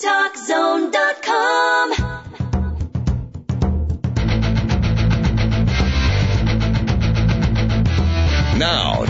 TalkZone.com. 0.00 1.63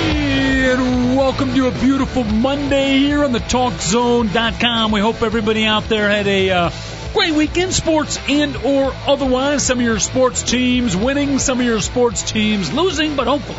And 0.00 1.16
welcome 1.16 1.54
to 1.54 1.66
a 1.66 1.70
beautiful 1.70 2.24
Monday 2.24 2.98
here 2.98 3.24
on 3.24 3.32
the 3.32 3.40
TalkZone.com. 3.40 4.92
We 4.92 5.00
hope 5.00 5.22
everybody 5.22 5.64
out 5.64 5.88
there 5.88 6.08
had 6.08 6.26
a 6.26 6.50
uh, 6.50 6.70
great 7.12 7.34
weekend, 7.34 7.74
sports 7.74 8.18
and 8.28 8.56
or 8.56 8.92
otherwise. 9.06 9.64
Some 9.66 9.78
of 9.78 9.84
your 9.84 9.98
sports 9.98 10.42
teams 10.42 10.96
winning, 10.96 11.38
some 11.38 11.58
of 11.60 11.66
your 11.66 11.80
sports 11.80 12.30
teams 12.30 12.72
losing, 12.72 13.16
but 13.16 13.26
hopefully, 13.26 13.58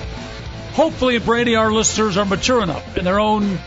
hopefully, 0.74 1.20
Brady, 1.20 1.56
our 1.56 1.72
listeners 1.72 2.16
are 2.16 2.26
mature 2.26 2.64
enough 2.64 2.98
in 2.98 3.04
their 3.04 3.20
own 3.20 3.60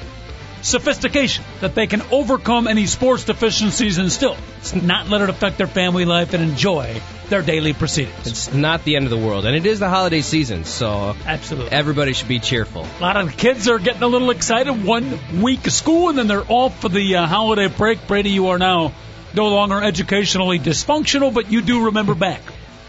sophistication 0.62 1.44
that 1.60 1.74
they 1.74 1.86
can 1.86 2.00
overcome 2.10 2.66
any 2.66 2.86
sports 2.86 3.24
deficiencies 3.24 3.98
and 3.98 4.10
still 4.10 4.36
not 4.82 5.08
let 5.08 5.20
it 5.20 5.28
affect 5.28 5.58
their 5.58 5.66
family 5.66 6.04
life 6.04 6.32
and 6.32 6.42
enjoy 6.42 7.00
their 7.32 7.40
daily 7.40 7.72
proceedings. 7.72 8.26
It's 8.26 8.52
not 8.52 8.84
the 8.84 8.94
end 8.96 9.06
of 9.06 9.10
the 9.10 9.16
world, 9.16 9.46
and 9.46 9.56
it 9.56 9.64
is 9.64 9.78
the 9.78 9.88
holiday 9.88 10.20
season, 10.20 10.64
so 10.64 11.16
Absolutely. 11.24 11.72
everybody 11.72 12.12
should 12.12 12.28
be 12.28 12.40
cheerful. 12.40 12.86
A 12.98 13.00
lot 13.00 13.16
of 13.16 13.30
the 13.30 13.32
kids 13.32 13.68
are 13.68 13.78
getting 13.78 14.02
a 14.02 14.06
little 14.06 14.28
excited. 14.28 14.84
One 14.84 15.18
week 15.40 15.66
of 15.66 15.72
school, 15.72 16.10
and 16.10 16.18
then 16.18 16.26
they're 16.26 16.44
off 16.46 16.82
for 16.82 16.90
the 16.90 17.16
uh, 17.16 17.26
holiday 17.26 17.68
break. 17.68 18.06
Brady, 18.06 18.28
you 18.28 18.48
are 18.48 18.58
now 18.58 18.92
no 19.32 19.48
longer 19.48 19.82
educationally 19.82 20.58
dysfunctional, 20.58 21.32
but 21.32 21.50
you 21.50 21.62
do 21.62 21.86
remember 21.86 22.14
back 22.28 22.42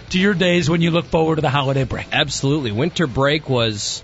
to 0.09 0.19
your 0.19 0.33
days 0.33 0.69
when 0.69 0.81
you 0.81 0.91
look 0.91 1.05
forward 1.05 1.37
to 1.37 1.41
the 1.41 1.49
holiday 1.49 1.85
break. 1.85 2.07
Absolutely. 2.11 2.73
Winter 2.73 3.07
break 3.07 3.47
was 3.47 4.03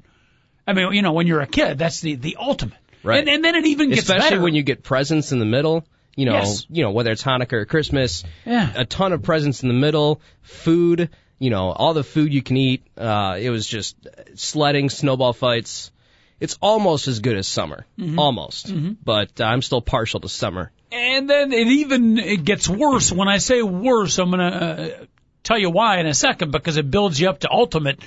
I 0.67 0.73
mean, 0.75 0.93
you 0.93 1.03
know, 1.03 1.13
when 1.13 1.27
you're 1.27 1.41
a 1.41 1.47
kid, 1.47 1.79
that's 1.79 2.01
the 2.01 2.15
the 2.15 2.37
ultimate. 2.39 2.79
Right. 3.03 3.19
And, 3.19 3.29
and 3.29 3.45
then 3.45 3.57
it 3.57 3.67
even 3.67 3.89
gets 3.91 4.03
Especially 4.03 4.31
better. 4.31 4.43
when 4.43 4.55
you 4.55 4.63
get 4.63 4.83
presents 4.83 5.33
in 5.33 5.39
the 5.41 5.45
middle. 5.45 5.85
You 6.15 6.27
know, 6.27 6.35
Yes. 6.35 6.67
you 6.69 6.83
know 6.85 6.91
whether 6.93 7.11
it's 7.11 7.23
Hanukkah 7.23 7.55
or 7.55 7.65
Christmas. 7.65 8.23
Yeah. 8.47 8.71
A 8.77 8.85
ton 8.85 9.13
of 9.13 9.23
presents 9.23 9.63
in 9.63 9.69
the 9.69 9.75
middle, 9.75 10.21
food. 10.43 11.11
You 11.39 11.51
know, 11.51 11.73
all 11.73 11.95
the 11.95 12.05
food 12.05 12.33
you 12.33 12.43
can 12.43 12.57
eat. 12.57 12.85
Uh, 12.97 13.37
it 13.41 13.51
was 13.51 13.67
just 13.67 13.97
sledding, 14.37 14.91
snowball 14.91 15.33
fights. 15.33 15.91
It's 16.39 16.57
almost 16.61 17.09
as 17.09 17.21
good 17.21 17.37
as 17.37 17.47
summer, 17.49 17.87
Mm-hmm. 17.99 18.19
almost. 18.19 18.73
But 19.05 19.41
uh, 19.41 19.45
I'm 19.45 19.63
still 19.63 19.81
partial 19.81 20.21
to 20.21 20.29
summer. 20.29 20.71
And 20.93 21.29
then 21.31 21.53
it 21.53 21.67
even 21.67 22.19
it 22.19 22.45
gets 22.45 22.69
worse. 22.69 23.11
When 23.11 23.27
I 23.29 23.39
say 23.39 23.63
worse, 23.63 24.19
I'm 24.19 24.31
going 24.31 24.53
to 24.53 24.57
uh, 24.63 25.05
tell 25.43 25.59
you 25.59 25.71
why 25.71 25.99
in 25.99 26.07
a 26.07 26.15
second 26.15 26.53
because 26.53 26.77
it 26.77 26.89
builds 26.91 27.19
you 27.19 27.29
up 27.31 27.41
to 27.41 27.51
ultimate 27.51 28.01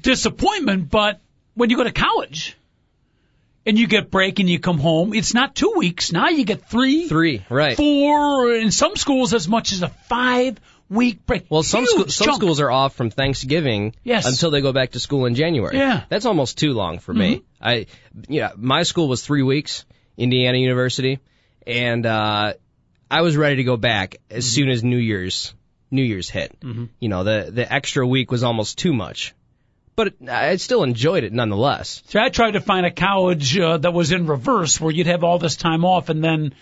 disappointment. 0.00 0.90
But 0.90 1.20
when 1.54 1.70
you 1.70 1.76
go 1.76 1.84
to 1.84 1.92
college 1.92 2.56
and 3.66 3.78
you 3.78 3.86
get 3.86 4.10
break 4.10 4.38
and 4.40 4.48
you 4.48 4.58
come 4.58 4.78
home, 4.78 5.14
it's 5.14 5.34
not 5.34 5.54
two 5.54 5.74
weeks. 5.76 6.12
Now 6.12 6.28
you 6.28 6.44
get 6.44 6.68
three, 6.68 7.08
Three, 7.08 7.44
right? 7.48 7.76
four, 7.76 8.52
in 8.54 8.70
some 8.70 8.96
schools 8.96 9.34
as 9.34 9.46
much 9.48 9.72
as 9.72 9.82
a 9.82 9.88
five 9.88 10.58
week 10.88 11.24
break. 11.26 11.46
Well, 11.48 11.62
some 11.62 11.86
school, 11.86 12.08
some 12.08 12.26
chunk. 12.26 12.36
schools 12.42 12.60
are 12.60 12.70
off 12.70 12.94
from 12.94 13.10
Thanksgiving 13.10 13.94
Yes. 14.04 14.26
until 14.26 14.50
they 14.50 14.60
go 14.60 14.72
back 14.72 14.90
to 14.92 15.00
school 15.00 15.26
in 15.26 15.34
January. 15.34 15.76
Yeah. 15.78 15.96
Mm-hmm. 15.98 16.06
that's 16.10 16.26
almost 16.26 16.58
too 16.58 16.72
long 16.72 16.98
for 16.98 17.14
me. 17.14 17.42
I, 17.60 17.86
yeah, 18.28 18.50
my 18.56 18.82
school 18.82 19.08
was 19.08 19.22
three 19.24 19.42
weeks, 19.42 19.84
Indiana 20.18 20.58
University, 20.58 21.20
and 21.66 22.04
uh, 22.04 22.54
I 23.10 23.22
was 23.22 23.36
ready 23.36 23.56
to 23.56 23.64
go 23.64 23.76
back 23.76 24.16
as 24.30 24.44
Mm-hmm. 24.44 24.54
soon 24.54 24.68
as 24.70 24.82
New 24.84 24.98
Year's 24.98 25.54
New 25.90 26.02
Year's 26.02 26.28
hit. 26.28 26.52
You 27.00 27.08
know, 27.08 27.22
the 27.24 27.50
the 27.52 27.72
extra 27.72 28.06
week 28.06 28.30
was 28.30 28.42
almost 28.42 28.78
too 28.78 28.92
much, 28.92 29.34
but 29.94 30.14
I 30.28 30.56
still 30.56 30.82
enjoyed 30.82 31.24
it 31.24 31.32
nonetheless. 31.32 32.02
See, 32.06 32.18
I 32.18 32.28
tried 32.28 32.52
to 32.52 32.60
find 32.60 32.86
a 32.86 32.90
college 32.90 33.58
uh, 33.58 33.76
that 33.78 33.92
was 33.92 34.12
in 34.12 34.26
reverse 34.26 34.80
where 34.80 34.92
you'd 34.92 35.06
have 35.06 35.24
all 35.24 35.38
this 35.38 35.56
time 35.56 35.84
off 35.84 36.08
and 36.08 36.22
then, 36.24 36.54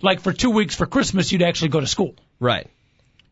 like 0.00 0.20
for 0.20 0.32
two 0.32 0.50
weeks 0.50 0.74
for 0.74 0.86
Christmas, 0.86 1.30
you'd 1.32 1.42
actually 1.42 1.68
go 1.68 1.80
to 1.80 1.86
school. 1.86 2.14
Right. 2.40 2.68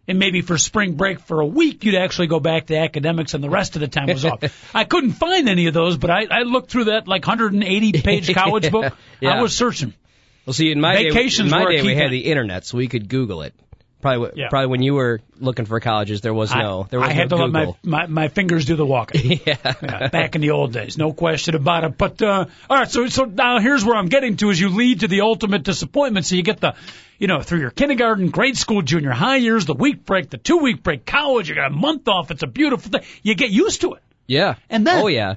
and 0.08 0.18
maybe 0.18 0.40
for 0.40 0.58
spring 0.58 0.94
break 0.94 1.20
for 1.20 1.40
a 1.40 1.46
week 1.46 1.84
you'd 1.84 1.94
actually 1.96 2.26
go 2.28 2.38
back 2.40 2.66
to 2.66 2.76
academics 2.76 3.34
and 3.34 3.42
the 3.42 3.50
rest 3.50 3.76
of 3.76 3.80
the 3.80 3.88
time 3.88 4.06
was 4.08 4.24
off. 4.24 4.42
I 4.74 4.84
couldn't 4.84 5.12
find 5.12 5.48
any 5.48 5.66
of 5.66 5.74
those, 5.74 5.96
but 5.96 6.10
I, 6.10 6.26
I 6.30 6.42
looked 6.42 6.70
through 6.70 6.84
that 6.84 7.08
like 7.08 7.26
180 7.26 8.02
page 8.02 8.32
college 8.42 8.70
book. 8.70 8.92
Yeah. 9.20 9.34
I 9.34 9.42
was 9.42 9.54
searching. 9.54 9.94
Well, 10.44 10.54
see, 10.54 10.70
in 10.70 10.80
my 10.80 10.94
Vacations 10.94 11.50
day, 11.50 11.56
in 11.56 11.64
my 11.64 11.70
day 11.72 11.82
we 11.82 11.96
had 11.96 12.12
the 12.12 12.26
internet, 12.26 12.64
so 12.64 12.78
we 12.78 12.86
could 12.86 13.08
Google 13.08 13.42
it. 13.42 13.54
Probably, 14.02 14.30
Yeah. 14.36 14.48
probably 14.50 14.66
when 14.68 14.82
you 14.82 14.94
were 14.94 15.20
looking 15.40 15.64
for 15.64 15.80
colleges, 15.80 16.20
there 16.20 16.34
was 16.34 16.54
no, 16.54 16.82
I, 16.82 16.86
there 16.90 17.00
was 17.00 17.08
I 17.08 17.12
had 17.12 17.30
no 17.30 17.38
to 17.38 17.44
let 17.46 17.52
my, 17.52 17.74
my 17.82 18.06
my 18.06 18.28
fingers 18.28 18.64
do 18.66 18.76
the 18.76 18.84
walking. 18.86 19.40
yeah. 19.46 19.56
Yeah, 19.82 20.08
back 20.08 20.34
in 20.34 20.42
the 20.42 20.50
old 20.50 20.72
days, 20.72 20.96
no 20.98 21.12
question 21.12 21.54
about 21.54 21.84
it. 21.84 21.96
But 21.98 22.20
uh, 22.22 22.44
all 22.70 22.76
right, 22.76 22.90
so 22.90 23.06
so 23.08 23.24
now 23.24 23.58
here's 23.58 23.84
where 23.84 23.96
I'm 23.96 24.08
getting 24.08 24.36
to: 24.36 24.50
is 24.50 24.60
you 24.60 24.68
lead 24.68 25.00
to 25.00 25.08
the 25.08 25.22
ultimate 25.22 25.62
disappointment. 25.62 26.26
So 26.26 26.36
you 26.36 26.42
get 26.42 26.60
the, 26.60 26.74
you 27.18 27.26
know, 27.26 27.40
through 27.40 27.60
your 27.60 27.70
kindergarten, 27.70 28.28
grade 28.30 28.56
school, 28.58 28.82
junior 28.82 29.12
high 29.12 29.36
years, 29.38 29.64
the 29.64 29.74
week 29.74 30.04
break, 30.04 30.28
the 30.30 30.38
two 30.38 30.58
week 30.58 30.82
break, 30.82 31.06
college. 31.06 31.48
You 31.48 31.54
got 31.54 31.68
a 31.72 31.74
month 31.74 32.06
off. 32.06 32.30
It's 32.30 32.42
a 32.42 32.46
beautiful 32.46 32.92
thing. 32.92 33.02
You 33.22 33.34
get 33.34 33.50
used 33.50 33.80
to 33.80 33.94
it. 33.94 34.02
Yeah. 34.26 34.56
And 34.68 34.86
then- 34.86 35.02
oh 35.02 35.06
yeah, 35.06 35.36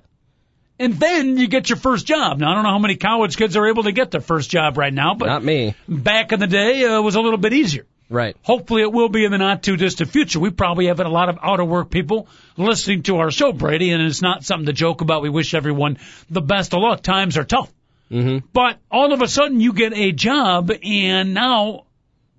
And 0.80 1.00
then 1.00 1.38
you 1.38 1.48
get 1.48 1.70
your 1.70 1.78
first 1.78 2.06
job. 2.06 2.40
Now 2.40 2.52
I 2.52 2.56
don't 2.56 2.64
know 2.64 2.72
how 2.72 2.80
many 2.80 2.98
college 2.98 3.38
kids 3.38 3.56
are 3.56 3.68
able 3.68 3.84
to 3.84 3.92
get 3.94 4.12
their 4.12 4.22
first 4.22 4.50
job 4.52 4.78
right 4.78 4.94
now, 4.94 5.14
but 5.14 5.28
not 5.28 5.44
me. 5.44 5.76
back 5.88 6.32
in 6.34 6.40
the 6.40 6.48
day 6.48 6.84
uh, 6.86 6.98
it 7.00 7.02
was 7.02 7.16
a 7.16 7.22
little 7.22 7.38
bit 7.40 7.54
easier. 7.54 7.86
Right. 8.10 8.36
Hopefully 8.42 8.82
it 8.82 8.92
will 8.92 9.10
be 9.10 9.24
in 9.24 9.32
the 9.32 9.38
not 9.38 9.62
too 9.62 9.78
distant 9.78 10.10
future. 10.10 10.40
We 10.40 10.50
probably 10.50 10.88
have 10.88 11.00
a 11.00 11.08
lot 11.08 11.30
of 11.30 11.38
out 11.44 11.60
of 11.60 11.68
work 11.68 11.92
people 11.92 12.28
listening 12.58 13.04
to 13.04 13.18
our 13.18 13.30
show, 13.30 13.54
Brady, 13.54 13.92
and 13.92 14.02
it's 14.02 14.22
not 14.22 14.44
something 14.44 14.66
to 14.66 14.74
joke 14.74 15.02
about. 15.02 15.22
We 15.22 15.30
wish 15.30 15.54
everyone 15.54 16.00
the 16.30 16.42
best 16.42 16.74
of 16.74 16.82
luck. 16.82 17.04
Times 17.04 17.38
are 17.38 17.44
tough. 17.44 17.72
Mm-hmm. 18.10 18.48
But 18.52 18.80
all 18.90 19.14
of 19.14 19.22
a 19.22 19.28
sudden 19.28 19.60
you 19.60 19.74
get 19.74 19.94
a 19.94 20.12
job 20.12 20.72
and 20.84 21.36
now 21.36 21.86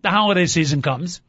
the 0.03 0.11
holiday 0.11 0.47
season 0.47 0.83
comes. 0.83 1.21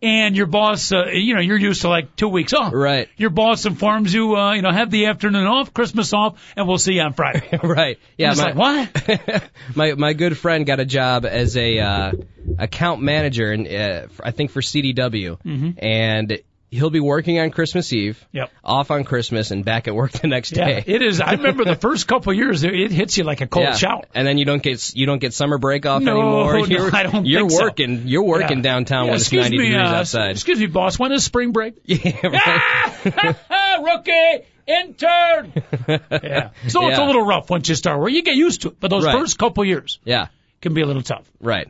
And 0.00 0.36
your 0.36 0.46
boss, 0.46 0.92
uh, 0.92 1.06
you 1.12 1.34
know, 1.34 1.40
you're 1.40 1.58
used 1.58 1.82
to 1.82 1.88
like 1.88 2.14
two 2.14 2.28
weeks 2.28 2.52
off. 2.52 2.72
Right. 2.72 3.08
Your 3.16 3.30
boss 3.30 3.66
informs 3.66 4.14
you, 4.14 4.36
uh, 4.36 4.52
you 4.54 4.62
know, 4.62 4.70
have 4.70 4.90
the 4.92 5.06
afternoon 5.06 5.46
off, 5.46 5.74
Christmas 5.74 6.12
off, 6.12 6.40
and 6.56 6.68
we'll 6.68 6.78
see 6.78 6.92
you 6.94 7.02
on 7.02 7.14
Friday. 7.14 7.58
right. 7.64 7.98
Yeah. 8.16 8.34
My, 8.34 8.52
like, 8.52 8.54
what? 8.54 9.50
my 9.74 9.94
my 9.94 10.12
good 10.12 10.38
friend 10.38 10.64
got 10.64 10.78
a 10.78 10.84
job 10.84 11.26
as 11.26 11.56
a 11.56 11.80
uh, 11.80 12.12
account 12.58 13.02
manager, 13.02 13.50
and 13.50 13.66
uh, 13.66 14.06
I 14.22 14.30
think 14.30 14.52
for 14.52 14.60
CDW, 14.60 15.38
Mm-hmm. 15.42 15.70
and 15.84 16.40
he'll 16.70 16.90
be 16.90 17.00
working 17.00 17.38
on 17.40 17.50
Christmas 17.50 17.92
Eve, 17.92 18.22
Yep. 18.32 18.50
off 18.62 18.90
on 18.90 19.04
Christmas, 19.04 19.50
and 19.50 19.64
back 19.64 19.88
at 19.88 19.94
work 19.94 20.12
the 20.12 20.26
next 20.26 20.56
Yeah, 20.56 20.66
day. 20.66 20.84
it 20.86 21.02
is. 21.02 21.20
I 21.20 21.32
remember 21.32 21.64
the 21.64 21.74
first 21.76 22.06
couple 22.06 22.30
of 22.32 22.36
years, 22.36 22.62
it, 22.64 22.74
it 22.74 22.90
hits 22.90 23.16
you 23.16 23.24
like 23.24 23.40
a 23.40 23.46
cold 23.46 23.64
Yeah. 23.64 23.74
shower. 23.76 24.02
And 24.14 24.26
then 24.26 24.38
you 24.38 24.44
don't 24.44 24.62
get 24.62 24.94
you 24.94 25.06
don't 25.06 25.18
get 25.18 25.32
summer 25.34 25.58
break 25.58 25.86
off 25.86 26.02
No, 26.02 26.12
anymore. 26.20 26.52
no, 26.58 26.64
You're, 26.66 26.94
I 26.94 27.02
don't 27.04 27.26
you're 27.26 27.40
think 27.40 27.52
so. 27.52 27.62
working. 27.62 28.02
You're 28.06 28.24
working 28.24 28.58
Yeah. 28.58 28.62
downtown 28.62 29.04
Yeah, 29.06 29.10
when 29.12 29.20
it's 29.20 29.32
90 29.32 29.50
me, 29.58 29.64
degrees 29.68 29.76
uh, 29.80 29.94
outside. 29.94 30.30
Excuse 30.32 30.60
me, 30.60 30.66
boss. 30.66 30.98
When 30.98 31.12
is 31.12 31.24
spring 31.24 31.52
break? 31.52 31.74
Yeah, 31.84 32.26
right. 32.26 33.36
Rookie 33.82 34.46
intern. 34.66 35.52
yeah. 35.88 36.50
So 36.68 36.88
it's 36.88 36.98
a 36.98 37.04
little 37.04 37.24
rough 37.24 37.48
once 37.50 37.68
you 37.68 37.74
start. 37.74 38.00
Where 38.00 38.08
you 38.08 38.22
get 38.22 38.34
used 38.34 38.62
to 38.62 38.68
it, 38.68 38.80
but 38.80 38.88
those 38.90 39.04
Right. 39.04 39.18
first 39.18 39.38
couple 39.38 39.64
years 39.64 39.98
yeah, 40.04 40.26
can 40.60 40.74
be 40.74 40.82
a 40.82 40.86
little 40.86 41.02
tough. 41.02 41.24
right. 41.40 41.68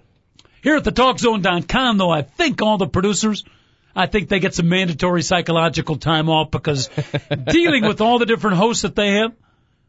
Here 0.60 0.74
at 0.74 0.82
the 0.82 0.90
TalkZone.com, 0.90 1.98
though, 1.98 2.10
I 2.10 2.22
think 2.22 2.60
all 2.62 2.78
the 2.78 2.88
producers, 2.88 3.44
I 3.94 4.06
think 4.06 4.28
they 4.28 4.38
get 4.38 4.54
some 4.54 4.68
mandatory 4.68 5.22
psychological 5.22 5.96
time 5.96 6.28
off 6.28 6.50
because 6.50 6.88
dealing 7.46 7.86
with 7.86 8.00
all 8.00 8.18
the 8.18 8.26
different 8.26 8.56
hosts 8.56 8.82
that 8.82 8.94
they 8.94 9.12
have, 9.14 9.34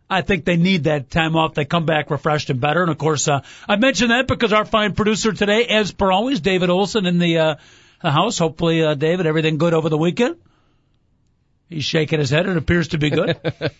I 0.09 0.21
think 0.21 0.45
they 0.45 0.57
need 0.57 0.85
that 0.85 1.11
time 1.11 1.35
off. 1.35 1.53
They 1.53 1.65
come 1.65 1.85
back 1.85 2.09
refreshed 2.09 2.49
and 2.49 2.59
better. 2.59 2.81
And 2.81 2.89
of 2.89 2.97
course, 2.97 3.27
uh, 3.27 3.41
I 3.67 3.75
mentioned 3.75 4.11
that 4.11 4.27
because 4.27 4.53
our 4.53 4.65
fine 4.65 4.95
producer 4.95 5.31
today, 5.33 5.65
as 5.65 5.91
per 5.91 6.11
always, 6.11 6.39
David 6.39 6.69
Olson 6.69 7.05
in 7.05 7.19
the, 7.19 7.37
uh, 7.37 7.55
the 8.01 8.11
house. 8.11 8.39
Hopefully, 8.39 8.83
uh, 8.83 8.95
David, 8.95 9.27
everything 9.27 9.57
good 9.57 9.73
over 9.73 9.89
the 9.89 9.97
weekend. 9.97 10.37
He's 11.69 11.83
shaking 11.83 12.19
his 12.19 12.31
head. 12.31 12.47
It 12.47 12.57
appears 12.57 12.89
to 12.89 12.97
be 12.97 13.11
good. 13.11 13.37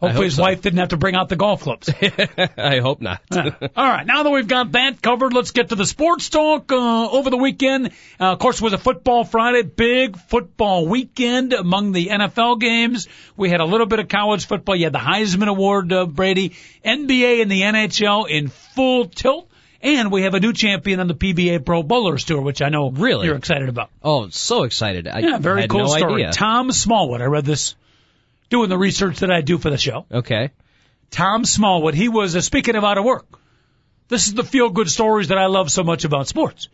Hopefully, 0.00 0.14
hope 0.14 0.24
his 0.26 0.36
so. 0.36 0.42
wife 0.42 0.60
didn't 0.62 0.78
have 0.78 0.90
to 0.90 0.96
bring 0.96 1.16
out 1.16 1.28
the 1.28 1.34
golf 1.34 1.62
clubs. 1.62 1.90
I 2.56 2.78
hope 2.78 3.00
not. 3.00 3.20
Yeah. 3.34 3.50
All 3.76 3.84
right, 3.88 4.06
now 4.06 4.22
that 4.22 4.30
we've 4.30 4.46
got 4.46 4.70
that 4.72 5.02
covered, 5.02 5.32
let's 5.32 5.50
get 5.50 5.70
to 5.70 5.74
the 5.74 5.86
sports 5.86 6.28
talk. 6.28 6.70
Uh, 6.70 7.10
over 7.10 7.30
the 7.30 7.36
weekend, 7.36 7.88
uh, 8.20 8.32
of 8.32 8.38
course, 8.38 8.60
it 8.60 8.62
was 8.62 8.72
a 8.74 8.78
football 8.78 9.24
Friday, 9.24 9.62
big 9.62 10.16
football 10.16 10.86
weekend 10.86 11.52
among 11.52 11.90
the 11.90 12.06
NFL 12.06 12.60
games. 12.60 13.08
We 13.36 13.50
had 13.50 13.58
a 13.60 13.64
little 13.64 13.86
bit 13.88 13.98
of 13.98 14.06
college 14.08 14.46
football. 14.46 14.76
You 14.76 14.84
had 14.84 14.92
the 14.92 15.00
Heisman 15.00 15.48
Award, 15.48 15.92
uh, 15.92 16.06
Brady, 16.06 16.50
NBA 16.84 17.42
and 17.42 17.50
the 17.50 17.62
NHL 17.62 18.28
in 18.30 18.48
full 18.48 19.06
tilt. 19.06 19.50
And 19.80 20.10
we 20.12 20.22
have 20.22 20.34
a 20.34 20.40
new 20.40 20.52
champion 20.52 20.98
on 21.00 21.06
the 21.06 21.14
PBA 21.14 21.64
Pro 21.64 21.82
Bowlers 21.84 22.24
Tour, 22.24 22.40
which 22.40 22.62
I 22.62 22.68
know 22.68 22.90
Really? 22.90 23.26
you're 23.26 23.36
excited 23.36 23.68
about. 23.68 23.90
Oh, 24.02 24.28
so 24.28 24.64
excited! 24.64 25.06
I 25.06 25.20
Yeah, 25.20 25.38
very 25.38 25.60
had 25.60 25.70
cool 25.70 25.82
no 25.82 25.86
story. 25.86 26.22
Idea. 26.24 26.32
Tom 26.32 26.72
Smallwood. 26.72 27.20
I 27.22 27.26
read 27.26 27.44
this 27.44 27.76
doing 28.50 28.68
the 28.68 28.78
research 28.78 29.20
that 29.20 29.30
I 29.30 29.40
do 29.40 29.58
for 29.58 29.70
the 29.70 29.78
show. 29.78 30.06
Okay. 30.10 30.50
Tom 31.10 31.44
Smallwood. 31.44 31.94
He 31.94 32.08
was 32.08 32.36
uh, 32.36 32.40
speaking 32.40 32.76
of 32.76 32.84
out 32.84 32.98
of 32.98 33.04
work. 33.04 33.26
This 34.08 34.26
is 34.26 34.34
the 34.34 34.44
feel 34.44 34.70
good 34.70 34.90
stories 34.90 35.28
that 35.28 35.38
I 35.38 35.46
love 35.46 35.70
so 35.70 35.82
much 35.84 36.04
about 36.04 36.28
sports. 36.28 36.68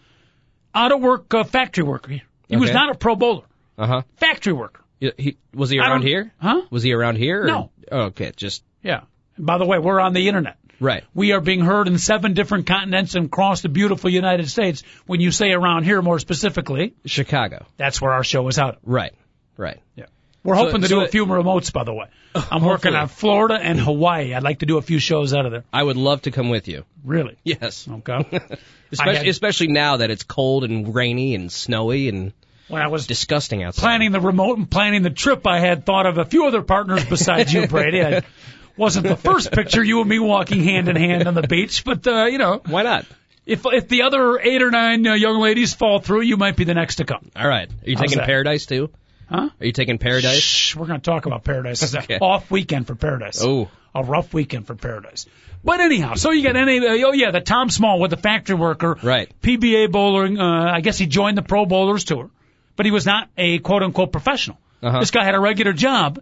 Out 0.74 0.92
of 0.92 1.00
work 1.00 1.32
uh, 1.34 1.44
factory 1.44 1.84
worker. 1.84 2.20
He 2.48 2.56
was 2.56 2.72
not 2.72 2.90
a 2.90 2.94
pro 2.94 3.16
bowler. 3.16 3.44
Uh 3.76 3.86
huh. 3.86 4.02
Factory 4.16 4.52
worker. 4.52 4.82
He, 5.00 5.36
was 5.52 5.70
he 5.70 5.78
around 5.78 6.02
here? 6.02 6.32
Huh? 6.40 6.62
Was 6.70 6.82
he 6.82 6.92
around 6.92 7.16
here? 7.16 7.42
Or? 7.42 7.46
No. 7.46 7.70
Oh, 7.90 8.00
okay, 8.06 8.32
just 8.36 8.62
Yeah. 8.82 9.02
By 9.38 9.58
the 9.58 9.66
way, 9.66 9.78
we're 9.78 10.00
on 10.00 10.12
the 10.14 10.28
internet. 10.28 10.56
right. 10.80 11.04
We 11.12 11.32
are 11.32 11.40
being 11.40 11.60
heard 11.60 11.88
in 11.88 11.98
seven 11.98 12.34
different 12.34 12.66
continents 12.66 13.14
and 13.14 13.26
across 13.26 13.60
the 13.62 13.68
beautiful 13.68 14.08
United 14.10 14.48
States. 14.48 14.82
When 15.06 15.20
you 15.20 15.30
say 15.32 15.52
around 15.52 15.84
here, 15.84 16.00
more 16.00 16.18
specifically, 16.18 16.94
Chicago. 17.04 17.66
that's 17.76 18.00
where 18.00 18.12
our 18.12 18.24
show 18.24 18.46
is 18.48 18.58
out. 18.58 18.78
Right. 18.84 19.12
Right. 19.56 19.80
Yeah. 19.96 20.06
We're 20.44 20.54
So- 20.56 20.66
hoping 20.66 20.82
to 20.82 20.88
so 20.88 21.00
do 21.00 21.04
a 21.04 21.08
few 21.08 21.26
remotes, 21.26 21.72
by 21.72 21.82
the 21.84 21.92
way. 21.94 22.06
I'm 22.34 22.62
working 22.62 22.92
Hopefully. 22.92 22.96
on 22.96 23.08
Florida 23.08 23.54
and 23.60 23.80
Hawaii. 23.80 24.34
I'd 24.34 24.42
like 24.42 24.58
to 24.60 24.66
do 24.66 24.76
a 24.78 24.82
few 24.82 24.98
shows 24.98 25.32
out 25.34 25.46
of 25.46 25.52
there. 25.52 25.64
I 25.72 25.82
would 25.82 25.96
love 25.96 26.22
to 26.22 26.30
come 26.30 26.50
with 26.50 26.68
you. 26.68 26.84
Really? 27.04 27.36
Yes. 27.44 27.88
Okay. 27.90 28.40
Especially, 28.92 29.16
had- 29.16 29.26
especially 29.28 29.66
now 29.68 29.96
that 29.96 30.10
it's 30.10 30.22
cold 30.22 30.62
and 30.64 30.94
rainy 30.94 31.34
and 31.34 31.50
snowy 31.50 32.08
and 32.08 32.32
when 32.68 32.80
I 32.80 32.86
was 32.88 33.06
disgusting 33.06 33.62
outside. 33.62 33.82
planning 33.82 34.12
the 34.12 34.20
remote 34.20 34.56
and 34.56 34.70
planning 34.70 35.02
the 35.02 35.10
trip, 35.10 35.46
I 35.46 35.58
had 35.60 35.84
thought 35.84 36.06
of 36.06 36.16
a 36.18 36.24
few 36.24 36.46
other 36.46 36.62
partners 36.62 37.04
besides 37.04 37.52
you, 37.52 37.66
Brady. 37.66 38.02
I 38.02 38.22
wasn't 38.76 39.06
the 39.06 39.16
first 39.16 39.50
picture 39.52 39.82
you 39.84 40.00
and 40.00 40.08
me 40.08 40.18
walking 40.18 40.62
hand 40.62 40.88
in 40.88 40.96
hand 40.96 41.26
on 41.28 41.34
the 41.34 41.42
beach, 41.42 41.84
but 41.84 42.06
uh, 42.06 42.24
you 42.26 42.38
know, 42.38 42.62
Why 42.66 42.82
not? 42.82 43.04
if 43.46 43.66
if 43.66 43.88
the 43.88 44.02
other 44.02 44.38
eight 44.38 44.62
or 44.62 44.70
nine 44.70 45.06
uh, 45.06 45.12
young 45.14 45.40
ladies 45.40 45.74
fall 45.74 45.98
through, 45.98 46.22
you 46.22 46.36
might 46.38 46.56
be 46.56 46.64
the 46.64 46.72
next 46.74 46.96
to 46.96 47.04
come. 47.04 47.30
All 47.36 47.46
right. 47.48 47.68
Are 47.68 47.74
you 47.90 47.96
How's 47.96 48.02
taking 48.06 48.18
that? 48.18 48.26
Paradise 48.26 48.64
too? 48.66 48.90
Huh? 49.28 49.48
Are 49.60 49.66
you 49.66 49.72
taking 49.72 49.98
Paradise? 49.98 50.38
Shh, 50.40 50.76
we're 50.76 50.86
going 50.86 51.00
to 51.00 51.04
talk 51.10 51.26
about 51.26 51.44
Paradise. 51.44 51.82
It's 51.82 51.94
Okay. 51.94 52.14
an 52.14 52.20
off 52.20 52.50
weekend 52.50 52.86
for 52.86 52.94
Paradise. 52.94 53.40
Oh. 53.42 53.68
A 53.94 54.02
rough 54.02 54.34
weekend 54.34 54.66
for 54.66 54.74
Paradise. 54.74 55.26
But 55.62 55.80
anyhow, 55.80 56.14
so 56.14 56.30
you 56.30 56.42
got 56.42 56.56
any, 56.56 56.80
oh 56.84 57.12
yeah, 57.12 57.30
the 57.30 57.40
Tom 57.40 57.70
Smallwood 57.70 58.10
the 58.10 58.16
factory 58.16 58.56
worker. 58.56 58.98
Right. 59.02 59.30
PBA 59.40 59.90
bowling, 59.90 60.38
uh, 60.38 60.70
I 60.72 60.80
guess 60.80 60.98
he 60.98 61.06
joined 61.06 61.38
the 61.38 61.42
Pro 61.42 61.64
Bowlers 61.64 62.04
Tour, 62.04 62.28
but 62.76 62.84
he 62.86 62.92
was 62.92 63.06
not 63.06 63.30
a 63.38 63.60
quote 63.60 63.82
unquote 63.82 64.12
professional. 64.12 64.58
Uh-huh. 64.82 65.00
This 65.00 65.10
guy 65.10 65.24
had 65.24 65.34
a 65.34 65.40
regular 65.40 65.72
job, 65.72 66.20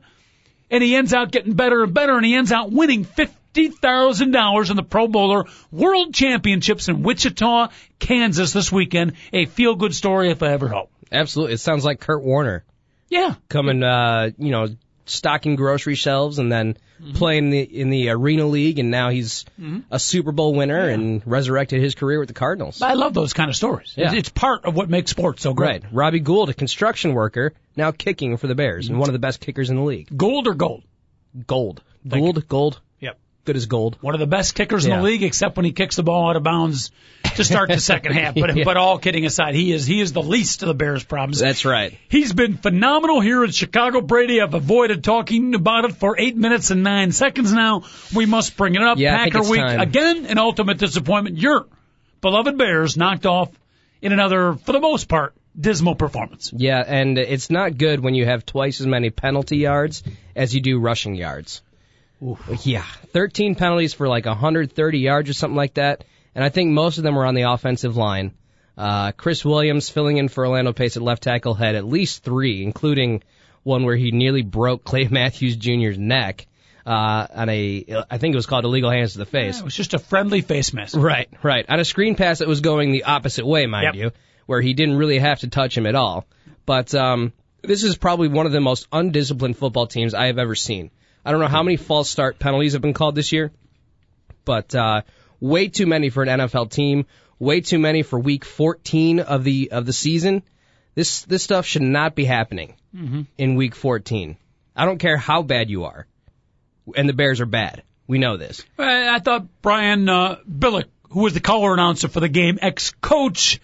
and 0.71 0.83
he 0.83 0.95
ends 0.95 1.13
out 1.13 1.33
getting 1.33 1.55
better 1.55 1.83
and 1.83 1.93
better, 1.93 2.15
and 2.17 2.25
he 2.25 2.35
ends 2.37 2.53
out 2.53 2.71
winning 2.71 3.03
fifty 3.05 3.69
thousand 3.69 4.31
dollars 4.31 4.71
in 4.71 4.77
the 4.77 4.85
Pro 4.85 5.09
Bowler 5.09 5.47
World 5.73 6.15
Championships 6.15 6.89
in 6.89 7.03
Wichita, 7.03 7.69
Kansas 7.99 8.53
this 8.53 8.71
weekend. 8.71 9.15
A 9.33 9.47
feel 9.47 9.75
good 9.75 9.95
story 9.95 10.31
if 10.31 10.43
I 10.45 10.53
ever 10.53 10.69
hope. 10.69 10.91
Absolutely. 11.11 11.55
It 11.55 11.61
sounds 11.61 11.85
like 11.85 11.99
Kurt 12.01 12.23
Warner 12.23 12.65
Yeah. 13.13 13.35
coming, 13.49 13.83
uh, 13.83 14.31
you 14.39 14.51
know, 14.51 14.69
stocking 15.07 15.57
grocery 15.57 15.95
shelves 15.95 16.39
and 16.39 16.51
then 16.51 16.77
Mm-hmm. 17.03 17.15
playing 17.15 17.51
the, 17.51 17.61
in 17.61 17.91
the 17.91 18.11
Arena 18.11 18.47
League, 18.47 18.79
and 18.79 18.93
now 18.93 19.11
he's 19.11 19.45
a 19.91 19.99
Super 19.99 20.31
Bowl 20.31 20.55
winner 20.55 20.89
and 20.89 21.21
resurrected 21.27 21.83
his 21.83 21.97
career 21.97 22.21
with 22.21 22.29
the 22.29 22.35
Cardinals. 22.35 22.81
I 22.81 22.93
love 22.93 23.13
those 23.13 23.33
kind 23.33 23.51
of 23.51 23.57
stories. 23.57 23.93
Yeah. 23.97 24.15
It's, 24.15 24.29
part 24.29 24.65
of 24.67 24.77
what 24.77 24.89
makes 24.89 25.11
sports 25.11 25.43
so 25.43 25.53
great. 25.53 25.83
Right. 25.83 25.93
Robbie 25.93 26.21
Gould, 26.21 26.49
a 26.51 26.55
construction 26.55 27.15
worker, 27.15 27.55
now 27.75 27.91
kicking 27.91 28.37
for 28.37 28.47
the 28.47 28.55
Bears 28.55 28.89
and 28.89 29.01
one 29.01 29.09
of 29.09 29.15
the 29.15 29.19
best 29.19 29.41
kickers 29.41 29.69
in 29.69 29.75
the 29.75 29.83
league. 29.83 30.17
Gold 30.17 30.47
or 30.47 30.55
gold? 30.55 30.85
Gold. 31.49 31.83
Thank 32.09 32.47
Gold. 32.47 32.81
Good 33.45 33.57
as 33.57 33.67
gold. 33.67 33.97
One 34.01 34.15
of 34.15 34.21
the 34.21 34.27
best 34.27 34.55
kickers 34.55 34.85
in 34.85 34.93
the 34.93 35.03
league, 35.03 35.23
except 35.23 35.57
when 35.57 35.65
he 35.65 35.73
kicks 35.73 35.97
the 35.97 36.03
ball 36.03 36.31
out 36.31 36.37
of 36.37 36.43
bounds 36.43 36.91
to 37.37 37.43
start 37.45 37.69
the 37.71 37.81
second 37.81 38.13
half. 38.13 38.35
But 38.35 38.57
Yeah. 38.57 38.65
but 38.65 38.77
all 38.77 38.99
kidding 38.99 39.25
aside, 39.27 39.55
he 39.55 39.73
is 39.73 39.87
he 39.87 40.01
is 40.01 40.13
the 40.13 40.23
least 40.23 40.63
of 40.63 40.69
the 40.69 40.75
Bears' 40.75 41.03
problems. 41.03 41.39
That's 41.41 41.65
right. 41.65 41.99
He's 42.09 42.33
been 42.33 42.57
phenomenal 42.57 43.21
here 43.21 43.43
in 43.45 43.51
Chicago, 43.51 44.01
Brady. 44.01 44.41
I've 44.41 44.55
avoided 44.55 45.03
talking 45.03 45.55
about 45.55 45.85
it 45.87 45.97
for 45.97 46.17
eight 46.19 46.37
minutes 46.37 46.71
and 46.71 46.83
nine 46.83 47.11
seconds 47.13 47.53
now. 47.53 47.83
We 48.15 48.27
must 48.27 48.57
bring 48.57 48.75
it 48.77 48.83
up. 48.83 48.99
Yeah, 48.99 49.17
Packer 49.25 49.43
week 49.43 49.61
time. 49.61 49.81
again, 49.81 50.27
an 50.27 50.39
ultimate 50.39 50.79
disappointment. 50.79 51.39
Your 51.39 51.67
beloved 52.21 52.57
Bears 52.57 52.97
knocked 52.97 53.27
off 53.27 53.49
in 54.01 54.13
another, 54.13 54.55
for 54.55 54.73
the 54.73 54.81
most 54.81 55.09
part, 55.09 55.35
dismal 55.59 55.95
performance. 55.95 56.53
Yeah, 56.57 56.83
and 56.87 57.19
it's 57.19 57.51
not 57.51 57.77
good 57.77 58.01
when 58.01 58.15
you 58.15 58.25
have 58.27 58.45
twice 58.47 58.81
as 58.81 58.87
many 58.87 59.11
penalty 59.11 59.59
yards 59.59 60.03
as 60.37 60.55
you 60.55 60.61
do 60.61 60.79
rushing 60.79 61.15
yards. 61.15 61.63
Yeah, 62.63 62.85
13 63.13 63.55
penalties 63.57 63.95
for 63.95 64.09
like 64.09 64.27
130 64.27 64.99
yards 64.99 65.29
or 65.29 65.33
something 65.33 65.57
like 65.57 65.75
that, 65.75 66.05
and 66.35 66.45
I 66.45 66.49
think 66.49 66.71
most 66.71 66.99
of 66.99 67.05
them 67.05 67.15
were 67.15 67.27
on 67.27 67.35
the 67.35 67.43
offensive 67.43 67.97
line. 67.97 68.35
Uh, 68.77 69.13
Chris 69.13 69.45
Williams 69.45 69.91
filling 69.91 70.17
in 70.17 70.29
for 70.29 70.47
Orlando 70.47 70.73
Pace 70.73 70.97
at 70.97 71.03
left 71.03 71.23
tackle 71.25 71.55
had 71.55 71.75
at 71.75 71.85
least 71.85 72.23
three, 72.25 72.63
including 72.63 73.23
one 73.65 73.85
where 73.85 73.97
he 73.97 74.11
nearly 74.13 74.43
broke 74.43 74.85
Clay 74.91 75.09
Matthews 75.09 75.57
Jr.'s 75.57 75.99
neck 75.99 76.47
uh, 76.87 77.27
on 77.35 77.49
a, 77.49 77.85
I 78.11 78.19
think 78.19 78.33
it 78.35 78.37
was 78.37 78.47
called 78.47 78.65
illegal 78.65 78.91
hands 78.91 79.13
to 79.13 79.19
the 79.19 79.27
face. 79.27 79.59
It 79.61 79.65
was 79.65 79.75
just 79.77 79.95
a 79.95 79.99
friendly 79.99 80.41
face 80.41 80.73
mask. 80.73 80.97
Right, 80.97 81.29
right. 81.43 81.65
On 81.69 81.79
a 81.79 81.85
screen 81.85 82.17
pass 82.17 82.39
that 82.39 82.49
was 82.49 82.61
going 82.61 82.93
the 82.93 83.05
opposite 83.05 83.47
way, 83.47 83.67
mind 83.67 83.85
Yep. 83.85 83.95
you, 83.95 84.11
where 84.47 84.61
he 84.61 84.75
didn't 84.75 84.97
really 84.97 85.19
have 85.19 85.41
to 85.41 85.49
touch 85.49 85.77
him 85.77 85.87
at 85.87 85.95
all. 85.95 86.27
But 86.67 86.95
um, 86.95 87.33
this 87.63 87.83
is 87.83 87.97
probably 87.97 88.29
one 88.29 88.47
of 88.47 88.53
the 88.53 88.61
most 88.61 88.87
undisciplined 88.93 89.57
football 89.59 89.87
teams 89.87 90.15
I 90.15 90.27
have 90.27 90.39
ever 90.39 90.55
seen. 90.55 90.91
I 91.25 91.31
don't 91.31 91.41
know 91.41 91.49
how 91.49 91.63
many 91.63 91.77
false 91.77 92.11
start 92.11 92.39
penalties 92.39 92.73
have 92.73 92.83
been 92.83 92.95
called 92.95 93.15
this 93.15 93.33
year, 93.33 93.53
but 94.45 94.75
uh, 94.75 95.03
way 95.41 95.69
too 95.69 95.87
many 95.87 96.11
for 96.11 96.23
an 96.23 96.29
NFL 96.29 96.71
team. 96.71 97.07
Way 97.39 97.61
too 97.61 97.79
many 97.79 98.03
for 98.03 98.19
Week 98.19 98.45
14 98.45 99.21
of 99.21 99.43
the 99.43 99.73
of 99.73 99.85
the 99.85 99.93
season. 99.93 100.43
This 100.95 101.23
this 101.23 101.43
stuff 101.43 101.67
should 101.67 101.83
not 101.83 102.15
be 102.15 102.25
happening 102.25 102.75
in 103.39 103.57
Week 103.57 103.75
14. 103.75 104.37
I 104.77 104.85
don't 104.85 104.99
care 104.99 105.17
how 105.17 105.43
bad 105.43 105.69
you 105.71 105.85
are, 105.85 106.07
and 106.95 107.09
the 107.09 107.13
Bears 107.13 107.41
are 107.41 107.47
bad. 107.47 107.83
We 108.07 108.19
know 108.19 108.37
this. 108.37 108.65
I 108.79 109.17
I 109.17 109.19
thought 109.19 109.47
Brian 109.61 110.09
uh, 110.09 110.37
Billick, 110.49 110.87
who 111.11 111.21
was 111.21 111.35
the 111.35 111.41
color 111.41 111.73
announcer 111.75 112.09
for 112.09 112.21
the 112.21 112.29
game, 112.29 112.59
ex-coach, 112.63 113.61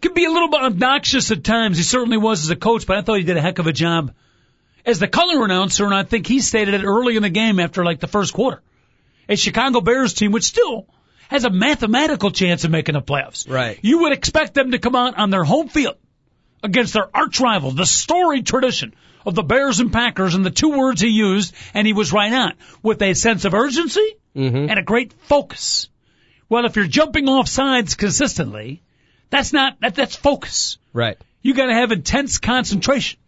could 0.00 0.14
be 0.14 0.24
a 0.24 0.30
little 0.30 0.48
bit 0.48 0.62
obnoxious 0.62 1.30
at 1.30 1.44
times. 1.44 1.76
He 1.76 1.82
certainly 1.82 2.18
was 2.18 2.44
as 2.44 2.50
a 2.50 2.56
coach, 2.56 2.86
but 2.86 2.96
I 2.96 3.02
thought 3.02 3.18
he 3.18 3.24
did 3.24 3.36
a 3.36 3.42
heck 3.42 3.58
of 3.58 3.66
a 3.66 3.72
job 3.72 4.12
as 4.84 4.98
the 4.98 5.08
color 5.08 5.44
announcer, 5.44 5.84
and 5.84 5.94
I 5.94 6.02
think 6.02 6.26
he 6.26 6.40
stated 6.40 6.74
it 6.74 6.84
early 6.84 7.16
in 7.16 7.22
the 7.22 7.30
game 7.30 7.60
after 7.60 7.84
like 7.84 8.00
the 8.00 8.08
first 8.08 8.32
quarter. 8.32 8.62
A 9.28 9.36
Chicago 9.36 9.80
Bears 9.80 10.14
team, 10.14 10.32
which 10.32 10.44
still 10.44 10.86
has 11.28 11.44
a 11.44 11.50
mathematical 11.50 12.30
chance 12.30 12.64
of 12.64 12.70
making 12.70 12.94
the 12.94 13.02
playoffs. 13.02 13.48
Right. 13.48 13.78
You 13.82 14.00
would 14.00 14.12
expect 14.12 14.54
them 14.54 14.72
to 14.72 14.78
come 14.78 14.94
out 14.94 15.16
on 15.18 15.30
their 15.30 15.44
home 15.44 15.68
field 15.68 15.96
against 16.62 16.92
their 16.92 17.08
arch 17.16 17.40
rival, 17.40 17.70
the 17.70 17.86
storied 17.86 18.46
tradition 18.46 18.94
of 19.24 19.34
the 19.34 19.42
Bears 19.42 19.80
and 19.80 19.92
Packers, 19.92 20.34
and 20.34 20.44
the 20.44 20.50
two 20.50 20.76
words 20.76 21.00
he 21.00 21.08
used, 21.08 21.54
and 21.74 21.86
he 21.86 21.92
was 21.92 22.12
right 22.12 22.32
on, 22.32 22.54
with 22.82 23.00
a 23.02 23.14
sense 23.14 23.44
of 23.44 23.54
urgency 23.54 24.16
mm-hmm. 24.36 24.68
and 24.68 24.78
a 24.78 24.82
great 24.82 25.12
focus. 25.12 25.88
Well, 26.48 26.66
if 26.66 26.76
you're 26.76 26.86
jumping 26.86 27.28
off 27.28 27.48
sides 27.48 27.94
consistently, 27.94 28.82
that's 29.30 29.52
not, 29.52 29.80
that, 29.80 29.94
that's 29.94 30.16
focus. 30.16 30.76
Right. 30.92 31.16
You 31.40 31.54
got 31.54 31.66
to 31.66 31.74
have 31.74 31.92
intense 31.92 32.38
concentration 32.38 33.18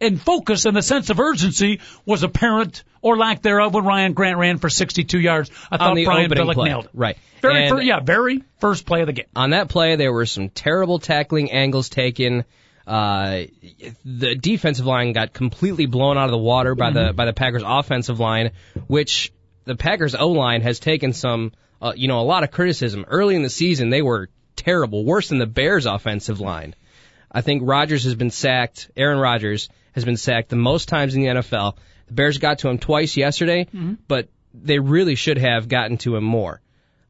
and 0.00 0.20
focus, 0.20 0.64
and 0.64 0.76
the 0.76 0.82
sense 0.82 1.10
of 1.10 1.20
urgency 1.20 1.80
was 2.06 2.22
apparent 2.22 2.84
or 3.02 3.16
lack 3.16 3.42
thereof 3.42 3.74
when 3.74 3.84
Ryan 3.84 4.12
Grant 4.12 4.38
ran 4.38 4.58
for 4.58 4.70
62 4.70 5.18
yards. 5.18 5.50
I 5.70 5.76
thought 5.76 5.96
Brian 6.04 6.30
Billick 6.30 6.54
play. 6.54 6.68
nailed 6.68 6.86
it. 6.86 6.90
Right. 6.94 7.18
Very, 7.42 7.66
And- 7.66 7.76
fir- 7.76 7.82
yeah, 7.82 8.00
very 8.00 8.42
first 8.58 8.86
play 8.86 9.00
of 9.00 9.06
the 9.06 9.12
game. 9.12 9.26
on 9.36 9.50
that 9.50 9.68
play, 9.68 9.96
there 9.96 10.12
were 10.12 10.26
some 10.26 10.48
terrible 10.48 10.98
tackling 10.98 11.50
angles 11.52 11.88
taken. 11.88 12.44
Uh, 12.86 13.42
the 14.04 14.34
defensive 14.34 14.86
line 14.86 15.12
got 15.12 15.32
completely 15.32 15.86
blown 15.86 16.18
out 16.18 16.24
of 16.24 16.30
the 16.32 16.38
water 16.38 16.74
by 16.74 16.90
the 16.90 17.12
by 17.14 17.24
the 17.24 17.32
Packers 17.32 17.62
offensive 17.64 18.18
line, 18.18 18.50
which 18.88 19.32
the 19.64 19.76
Packers 19.76 20.14
O 20.14 20.28
line 20.28 20.62
has 20.62 20.80
taken 20.80 21.12
some, 21.12 21.52
uh, 21.80 21.92
you 21.94 22.08
know, 22.08 22.18
a 22.20 22.22
lot 22.22 22.42
of 22.42 22.50
criticism. 22.50 23.04
Early 23.06 23.36
in 23.36 23.42
the 23.42 23.50
season, 23.50 23.90
they 23.90 24.02
were 24.02 24.28
terrible, 24.56 25.04
worse 25.04 25.28
than 25.28 25.38
the 25.38 25.46
Bears 25.46 25.86
offensive 25.86 26.40
line. 26.40 26.74
I 27.30 27.42
think 27.42 27.62
Rodgers 27.64 28.04
has 28.04 28.14
been 28.16 28.30
sacked. 28.30 28.90
Aaron 28.96 29.18
Rodgers 29.18 29.68
has 29.94 30.04
been 30.04 30.16
sacked 30.16 30.48
the 30.48 30.56
most 30.56 30.88
times 30.88 31.14
in 31.14 31.22
the 31.22 31.28
NFL. 31.28 31.76
The 32.08 32.14
Bears 32.14 32.38
got 32.38 32.60
to 32.60 32.68
him 32.68 32.78
twice 32.78 33.16
yesterday, 33.16 33.66
but 34.08 34.28
they 34.54 34.78
really 34.78 35.14
should 35.14 35.38
have 35.38 35.68
gotten 35.68 35.96
to 35.98 36.16
him 36.16 36.24
more. 36.24 36.60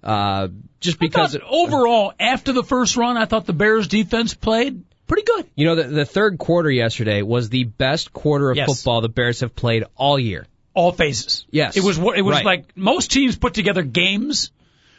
Uh, 0.02 0.48
just 0.80 0.98
because 0.98 1.36
I 1.36 1.40
thought 1.40 1.48
overall, 1.50 2.12
after 2.18 2.52
the 2.52 2.62
first 2.62 2.96
run, 2.96 3.16
I 3.16 3.26
thought 3.26 3.46
the 3.46 3.52
Bears 3.52 3.86
defense 3.88 4.32
played 4.34 4.82
pretty 5.06 5.24
good. 5.24 5.46
You 5.56 5.66
know, 5.66 5.74
the, 5.74 5.84
the 5.84 6.04
third 6.06 6.38
quarter 6.38 6.70
yesterday 6.70 7.20
was 7.22 7.48
the 7.50 7.64
best 7.64 8.12
quarter 8.12 8.50
of 8.50 8.56
Yes. 8.56 8.66
football 8.66 9.00
the 9.02 9.08
Bears 9.10 9.40
have 9.40 9.54
played 9.54 9.84
all 9.96 10.18
year. 10.18 10.46
All 10.72 10.92
phases. 10.92 11.44
Yes. 11.50 11.76
It 11.76 11.82
was 11.82 11.98
it 11.98 12.22
was 12.22 12.36
Right. 12.36 12.44
like 12.44 12.76
most 12.76 13.10
teams 13.10 13.36
put 13.36 13.52
together 13.54 13.82
games 13.82 14.52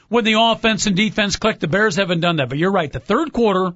when 0.10 0.24
the 0.26 0.36
offense 0.38 0.86
and 0.86 0.96
defense 0.96 1.38
clicked. 1.38 1.62
The 1.62 1.68
Bears 1.68 1.96
haven't 1.96 2.20
done 2.20 2.36
that, 2.36 2.50
but 2.50 2.58
you're 2.58 2.72
right. 2.72 2.92
The 2.92 3.00
third 3.00 3.32
quarter, 3.34 3.74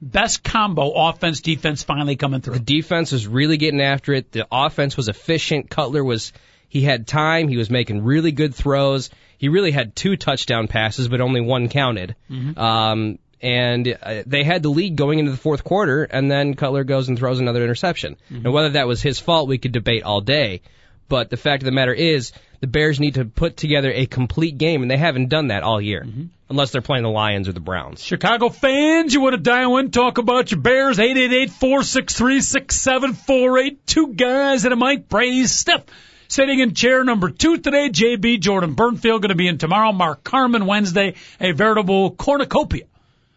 best 0.00 0.42
combo 0.42 0.90
offense 0.90 1.40
defense 1.40 1.82
finally 1.82 2.16
coming 2.16 2.40
through. 2.40 2.54
The 2.54 2.60
defense 2.60 3.12
was 3.12 3.26
really 3.26 3.56
getting 3.56 3.80
after 3.80 4.12
it. 4.12 4.32
The 4.32 4.46
offense 4.50 4.96
was 4.96 5.08
efficient. 5.08 5.70
Cutler 5.70 6.04
was, 6.04 6.32
he 6.68 6.82
had 6.82 7.06
time. 7.06 7.48
He 7.48 7.56
was 7.56 7.70
making 7.70 8.04
really 8.04 8.32
good 8.32 8.54
throws. 8.54 9.10
He 9.38 9.48
really 9.48 9.70
had 9.70 9.94
two 9.94 10.16
touchdown 10.16 10.68
passes, 10.68 11.08
but 11.08 11.20
only 11.20 11.40
one 11.40 11.68
counted. 11.68 12.16
Um, 12.58 13.18
and 13.42 13.98
uh, 14.02 14.22
they 14.26 14.44
had 14.44 14.62
the 14.62 14.70
lead 14.70 14.96
going 14.96 15.18
into 15.18 15.30
the 15.30 15.36
fourth 15.36 15.62
quarter, 15.62 16.04
and 16.04 16.30
then 16.30 16.54
Cutler 16.54 16.84
goes 16.84 17.08
and 17.08 17.18
throws 17.18 17.38
another 17.38 17.62
interception. 17.62 18.16
And 18.44 18.52
whether 18.52 18.70
that 18.70 18.86
was 18.86 19.02
his 19.02 19.20
fault, 19.20 19.48
we 19.48 19.58
could 19.58 19.72
debate 19.72 20.04
all 20.04 20.22
day. 20.22 20.62
But 21.08 21.30
the 21.30 21.36
fact 21.36 21.62
of 21.62 21.66
the 21.66 21.72
matter 21.72 21.92
is, 21.92 22.32
the 22.60 22.66
Bears 22.66 23.00
need 23.00 23.14
to 23.14 23.24
put 23.24 23.56
together 23.56 23.90
a 23.90 24.06
complete 24.06 24.58
game, 24.58 24.82
and 24.82 24.90
they 24.90 24.96
haven't 24.96 25.28
done 25.28 25.48
that 25.48 25.62
all 25.62 25.80
year, 25.80 26.02
mm-hmm. 26.02 26.24
unless 26.48 26.70
they're 26.70 26.82
playing 26.82 27.04
the 27.04 27.10
Lions 27.10 27.48
or 27.48 27.52
the 27.52 27.60
Browns. 27.60 28.02
Chicago 28.02 28.48
fans, 28.48 29.14
you 29.14 29.20
want 29.20 29.34
to 29.34 29.40
dial 29.40 29.76
in, 29.78 29.90
talk 29.90 30.18
about 30.18 30.50
your 30.50 30.60
Bears, 30.60 30.98
888-463-6748. 30.98 33.76
Two 33.86 34.14
guys 34.14 34.64
and 34.64 34.72
a 34.72 34.76
Mic 34.76 35.08
Brady 35.08 35.46
Stiff 35.46 35.82
sitting 36.28 36.60
in 36.60 36.74
chair 36.74 37.04
number 37.04 37.30
two 37.30 37.58
today. 37.58 37.88
JB 37.88 38.40
Jordan 38.40 38.74
Burnfield 38.74 39.20
going 39.20 39.28
to 39.28 39.34
be 39.34 39.48
in 39.48 39.58
tomorrow. 39.58 39.92
Mark 39.92 40.24
Carmen 40.24 40.66
Wednesday. 40.66 41.14
A 41.40 41.52
veritable 41.52 42.10
cornucopia 42.10 42.84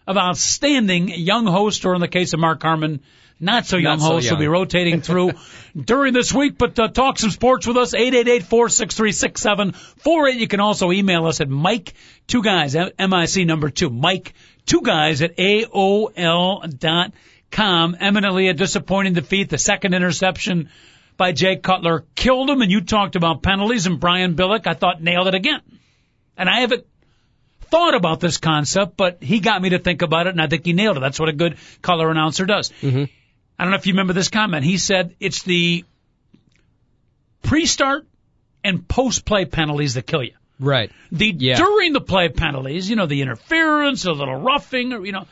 of 0.07 0.17
outstanding 0.17 1.09
young 1.09 1.45
hosts, 1.45 1.85
or 1.85 1.93
in 1.93 2.01
the 2.01 2.07
case 2.07 2.33
of 2.33 2.39
Mark 2.39 2.59
Carmen, 2.59 3.01
not 3.39 3.65
so 3.65 3.77
young 3.77 3.99
Not 3.99 4.05
so 4.05 4.11
hosts 4.13 4.29
will 4.29 4.37
be 4.37 4.47
rotating 4.47 5.01
through 5.01 5.31
during 5.75 6.13
this 6.13 6.33
week. 6.33 6.57
But 6.57 6.77
uh, 6.77 6.89
talk 6.89 7.19
some 7.19 7.29
sports 7.29 7.65
with 7.65 7.77
us. 7.77 7.93
888-463-6748. 7.93 10.35
You 10.35 10.47
can 10.47 10.59
also 10.59 10.91
email 10.91 11.25
us 11.25 11.41
at 11.41 11.49
Mic 11.49 11.93
Two 12.27 12.43
Guys, 12.43 12.75
M-I-C 12.75 13.45
number 13.45 13.69
two, 13.69 13.89
Mic 13.89 14.33
Two 14.65 14.81
Guys 14.81 15.21
at 15.21 15.37
AOL 15.37 16.79
dot 16.79 17.13
com. 17.49 17.95
Eminently 17.99 18.49
a 18.49 18.53
disappointing 18.53 19.13
defeat. 19.13 19.49
The 19.49 19.57
second 19.57 19.93
interception 19.93 20.69
by 21.17 21.31
Jay 21.31 21.55
Cutler 21.55 22.05
killed 22.15 22.49
him. 22.49 22.61
And 22.61 22.71
you 22.71 22.81
talked 22.81 23.15
about 23.15 23.41
penalties 23.41 23.85
and 23.85 23.99
Brian 23.99 24.35
Billick, 24.35 24.67
I 24.67 24.73
thought 24.73 25.01
nailed 25.01 25.27
it 25.27 25.35
again. 25.35 25.61
And 26.37 26.49
I 26.49 26.61
haven't 26.61 26.85
thought 27.69 27.95
about 27.95 28.19
this 28.19 28.37
concept, 28.37 28.97
but 28.97 29.21
he 29.21 29.39
got 29.39 29.61
me 29.61 29.69
to 29.69 29.79
think 29.79 30.01
about 30.01 30.27
it, 30.27 30.31
and 30.31 30.41
I 30.41 30.47
think 30.47 30.65
he 30.65 30.73
nailed 30.73 30.97
it. 30.97 30.99
That's 31.01 31.19
what 31.19 31.29
a 31.29 31.33
good 31.33 31.57
color 31.81 32.09
announcer 32.09 32.45
does. 32.45 32.71
Mm-hmm. 32.81 33.05
I 33.59 33.63
don't 33.63 33.71
know 33.71 33.77
if 33.77 33.85
you 33.87 33.93
remember 33.93 34.13
this 34.13 34.29
comment. 34.29 34.63
He 34.63 34.77
said 34.77 35.15
it's 35.19 35.43
the 35.43 35.83
pre-start 37.43 38.07
and 38.63 38.87
post-play 38.87 39.45
penalties 39.45 39.95
that 39.95 40.07
kill 40.07 40.23
you. 40.23 40.33
Right. 40.59 40.91
The 41.11 41.35
Yeah. 41.37 41.57
during 41.57 41.93
the 41.93 42.01
play 42.01 42.29
penalties, 42.29 42.89
you 42.89 42.95
know, 42.95 43.05
the 43.05 43.21
interference, 43.21 44.05
a 44.05 44.13
little 44.13 44.35
roughing, 44.35 44.93
or 44.93 45.05
you 45.05 45.11
know, 45.11 45.25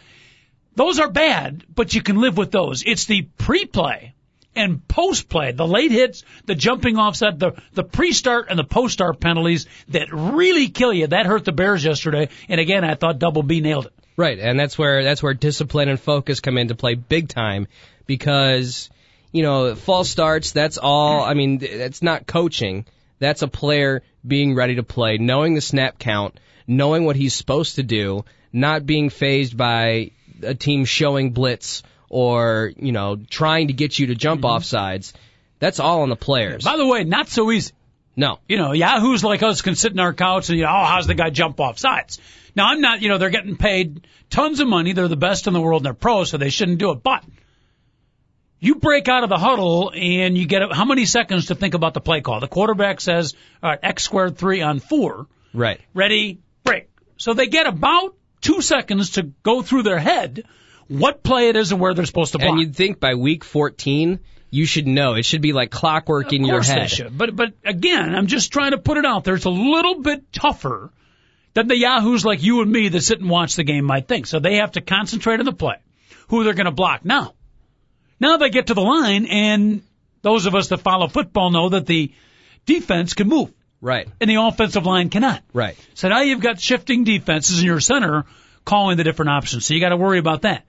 those 0.75 0.99
are 0.99 1.09
bad, 1.09 1.63
but 1.73 1.93
you 1.93 2.01
can 2.01 2.17
live 2.17 2.37
with 2.37 2.51
those. 2.51 2.83
It's 2.85 3.05
the 3.05 3.23
pre-play 3.37 4.13
and 4.55 4.85
post-play, 4.87 5.51
the 5.51 5.67
late 5.67 5.91
hits, 5.91 6.23
the 6.45 6.55
jumping 6.55 6.97
offset, 6.97 7.39
the 7.39 7.53
the 7.73 7.83
pre-start 7.83 8.47
and 8.49 8.59
the 8.59 8.63
post-start 8.63 9.19
penalties 9.19 9.67
that 9.89 10.09
really 10.11 10.67
kill 10.67 10.91
you. 10.91 11.07
That 11.07 11.25
hurt 11.25 11.45
the 11.45 11.51
Bears 11.51 11.83
yesterday, 11.83 12.29
and 12.49 12.59
again, 12.59 12.83
I 12.83 12.95
thought 12.95 13.19
Double 13.19 13.43
B 13.43 13.61
nailed 13.61 13.85
it. 13.85 13.93
Right, 14.17 14.39
and 14.39 14.59
that's 14.59 14.77
where 14.79 15.03
that's 15.03 15.21
where 15.21 15.35
discipline 15.35 15.89
and 15.89 15.99
focus 15.99 16.39
come 16.39 16.57
into 16.57 16.73
play 16.73 16.95
big 16.95 17.29
time 17.29 17.67
because 18.07 18.89
you 19.31 19.43
know 19.43 19.75
false 19.75 20.09
starts. 20.09 20.51
That's 20.53 20.79
all. 20.79 21.23
I 21.23 21.35
mean, 21.35 21.59
th- 21.59 21.77
that's 21.77 22.01
not 22.01 22.25
coaching. 22.25 22.85
That's 23.19 23.43
a 23.43 23.47
player 23.47 24.01
being 24.25 24.55
ready 24.55 24.75
to 24.75 24.83
play, 24.83 25.19
knowing 25.19 25.53
the 25.53 25.61
snap 25.61 25.99
count, 25.99 26.39
knowing 26.65 27.05
what 27.05 27.15
he's 27.15 27.35
supposed 27.35 27.75
to 27.75 27.83
do, 27.83 28.25
not 28.51 28.87
being 28.87 29.11
phased 29.11 29.55
by 29.55 30.11
a 30.41 30.55
team 30.55 30.85
showing 30.85 31.31
blitz 31.31 31.83
or 32.09 32.71
you 32.75 32.91
know 32.91 33.17
trying 33.29 33.67
to 33.67 33.73
get 33.73 33.99
you 33.99 34.07
to 34.07 34.15
jump 34.15 34.41
mm-hmm. 34.41 34.55
off 34.55 34.65
sides. 34.65 35.13
That's 35.59 35.79
all 35.79 36.01
on 36.01 36.09
the 36.09 36.15
players. 36.15 36.63
By 36.63 36.77
the 36.77 36.87
way, 36.87 37.03
not 37.03 37.27
so 37.27 37.51
easy. 37.51 37.71
No, 38.19 38.39
You 38.47 38.57
know, 38.57 38.71
yahoos 38.71 39.23
like 39.23 39.43
us 39.43 39.61
can 39.61 39.75
sit 39.75 39.91
in 39.91 39.99
our 39.99 40.11
couch 40.11 40.49
and, 40.49 40.57
you 40.57 40.63
know, 40.63 40.71
oh, 40.71 40.85
how's 40.85 41.05
the 41.05 41.13
guy 41.13 41.29
jump 41.29 41.59
off 41.59 41.77
sides? 41.77 42.19
Now, 42.57 42.69
I'm 42.69 42.81
not, 42.81 43.01
you 43.03 43.09
know, 43.09 43.19
they're 43.19 43.29
getting 43.29 43.55
paid 43.55 44.07
tons 44.31 44.59
of 44.59 44.67
money. 44.67 44.93
They're 44.93 45.07
the 45.07 45.15
best 45.15 45.45
in 45.45 45.53
the 45.53 45.61
world 45.61 45.81
and 45.81 45.85
they're 45.85 45.93
pros, 45.93 46.31
so 46.31 46.37
they 46.37 46.49
shouldn't 46.49 46.79
do 46.79 46.89
it. 46.89 47.03
But 47.03 47.23
you 48.59 48.75
break 48.75 49.07
out 49.07 49.23
of 49.23 49.29
the 49.29 49.37
huddle 49.37 49.91
and 49.95 50.35
you 50.35 50.47
get 50.47 50.63
how 50.73 50.83
many 50.83 51.05
seconds 51.05 51.45
to 51.45 51.55
think 51.55 51.75
about 51.75 51.93
the 51.93 52.01
play 52.01 52.21
call? 52.21 52.39
The 52.39 52.47
quarterback 52.47 52.99
says, 52.99 53.35
all 53.61 53.69
right, 53.69 53.79
X 53.83 54.03
squared 54.03 54.39
three 54.39 54.63
on 54.63 54.79
four. 54.79 55.27
right. 55.53 55.79
Ready, 55.93 56.39
break. 56.63 56.89
So 57.17 57.35
they 57.35 57.45
get 57.45 57.67
about 57.67 58.15
two 58.41 58.61
seconds 58.61 59.11
to 59.11 59.23
go 59.43 59.61
through 59.61 59.83
their 59.83 59.99
head 59.99 60.43
what 60.87 61.21
play 61.21 61.49
it 61.49 61.55
is 61.55 61.71
and 61.71 61.79
where 61.81 61.93
they're 61.93 62.05
supposed 62.05 62.31
to 62.31 62.39
block. 62.39 62.51
And 62.51 62.59
you'd 62.59 62.75
think 62.75 62.99
by 62.99 63.13
week 63.15 63.43
14 63.43 64.19
you 64.49 64.65
should 64.65 64.87
know. 64.87 65.13
It 65.13 65.25
should 65.25 65.41
be 65.41 65.53
like 65.53 65.69
clockwork 65.69 66.31
in 66.31 66.45
your 66.45 66.55
course 66.55 66.69
they 66.69 66.73
head. 66.73 66.89
should. 66.89 67.17
But 67.17 67.35
but 67.35 67.53
again, 67.65 68.15
I'm 68.15 68.27
just 68.27 68.51
trying 68.51 68.71
to 68.71 68.77
put 68.77 68.97
it 68.97 69.05
out 69.05 69.25
there. 69.25 69.35
It's 69.35 69.45
a 69.45 69.49
little 69.49 70.01
bit 70.01 70.31
tougher 70.31 70.91
than 71.57 71.67
the 71.67 71.75
yahoos 71.77 72.23
like 72.23 72.43
you 72.43 72.61
and 72.61 72.71
me 72.71 72.89
that 72.89 73.01
sit 73.01 73.19
and 73.19 73.29
watch 73.31 73.55
the 73.55 73.63
game 73.63 73.83
might 73.83 74.07
think. 74.07 74.27
So 74.27 74.39
they 74.39 74.57
have 74.57 74.73
to 74.73 74.81
concentrate 74.81 75.39
on 75.39 75.45
the 75.45 75.51
play, 75.53 75.77
who 76.27 76.43
they're 76.43 76.53
going 76.53 76.65
to 76.65 76.71
block. 76.71 77.03
Now, 77.03 77.33
now 78.19 78.37
they 78.37 78.51
get 78.51 78.67
to 78.67 78.75
the 78.75 78.81
line, 78.81 79.25
and 79.25 79.81
those 80.21 80.45
of 80.45 80.53
us 80.53 80.67
that 80.67 80.77
follow 80.81 81.07
football 81.07 81.49
know 81.49 81.69
that 81.69 81.87
the 81.87 82.13
defense 82.67 83.15
can 83.15 83.27
move 83.27 83.51
Right. 83.81 84.07
and 84.21 84.29
the 84.29 84.35
offensive 84.35 84.85
line 84.85 85.09
cannot. 85.09 85.41
Right. 85.51 85.75
So 85.95 86.09
now 86.09 86.21
you've 86.21 86.41
got 86.41 86.59
shifting 86.61 87.03
defenses 87.03 87.59
in 87.59 87.65
your 87.65 87.79
center 87.79 88.25
calling 88.63 88.97
the 88.97 89.03
different 89.03 89.29
options. 89.29 89.65
So 89.65 89.73
you 89.73 89.79
got 89.79 89.89
to 89.89 89.97
worry 89.97 90.19
about 90.19 90.43
that. 90.43 90.63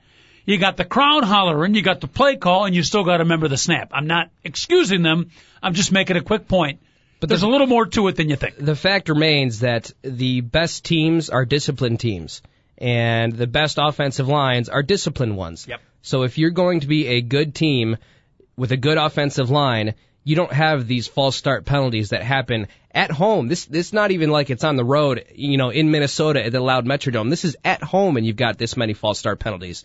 You 0.46 0.56
got 0.56 0.78
the 0.78 0.86
crowd 0.86 1.24
hollering, 1.24 1.74
you 1.74 1.82
got 1.82 2.00
the 2.00 2.08
play 2.08 2.36
call, 2.36 2.64
and 2.64 2.74
you 2.74 2.82
still 2.82 3.04
got 3.04 3.18
to 3.18 3.24
remember 3.24 3.48
the 3.48 3.58
snap. 3.58 3.90
I'm 3.92 4.06
not 4.06 4.30
excusing 4.42 5.02
them. 5.02 5.30
I'm 5.62 5.74
just 5.74 5.92
making 5.92 6.16
a 6.16 6.22
quick 6.22 6.48
point. 6.48 6.80
But 7.20 7.28
there's 7.28 7.42
a 7.42 7.48
little 7.48 7.66
more 7.66 7.86
to 7.86 8.08
it 8.08 8.16
than 8.16 8.28
you 8.28 8.36
think. 8.36 8.56
The 8.58 8.76
fact 8.76 9.08
remains 9.08 9.60
that 9.60 9.90
the 10.02 10.40
best 10.40 10.84
teams 10.84 11.30
are 11.30 11.44
disciplined 11.44 12.00
teams, 12.00 12.42
and 12.76 13.32
the 13.32 13.46
best 13.46 13.78
offensive 13.80 14.28
lines 14.28 14.68
are 14.68 14.82
disciplined 14.82 15.36
ones. 15.36 15.66
Yep. 15.68 15.80
So 16.02 16.22
if 16.22 16.38
you're 16.38 16.50
going 16.50 16.80
to 16.80 16.86
be 16.86 17.06
a 17.08 17.20
good 17.20 17.54
team 17.54 17.96
with 18.56 18.72
a 18.72 18.76
good 18.76 18.98
offensive 18.98 19.50
line, 19.50 19.94
you 20.24 20.36
don't 20.36 20.52
have 20.52 20.86
these 20.86 21.06
false 21.06 21.36
start 21.36 21.64
penalties 21.64 22.10
that 22.10 22.22
happen 22.22 22.68
at 22.92 23.10
home. 23.10 23.48
This 23.48 23.64
this 23.64 23.92
not 23.92 24.10
even 24.10 24.30
like 24.30 24.50
it's 24.50 24.64
on 24.64 24.76
the 24.76 24.84
road, 24.84 25.24
you 25.34 25.56
know, 25.56 25.70
in 25.70 25.90
Minnesota 25.90 26.44
at 26.44 26.52
the 26.52 26.60
loud 26.60 26.86
Metrodome. 26.86 27.30
This 27.30 27.44
is 27.44 27.56
at 27.64 27.82
home, 27.82 28.16
and 28.16 28.26
you've 28.26 28.36
got 28.36 28.58
this 28.58 28.76
many 28.76 28.94
false 28.94 29.18
start 29.18 29.40
penalties. 29.40 29.84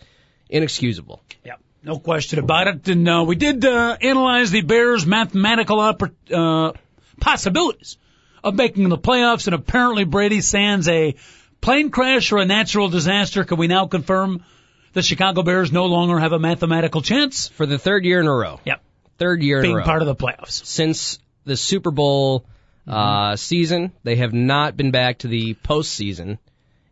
Inexcusable. 0.50 1.22
Yep. 1.44 1.60
No 1.82 1.98
question 1.98 2.38
about 2.38 2.68
it. 2.68 2.88
And 2.88 3.08
uh, 3.08 3.24
we 3.26 3.36
did 3.36 3.64
uh, 3.64 3.96
analyze 4.00 4.50
the 4.50 4.62
Bears' 4.62 5.04
mathematical 5.04 5.78
oppor- 5.78 6.14
uh, 6.30 6.72
possibilities 7.20 7.96
of 8.42 8.54
making 8.54 8.88
the 8.88 8.98
playoffs, 8.98 9.46
and 9.46 9.54
apparently 9.54 10.04
Brady 10.04 10.40
Sands 10.40 10.88
a 10.88 11.14
plane 11.60 11.90
crash 11.90 12.30
or 12.32 12.38
a 12.38 12.44
natural 12.44 12.88
disaster. 12.88 13.44
Can 13.44 13.58
we 13.58 13.66
now 13.68 13.86
confirm 13.86 14.44
the 14.92 15.02
Chicago 15.02 15.42
Bears 15.42 15.72
no 15.72 15.86
longer 15.86 16.18
have 16.18 16.32
a 16.32 16.38
mathematical 16.38 17.00
chance? 17.02 17.48
For 17.48 17.66
the 17.66 17.78
third 17.78 18.04
year 18.04 18.20
in 18.20 18.26
a 18.26 18.34
row. 18.34 18.60
Yep. 18.64 18.82
Third 19.18 19.42
year 19.42 19.58
in 19.58 19.64
a 19.64 19.68
Being 19.68 19.76
row. 19.76 19.84
part 19.84 20.02
of 20.02 20.06
the 20.06 20.14
playoffs. 20.16 20.64
since 20.64 21.18
the 21.44 21.56
Super 21.56 21.90
Bowl 21.90 22.44
uh, 22.86 23.36
season. 23.36 23.92
They 24.02 24.16
have 24.16 24.32
not 24.34 24.76
been 24.76 24.90
back 24.90 25.18
to 25.18 25.28
the 25.28 25.54
postseason, 25.54 26.38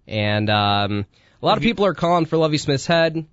and 0.09 0.49
um, 0.49 1.05
a 1.43 1.47
lot 1.47 1.59
of 1.59 1.63
people 1.63 1.85
are 1.85 1.93
calling 1.95 2.25
for 2.25 2.39
Lovie 2.39 2.57
Smith's 2.59 2.87
head. 2.87 3.27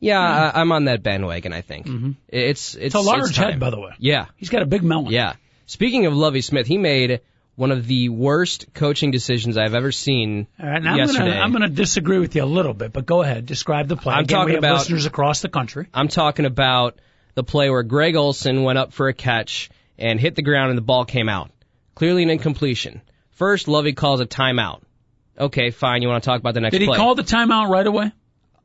Yeah, 0.00 0.18
I, 0.18 0.60
I'm 0.60 0.72
on 0.72 0.86
that 0.86 1.02
bandwagon. 1.02 1.52
I 1.52 1.60
think 1.60 1.86
it's 2.28 2.74
it's 2.74 2.86
It's 2.86 2.94
a 2.94 3.00
large 3.00 3.28
it's 3.30 3.36
head, 3.36 3.60
by 3.60 3.70
the 3.70 3.78
way. 3.78 3.90
Yeah, 3.98 4.26
He's 4.36 4.48
got 4.50 4.62
a 4.62 4.66
big 4.66 4.82
melon. 4.82 5.12
yeah. 5.12 5.34
Speaking 5.66 6.06
of 6.06 6.14
Lovie 6.14 6.40
Smith, 6.40 6.66
he 6.66 6.78
made 6.78 7.20
one 7.54 7.70
of 7.70 7.86
the 7.86 8.08
worst 8.08 8.72
coaching 8.74 9.10
decisions 9.10 9.56
I've 9.56 9.74
ever 9.74 9.92
seen 9.92 10.46
All 10.60 10.68
right, 10.68 10.82
now 10.82 10.92
I'm 10.92 10.98
yesterday. 10.98 11.38
I'm 11.38 11.52
gonna 11.52 11.68
disagree 11.68 12.18
with 12.18 12.34
you 12.34 12.42
a 12.42 12.46
little 12.46 12.74
bit, 12.74 12.92
but 12.92 13.06
go 13.06 13.22
ahead, 13.22 13.46
describe 13.46 13.88
the 13.88 13.96
play. 13.96 14.14
I'm 14.14 14.24
Again, 14.24 14.38
talking 14.38 14.56
about- 14.56 14.78
listeners 14.78 15.06
across 15.06 15.40
the 15.42 15.48
country. 15.48 15.86
I'm 15.92 16.08
talking 16.08 16.46
about 16.46 16.98
the 17.34 17.44
play 17.44 17.70
where 17.70 17.82
Greg 17.82 18.16
Olsen 18.16 18.62
went 18.62 18.78
up 18.78 18.92
for 18.92 19.08
a 19.08 19.14
catch 19.14 19.70
and 19.98 20.18
hit 20.18 20.34
the 20.34 20.42
ground 20.42 20.70
and 20.70 20.78
the 20.78 20.82
ball 20.82 21.04
came 21.04 21.28
out. 21.28 21.50
Clearly 21.94 22.22
an 22.22 22.30
incompletion. 22.30 23.02
First, 23.32 23.68
Lovie 23.68 23.92
calls 23.92 24.20
a 24.20 24.26
timeout. 24.26 24.80
Okay, 25.38 25.70
fine. 25.70 26.02
You 26.02 26.08
want 26.08 26.22
to 26.22 26.26
talk 26.28 26.40
about 26.40 26.54
the 26.54 26.60
next 26.60 26.72
Did 26.72 26.82
he 26.82 26.86
play? 26.86 26.96
call 26.96 27.14
the 27.14 27.22
timeout 27.22 27.68
right 27.68 27.86
away? 27.86 28.12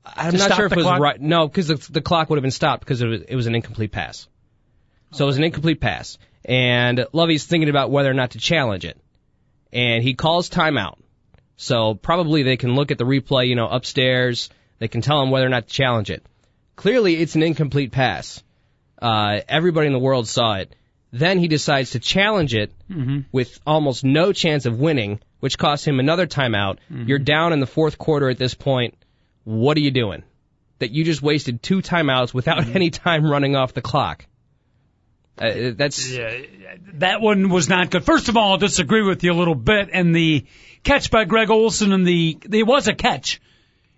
I'm 0.06 0.36
not 0.36 0.54
sure 0.56 0.66
if 0.68 0.72
it 0.72 0.78
was 0.78 0.86
clock? 0.86 1.00
right. 1.02 1.20
No, 1.20 1.48
because 1.48 1.68
the, 1.68 1.76
the 1.92 2.02
clock 2.02 2.30
would 2.30 2.38
have 2.38 2.44
been 2.44 2.52
stopped 2.52 2.82
because 2.82 3.02
it 3.02 3.08
was, 3.08 3.22
it 3.24 3.36
was 3.36 3.48
an 3.48 3.56
incomplete 3.56 3.92
pass. 3.92 4.28
So 5.12 5.26
it 5.26 5.28
was 5.28 5.38
an 5.38 5.44
incomplete 5.44 5.82
pass. 5.82 6.18
And 6.48 7.06
Lovie's 7.12 7.46
thinking 7.46 7.70
about 7.70 7.92
whether 7.92 8.10
or 8.10 8.14
not 8.14 8.32
to 8.32 8.40
challenge 8.40 8.86
it. 8.86 8.98
And 9.74 10.02
he 10.02 10.14
calls 10.14 10.50
timeout. 10.50 10.98
So 11.58 11.96
probably 11.96 12.44
they 12.44 12.56
can 12.56 12.76
look 12.76 12.92
at 12.92 12.98
the 12.98 13.04
replay, 13.04 13.48
you 13.48 13.56
know, 13.56 13.68
upstairs. 13.68 14.50
They 14.80 14.88
can 14.88 15.02
tell 15.02 15.22
him 15.22 15.30
whether 15.30 15.46
or 15.46 15.50
not 15.50 15.68
to 15.68 15.74
challenge 15.74 16.10
it. 16.10 16.26
Clearly 16.76 17.18
it's 17.18 17.36
an 17.36 17.44
incomplete 17.44 17.92
pass. 17.92 18.42
Uh, 19.02 19.42
everybody 19.48 19.88
in 19.88 19.94
the 19.94 20.00
world 20.00 20.28
saw 20.28 20.56
it. 20.56 20.74
Then 21.12 21.40
he 21.40 21.48
decides 21.48 21.92
to 21.92 22.00
challenge 22.00 22.54
it 22.54 22.72
mm-hmm. 22.90 23.22
with 23.32 23.60
almost 23.66 24.04
no 24.04 24.34
chance 24.34 24.66
of 24.66 24.80
winning, 24.80 25.20
which 25.40 25.58
costs 25.58 25.88
him 25.88 26.00
another 26.00 26.28
timeout. 26.28 26.78
Mm-hmm. 26.92 27.08
You're 27.08 27.20
down 27.20 27.54
in 27.54 27.60
the 27.60 27.68
fourth 27.68 27.98
quarter 27.98 28.30
at 28.30 28.38
this 28.38 28.54
point. 28.54 28.96
What 29.44 29.78
are 29.78 29.82
you 29.82 29.92
doing? 29.92 30.24
That 30.80 30.92
you 30.92 31.04
just 31.04 31.22
wasted 31.22 31.64
two 31.64 31.82
timeouts 31.82 32.34
without 32.34 32.60
mm-hmm. 32.60 32.72
any 32.76 32.90
time 32.90 33.26
running 33.26 33.56
off 33.56 33.74
the 33.74 33.82
clock. 33.82 34.26
Uh, 35.38 35.72
that's 35.76 36.18
That 36.94 37.22
one 37.22 37.50
was 37.50 37.70
not 37.70 37.92
good. 37.92 38.04
First 38.04 38.30
of 38.30 38.38
all, 38.38 38.54
I'll 38.54 38.58
disagree 38.58 39.04
with 39.04 39.24
you 39.24 39.32
a 39.32 39.36
little 39.36 39.56
bit. 39.56 39.90
And 39.94 40.16
the 40.16 40.46
catch 40.84 41.12
by 41.12 41.26
Greg 41.26 41.50
Olsen 41.50 41.94
and 41.94 42.06
the 42.06 42.38
there 42.42 42.66
was 42.66 42.88
a 42.88 42.94
catch, 42.94 43.40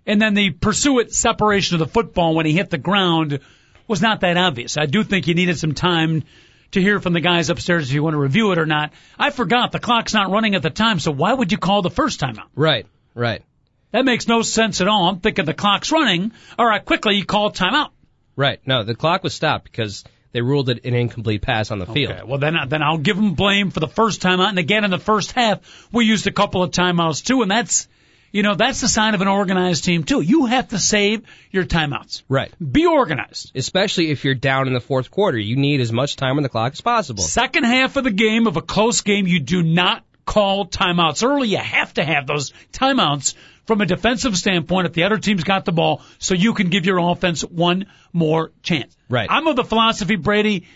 and 0.06 0.20
then 0.20 0.34
the 0.34 0.50
pursuit 0.50 1.12
separation 1.14 1.76
of 1.76 1.78
the 1.80 1.86
football 1.86 2.34
when 2.34 2.46
he 2.46 2.52
hit 2.52 2.70
the 2.70 2.78
ground 2.78 3.40
was 3.88 4.02
not 4.02 4.20
that 4.20 4.36
obvious. 4.36 4.76
I 4.76 4.86
do 4.86 5.02
think 5.02 5.26
you 5.26 5.34
needed 5.34 5.58
some 5.58 5.74
time 5.74 6.24
to 6.72 6.80
hear 6.80 7.00
from 7.00 7.12
the 7.12 7.20
guys 7.20 7.50
upstairs 7.50 7.88
if 7.88 7.94
you 7.94 8.02
want 8.02 8.14
to 8.14 8.18
review 8.18 8.52
it 8.52 8.58
or 8.58 8.66
not. 8.66 8.92
I 9.18 9.30
forgot 9.30 9.72
the 9.72 9.80
clock's 9.80 10.14
not 10.14 10.30
running 10.30 10.54
at 10.54 10.62
the 10.62 10.70
time, 10.70 11.00
so 11.00 11.10
why 11.10 11.32
would 11.32 11.50
you 11.50 11.58
call 11.58 11.82
the 11.82 11.90
first 11.90 12.20
time 12.20 12.38
out? 12.38 12.48
right, 12.54 12.86
right, 13.14 13.42
That 13.90 14.04
makes 14.04 14.28
no 14.28 14.42
sense 14.42 14.80
at 14.80 14.86
all. 14.88 15.08
I'm 15.08 15.18
thinking 15.20 15.44
the 15.46 15.54
clock's 15.54 15.90
running. 15.90 16.32
All 16.58 16.66
right, 16.66 16.84
quickly 16.84 17.16
you 17.16 17.24
call 17.24 17.50
timeout. 17.50 17.90
right. 18.36 18.60
No, 18.64 18.84
the 18.84 18.94
clock 18.94 19.24
was 19.24 19.34
stopped 19.34 19.64
because 19.64 20.04
they 20.32 20.40
ruled 20.40 20.68
it 20.68 20.84
an 20.84 20.94
incomplete 20.94 21.42
pass 21.42 21.70
on 21.70 21.78
the 21.78 21.86
field. 21.86 22.12
Okay, 22.12 22.22
well 22.24 22.38
then 22.38 22.56
then 22.68 22.82
I'll 22.82 22.98
give 22.98 23.16
them 23.16 23.34
blame 23.34 23.70
for 23.70 23.80
the 23.80 23.88
first 23.88 24.22
time 24.22 24.40
out, 24.40 24.50
and 24.50 24.58
again 24.58 24.84
in 24.84 24.90
the 24.90 24.98
first 24.98 25.32
half 25.32 25.60
we 25.92 26.04
used 26.04 26.26
a 26.26 26.30
couple 26.30 26.62
of 26.62 26.70
timeouts 26.70 27.24
too, 27.24 27.42
and 27.42 27.50
that's 27.50 27.88
you 28.32 28.42
know 28.42 28.54
that's 28.54 28.80
the 28.80 28.88
sign 28.88 29.14
of 29.14 29.20
an 29.20 29.28
organized 29.28 29.84
team 29.84 30.04
too. 30.04 30.20
You 30.20 30.46
have 30.46 30.68
to 30.68 30.78
save 30.78 31.22
your 31.50 31.64
timeouts. 31.64 32.22
Right. 32.28 32.52
Be 32.60 32.86
organized. 32.86 33.52
Especially 33.54 34.10
if 34.10 34.24
you're 34.24 34.34
down 34.34 34.68
in 34.68 34.74
the 34.74 34.80
fourth 34.80 35.10
quarter, 35.10 35.38
you 35.38 35.56
need 35.56 35.80
as 35.80 35.92
much 35.92 36.16
time 36.16 36.36
on 36.36 36.42
the 36.42 36.48
clock 36.48 36.72
as 36.72 36.80
possible. 36.80 37.22
Second 37.22 37.64
half 37.64 37.96
of 37.96 38.04
the 38.04 38.10
game 38.10 38.46
of 38.46 38.56
a 38.56 38.62
close 38.62 39.00
game, 39.00 39.26
you 39.26 39.40
do 39.40 39.62
not 39.62 40.04
call 40.24 40.66
timeouts 40.66 41.26
early. 41.26 41.48
You 41.48 41.58
have 41.58 41.92
to 41.94 42.04
have 42.04 42.26
those 42.26 42.52
timeouts 42.72 43.34
from 43.70 43.80
a 43.82 43.86
defensive 43.86 44.36
standpoint 44.36 44.88
if 44.88 44.94
the 44.94 45.04
other 45.04 45.16
team's 45.16 45.44
got 45.44 45.64
the 45.64 45.70
ball, 45.70 46.02
so 46.18 46.34
you 46.34 46.54
can 46.54 46.70
give 46.70 46.86
your 46.86 46.98
offense 46.98 47.42
one 47.42 47.86
more 48.12 48.50
chance. 48.64 48.96
Right. 49.08 49.28
I'm 49.30 49.46
of 49.46 49.54
the 49.54 49.62
philosophy, 49.62 50.16
Brady. 50.16 50.66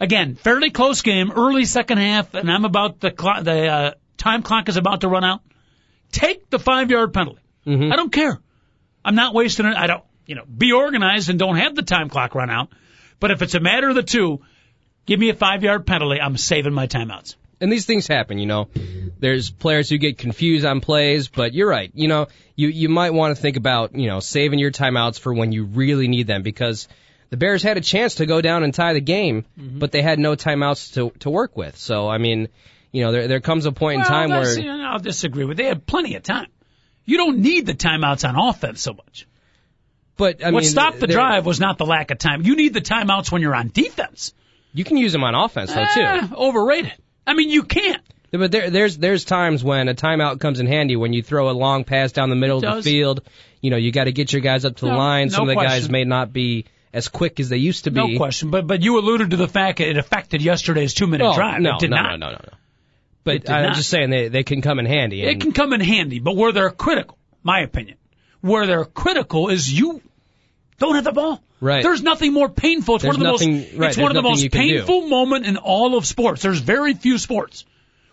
Again, 0.00 0.34
fairly 0.34 0.70
close 0.72 1.02
game, 1.02 1.30
early 1.30 1.64
second 1.64 1.98
half, 1.98 2.34
and 2.34 2.50
I'm 2.50 2.64
about 2.64 2.98
the 2.98 3.12
clock, 3.12 3.44
the 3.44 3.68
uh, 3.68 3.90
time 4.16 4.42
clock 4.42 4.68
is 4.68 4.76
about 4.76 5.02
to 5.02 5.08
run 5.08 5.22
out. 5.22 5.42
Take 6.10 6.50
the 6.50 6.58
five 6.58 6.90
yard 6.90 7.14
penalty. 7.14 7.40
I 7.92 7.94
don't 7.94 8.12
care. 8.12 8.40
I'm 9.04 9.14
not 9.14 9.32
wasting 9.32 9.66
it. 9.66 9.76
I 9.76 9.86
don't, 9.86 10.02
you 10.26 10.34
know, 10.34 10.44
be 10.44 10.72
organized 10.72 11.30
and 11.30 11.38
don't 11.38 11.54
have 11.54 11.76
the 11.76 11.82
time 11.82 12.08
clock 12.08 12.34
run 12.34 12.50
out. 12.50 12.70
But 13.20 13.30
if 13.30 13.42
it's 13.42 13.54
a 13.54 13.60
matter 13.60 13.88
of 13.88 13.94
the 13.94 14.02
two, 14.02 14.40
give 15.06 15.20
me 15.20 15.28
a 15.30 15.34
five 15.34 15.62
yard 15.62 15.86
penalty. 15.86 16.20
I'm 16.20 16.36
saving 16.36 16.74
my 16.74 16.88
timeouts. 16.88 17.36
And 17.60 17.72
these 17.72 17.86
things 17.86 18.06
happen, 18.06 18.38
you 18.38 18.46
know. 18.46 18.68
There's 19.18 19.50
players 19.50 19.88
who 19.88 19.98
get 19.98 20.18
confused 20.18 20.64
on 20.64 20.80
plays, 20.80 21.28
but 21.28 21.54
you're 21.54 21.68
right. 21.68 21.90
You 21.94 22.08
know, 22.08 22.26
you 22.56 22.68
you 22.68 22.88
might 22.88 23.12
want 23.14 23.34
to 23.36 23.40
think 23.40 23.56
about, 23.56 23.94
you 23.94 24.06
know, 24.08 24.20
saving 24.20 24.58
your 24.58 24.70
timeouts 24.70 25.18
for 25.18 25.32
when 25.32 25.52
you 25.52 25.64
really 25.64 26.08
need 26.08 26.26
them 26.26 26.42
because 26.42 26.88
the 27.30 27.36
Bears 27.36 27.62
had 27.62 27.76
a 27.76 27.80
chance 27.80 28.16
to 28.16 28.26
go 28.26 28.40
down 28.40 28.64
and 28.64 28.74
tie 28.74 28.92
the 28.92 29.00
game, 29.00 29.44
but 29.56 29.92
they 29.92 30.02
had 30.02 30.18
no 30.18 30.36
timeouts 30.36 30.94
to 30.94 31.10
to 31.20 31.30
work 31.30 31.56
with. 31.56 31.76
So, 31.76 32.08
I 32.08 32.18
mean, 32.18 32.48
you 32.92 33.04
know, 33.04 33.12
there 33.12 33.28
there 33.28 33.40
comes 33.40 33.66
a 33.66 33.72
point 33.72 34.00
in 34.00 34.06
time 34.06 34.30
where 34.30 34.58
you 34.58 34.64
know, 34.64 34.84
I'll 34.84 34.98
disagree 34.98 35.44
with. 35.44 35.56
They 35.56 35.64
had 35.64 35.86
plenty 35.86 36.16
of 36.16 36.22
time. 36.22 36.48
You 37.04 37.16
don't 37.16 37.38
need 37.38 37.66
the 37.66 37.74
timeouts 37.74 38.28
on 38.28 38.36
offense 38.36 38.80
so 38.80 38.92
much. 38.94 39.26
but 40.16 40.42
I 40.44 40.50
what 40.50 40.62
mean, 40.62 40.70
stopped 40.70 41.00
the 41.00 41.06
drive 41.06 41.44
was 41.44 41.60
not 41.60 41.76
the 41.78 41.86
lack 41.86 42.10
of 42.10 42.18
time. 42.18 42.42
You 42.42 42.56
need 42.56 42.72
the 42.74 42.80
timeouts 42.80 43.32
when 43.32 43.42
you're 43.42 43.54
on 43.54 43.68
defense. 43.68 44.32
You 44.72 44.84
can 44.84 44.96
use 44.96 45.12
them 45.12 45.22
on 45.22 45.34
offense 45.34 45.72
though 45.72 45.84
too. 45.94 46.00
Eh, 46.00 46.28
overrated. 46.34 46.92
I 47.26 47.34
mean, 47.34 47.50
you 47.50 47.62
can't. 47.62 48.02
But 48.30 48.50
there, 48.50 48.68
there's 48.68 48.98
there's 48.98 49.24
times 49.24 49.62
when 49.62 49.88
a 49.88 49.94
timeout 49.94 50.40
comes 50.40 50.58
in 50.58 50.66
handy 50.66 50.96
when 50.96 51.12
you 51.12 51.22
throw 51.22 51.50
a 51.50 51.52
long 51.52 51.84
pass 51.84 52.10
down 52.10 52.30
the 52.30 52.36
middle 52.36 52.64
of 52.64 52.76
the 52.76 52.82
field. 52.82 53.22
You 53.60 53.70
know, 53.70 53.76
you 53.76 53.92
got 53.92 54.04
to 54.04 54.12
get 54.12 54.32
your 54.32 54.42
guys 54.42 54.64
up 54.64 54.76
to 54.76 54.84
the 54.86 54.90
No, 54.90 54.98
line. 54.98 55.28
no 55.28 55.32
Some 55.34 55.48
of 55.48 55.54
the 55.56 55.62
guys 55.62 55.88
may 55.88 56.04
not 56.04 56.32
be 56.32 56.64
as 56.92 57.06
quick 57.08 57.38
as 57.38 57.48
they 57.48 57.58
used 57.58 57.84
to 57.84 57.92
be. 57.92 58.00
No 58.14 58.16
question. 58.16 58.50
But 58.50 58.66
but 58.66 58.82
you 58.82 58.98
alluded 58.98 59.30
to 59.30 59.36
the 59.36 59.46
fact 59.48 59.78
that 59.78 59.88
it 59.88 59.98
affected 59.98 60.42
yesterday's 60.42 60.94
two 60.94 61.06
minute 61.06 61.24
Oh, 61.28 61.34
drive. 61.34 61.60
no, 61.60 61.76
it 61.76 61.80
did 61.80 61.90
no, 61.90 61.96
not. 61.96 62.18
no, 62.18 62.26
no, 62.26 62.32
no, 62.32 62.38
no. 62.42 62.58
But 63.22 63.48
I'm 63.48 63.62
not. 63.62 63.76
just 63.76 63.88
saying 63.88 64.10
they 64.10 64.28
they 64.28 64.42
can 64.42 64.60
come 64.62 64.80
in 64.80 64.86
handy. 64.86 65.22
It 65.22 65.40
can 65.40 65.52
come 65.52 65.72
in 65.72 65.80
handy, 65.80 66.18
but 66.18 66.36
where 66.36 66.50
they're 66.52 66.70
critical, 66.70 67.16
my 67.44 67.60
opinion, 67.60 67.96
where 68.40 68.66
they're 68.66 68.84
critical 68.84 69.48
is 69.48 69.72
you 69.72 70.02
don't 70.78 70.96
have 70.96 71.04
the 71.04 71.12
ball. 71.12 71.40
Right. 71.64 71.82
There's 71.82 72.02
nothing 72.02 72.34
more 72.34 72.50
painful. 72.50 72.96
It's 72.96 73.04
There's 73.04 73.16
one 73.16 73.26
of 73.26 73.38
the 73.38 73.46
nothing- 73.46 73.56
most. 73.60 73.74
right, 73.78 73.88
it's 73.88 73.96
one 73.98 74.10
of 74.10 74.22
the 74.22 74.28
most 74.28 74.42
can 74.42 74.50
do. 74.50 74.58
painful 74.78 75.08
moment 75.08 75.46
in 75.46 75.56
all 75.56 75.96
of 75.96 76.04
sports. 76.04 76.42
There's 76.42 76.58
very 76.60 76.92
few 76.92 77.16
sports 77.16 77.64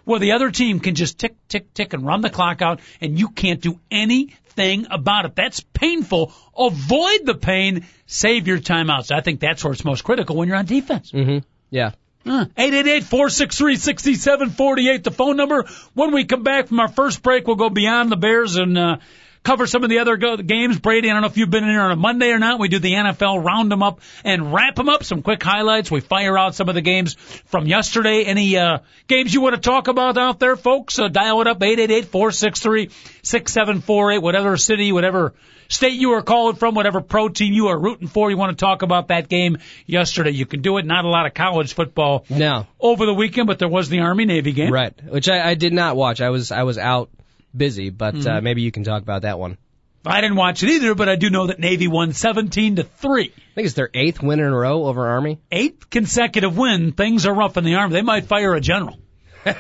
where 0.06 0.20
the 0.20 0.32
other 0.32 0.52
team 0.52 0.80
can 0.80 0.96
just 0.96 1.20
tick, 1.20 1.36
tick, 1.50 1.74
tick, 1.74 1.92
and 1.94 2.06
run 2.06 2.22
the 2.22 2.30
clock 2.30 2.62
out, 2.62 2.80
and 3.02 3.20
you 3.20 3.28
can't 3.28 3.60
do 3.62 3.78
anything 3.92 4.88
about 4.90 5.26
it. 5.26 5.36
That's 5.36 5.60
painful. 5.74 6.34
Avoid 6.58 7.26
the 7.26 7.36
pain. 7.36 7.86
Save 8.06 8.48
your 8.48 8.60
timeouts. 8.60 9.12
I 9.12 9.20
think 9.22 9.42
that's 9.42 9.64
where 9.64 9.74
it's 9.74 9.84
most 9.84 10.04
critical 10.04 10.38
when 10.38 10.48
you're 10.48 10.58
on 10.58 10.66
defense. 10.66 11.12
Mm-hmm. 11.12 11.40
Yeah. 11.72 11.92
Eight 12.26 12.48
eight 12.74 12.88
eight 12.88 13.04
four 13.04 13.30
six 13.30 13.58
three 13.58 13.76
sixty 13.78 14.14
seven 14.14 14.52
forty 14.52 14.88
eight. 14.90 15.04
The 15.04 15.10
phone 15.12 15.36
number. 15.38 15.66
When 15.96 16.14
we 16.14 16.24
come 16.26 16.44
back 16.44 16.68
from 16.68 16.80
our 16.80 16.88
first 16.88 17.24
break, 17.24 17.48
we'll 17.48 17.56
go 17.56 17.70
beyond 17.70 18.12
the 18.12 18.16
Bears 18.16 18.58
and 18.58 18.78
uh, 18.78 18.98
cover 19.44 19.66
some 19.68 19.84
of 19.84 19.90
the 19.90 20.00
other 20.00 20.18
go- 20.18 20.38
games. 20.38 20.80
Brady, 20.80 21.10
I 21.10 21.14
don't 21.14 21.22
know 21.22 21.28
if 21.28 21.38
you've 21.38 21.50
been 21.50 21.64
in 21.64 21.70
here 21.70 21.82
on 21.82 21.92
a 21.92 21.96
Monday 21.96 22.32
or 22.32 22.40
not. 22.40 22.60
We 22.60 22.68
do 22.68 22.80
the 22.80 22.94
NFL 22.94 23.44
round 23.44 23.72
them 23.72 23.82
up 23.84 24.00
and 24.24 24.54
wrap 24.54 24.76
them 24.76 24.90
up. 24.90 25.04
Some 25.04 25.22
quick 25.24 25.42
highlights. 25.44 25.90
We 25.90 26.00
fire 26.00 26.38
out 26.38 26.56
some 26.56 26.70
of 26.70 26.76
the 26.76 26.82
games 26.82 27.16
from 27.46 27.66
yesterday. 27.68 28.24
Any 28.24 28.58
uh, 28.58 28.80
games 29.08 29.34
you 29.34 29.42
want 29.42 29.56
to 29.56 29.62
talk 29.62 29.88
about 29.88 30.18
out 30.18 30.40
there, 30.40 30.56
folks? 30.56 31.00
Uh, 31.00 31.08
dial 31.08 31.42
it 31.42 31.48
up 31.48 31.62
eight 31.64 31.80
eight 31.80 31.92
eight 31.92 32.06
four 32.06 32.32
six 32.32 32.60
three 32.60 32.90
six 33.24 33.52
seven 33.52 33.82
four 33.82 34.12
eight. 34.12 34.20
Whatever 34.22 34.58
city, 34.58 34.92
whatever 34.92 35.34
state 35.70 35.94
you 35.94 36.12
are 36.12 36.22
calling 36.22 36.56
from, 36.58 36.76
whatever 36.76 37.00
pro 37.02 37.30
team 37.30 37.54
you 37.54 37.68
are 37.68 37.80
rooting 37.80 38.08
for. 38.10 38.30
You 38.30 38.36
want 38.38 38.58
to 38.58 38.64
talk 38.64 38.82
about 38.82 39.08
that 39.08 39.30
game 39.30 39.58
yesterday? 39.86 40.32
You 40.32 40.46
can 40.46 40.62
do 40.62 40.78
it. 40.78 40.86
Not 40.86 41.06
a 41.06 41.08
lot 41.08 41.26
of 41.26 41.34
college 41.34 41.74
football 41.74 42.26
No. 42.30 42.68
over 42.80 43.06
the 43.06 43.14
weekend, 43.14 43.48
but 43.48 43.58
there 43.58 43.70
was 43.70 43.88
the 43.88 44.00
Army 44.02 44.26
Navy 44.26 44.52
game. 44.52 44.72
Right. 44.74 44.94
Which 45.04 45.30
I, 45.30 45.52
I 45.52 45.54
did 45.56 45.72
not 45.74 45.96
watch. 45.96 46.20
I 46.22 46.30
was 46.30 46.52
I 46.52 46.64
was 46.64 46.78
out 46.78 47.10
busy, 47.56 47.90
but 47.90 48.16
Mm-hmm. 48.16 48.28
uh, 48.28 48.42
maybe 48.42 48.62
you 48.62 48.72
can 48.72 48.84
talk 48.84 49.02
about 49.02 49.24
that 49.24 49.40
one. 49.40 49.58
I 50.06 50.20
didn't 50.22 50.38
watch 50.38 50.64
it 50.64 50.70
either, 50.70 50.96
but 50.96 51.10
I 51.10 51.16
do 51.16 51.30
know 51.30 51.48
that 51.48 51.60
Navy 51.60 51.88
won 51.88 52.14
17 52.14 52.78
to 52.78 52.84
3. 52.84 53.22
I 53.24 53.26
think 53.54 53.66
it's 53.66 53.76
their 53.76 53.90
eighth 53.94 54.22
win 54.24 54.40
in 54.40 54.46
a 54.48 54.56
row 54.58 54.86
over 54.86 55.08
Army. 55.08 55.40
Eighth 55.52 55.92
consecutive 55.92 56.58
win. 56.58 56.92
Things 56.94 57.28
are 57.28 57.34
rough 57.36 57.56
in 57.58 57.64
the 57.64 57.76
Army. 57.76 57.94
They 57.94 58.02
might 58.02 58.26
fire 58.26 58.56
a 58.56 58.62
general. 58.62 58.98
Got 59.46 59.60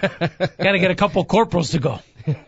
to 0.58 0.80
get 0.80 0.90
a 0.90 0.96
couple 0.96 1.24
corporals 1.26 1.72
to 1.72 1.80
go. 1.80 2.00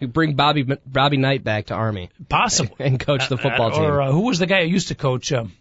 Bring 0.02 0.34
Bobby 0.36 0.64
Bobby 0.86 1.18
Knight 1.18 1.44
back 1.44 1.68
to 1.68 1.74
Army 1.76 2.10
Possible. 2.30 2.76
and 2.80 3.00
coach 3.00 3.28
the 3.30 3.38
football 3.38 3.68
Uh, 3.68 3.72
team. 3.76 3.84
Or 3.84 4.02
uh, 4.04 4.12
who 4.12 4.22
was 4.22 4.38
the 4.40 4.46
guy 4.48 4.64
who 4.64 4.70
used 4.70 4.88
to 4.90 4.96
coach? 4.96 5.32
Um, 5.32 5.52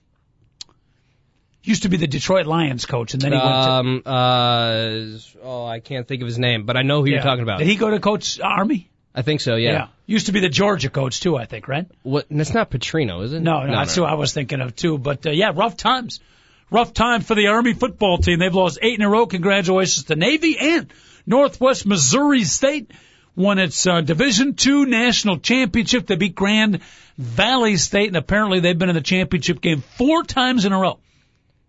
used 1.63 1.83
to 1.85 1.89
be 1.89 1.97
the 1.97 2.07
Detroit 2.07 2.47
Lions 2.47 2.87
coach, 2.87 3.15
and 3.15 3.23
then 3.23 3.33
he 3.33 3.39
went 3.39 3.49
to. 3.49 3.71
um. 3.71 4.03
Uh. 4.05 5.19
Oh, 5.43 5.65
I 5.67 5.81
can't 5.81 6.07
think 6.07 6.23
of 6.23 6.27
his 6.27 6.39
name, 6.39 6.65
but 6.67 6.77
I 6.77 6.83
know 6.83 7.01
who 7.03 7.09
Yeah. 7.09 7.17
you're 7.17 7.23
talking 7.25 7.43
about. 7.43 7.59
Did 7.59 7.69
he 7.69 7.77
go 7.77 7.91
to 7.91 8.01
coach 8.01 8.41
Army? 8.41 8.91
I 9.15 9.23
think 9.23 9.41
so. 9.41 9.57
Yeah. 9.57 9.89
Used 10.07 10.27
to 10.27 10.33
be 10.33 10.41
the 10.41 10.49
Georgia 10.49 10.89
coach 10.89 11.21
too, 11.21 11.37
I 11.37 11.45
think, 11.45 11.69
right? 11.69 11.87
What? 12.03 12.27
That's 12.31 12.55
not 12.55 12.71
Petrino, 12.71 13.23
is 13.25 13.33
it? 13.33 13.41
No, 13.41 13.65
no, 13.65 13.73
that's 13.73 13.95
who 13.95 14.05
I 14.05 14.15
was 14.15 14.33
thinking 14.33 14.61
of 14.61 14.75
too. 14.75 14.99
But 14.99 15.27
uh, 15.27 15.31
yeah, 15.31 15.53
rough 15.55 15.77
times. 15.77 16.21
Rough 16.71 16.95
time 16.95 17.21
for 17.21 17.35
the 17.35 17.49
Army 17.49 17.75
football 17.75 18.17
team. 18.17 18.39
They've 18.39 18.55
lost 18.55 18.79
eight 18.81 18.99
in 18.99 19.05
a 19.05 19.09
row. 19.11 19.27
Congratulations 19.27 20.07
to 20.07 20.17
Navy 20.17 20.57
and 20.59 20.91
Northwest 21.27 21.85
Missouri 21.85 22.45
State. 22.45 22.91
won 23.37 23.59
its 23.59 23.87
uh, 23.87 24.01
Division 24.01 24.55
Two 24.55 24.87
national 24.87 25.39
championship. 25.39 26.07
They 26.07 26.17
beat 26.17 26.35
Grand 26.35 26.81
Valley 27.19 27.77
State, 27.77 28.09
and 28.09 28.17
apparently 28.17 28.61
they've 28.61 28.79
been 28.79 28.89
in 28.89 28.95
the 28.95 29.03
championship 29.03 29.61
game 29.61 29.83
four 29.99 30.23
times 30.25 30.65
in 30.65 30.73
a 30.73 30.79
row. 30.79 30.99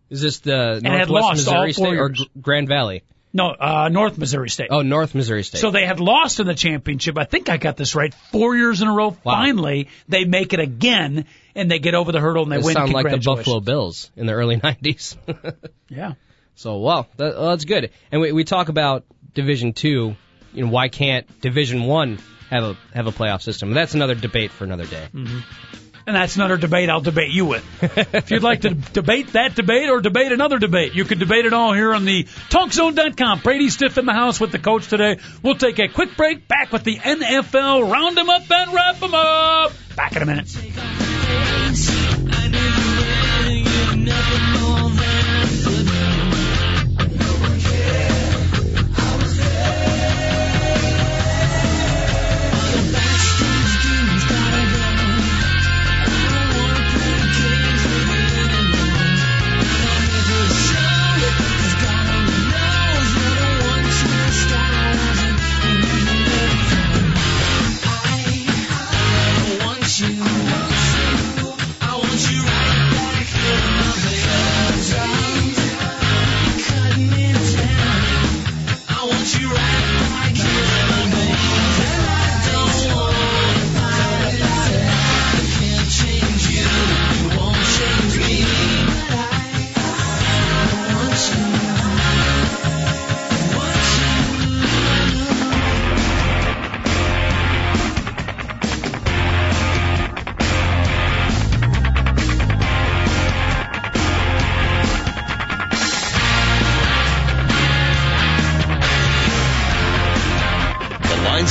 Is 0.09 0.21
this 0.21 0.39
the 0.39 0.75
And 0.75 0.83
Northwest 0.83 1.31
Missouri 1.31 1.73
State 1.73 1.85
or 1.97 2.07
years. 2.09 2.25
Grand 2.41 2.69
Valley? 2.69 3.03
No, 3.35 3.47
uh, 3.49 3.89
North 3.91 4.17
Missouri 4.17 4.49
State. 4.49 4.67
Oh, 4.69 4.83
North 4.83 5.15
Missouri 5.15 5.43
State. 5.43 5.57
So 5.59 5.71
they 5.71 5.85
had 5.87 5.99
lost 5.99 6.39
in 6.39 6.45
the 6.45 6.53
championship. 6.53 7.17
I 7.17 7.23
think 7.25 7.49
I 7.49 7.57
got 7.57 7.77
this 7.77 7.95
right. 7.95 8.13
Four 8.31 8.55
years 8.55 8.81
in 8.81 8.87
a 8.87 8.93
row. 8.93 9.09
Wow. 9.09 9.15
Finally, 9.23 9.89
they 10.07 10.23
make 10.25 10.53
it 10.53 10.59
again, 10.59 11.25
and 11.55 11.69
they 11.71 11.79
get 11.79 11.95
over 11.95 12.11
the 12.11 12.19
hurdle 12.19 12.43
and 12.43 12.51
they 12.51 12.57
They 12.57 12.63
win. 12.63 12.73
sound 12.75 12.93
like 12.93 13.09
the 13.09 13.17
Buffalo 13.17 13.59
Bills 13.59 14.11
in 14.15 14.27
the 14.27 14.33
early 14.33 14.57
'90s. 14.61 15.17
Yeah. 15.89 16.13
so, 16.55 16.77
well, 16.77 17.07
that, 17.17 17.35
well, 17.35 17.49
that's 17.49 17.65
good. 17.65 17.91
And 18.11 18.21
we, 18.21 18.31
we 18.31 18.43
talk 18.43 18.69
about 18.69 19.03
Division 19.33 19.73
Two. 19.73 20.15
You 20.53 20.65
know, 20.65 20.71
why 20.71 20.89
can't 20.89 21.25
Division 21.41 21.83
One 21.85 22.19
have 22.51 22.63
a 22.63 22.77
have 22.93 23.07
a 23.07 23.11
playoff 23.11 23.41
system? 23.41 23.71
That's 23.73 23.95
another 23.95 24.13
debate 24.15 24.51
for 24.51 24.63
another 24.63 24.85
day. 24.85 25.07
And 26.05 26.15
that's 26.15 26.35
another 26.35 26.57
debate 26.57 26.89
I'll 26.89 27.01
debate 27.01 27.31
you 27.31 27.45
with. 27.45 27.65
if 28.13 28.29
you'd 28.29 28.43
like 28.43 28.61
to 28.61 28.71
debate 28.71 29.33
that 29.33 29.55
debate 29.55 29.89
or 29.89 30.01
debate 30.01 30.31
another 30.31 30.59
debate, 30.59 30.93
you 30.93 31.05
can 31.05 31.17
debate 31.17 31.45
it 31.45 31.53
all 31.53 31.73
here 31.73 31.93
on 31.93 32.03
the 32.05 32.23
TalkZone.com. 32.23 33.39
Brady 33.39 33.69
Stiff 33.69 33.97
in 33.97 34.05
the 34.05 34.13
house 34.13 34.39
with 34.39 34.51
the 34.51 34.59
coach 34.59 34.87
today. 34.87 35.19
We'll 35.41 35.55
take 35.55 35.79
a 35.79 35.87
quick 35.87 36.17
break. 36.17 36.47
Back 36.47 36.71
with 36.71 36.83
the 36.83 36.97
NFL. 36.97 37.89
Round 37.89 38.17
them 38.17 38.29
up 38.29 38.49
and 38.51 38.73
wrap 38.73 38.99
them 38.99 39.13
up. 39.13 39.71
Back 39.95 40.15
in 40.15 40.23
a 40.23 40.25
minute. 40.25 40.49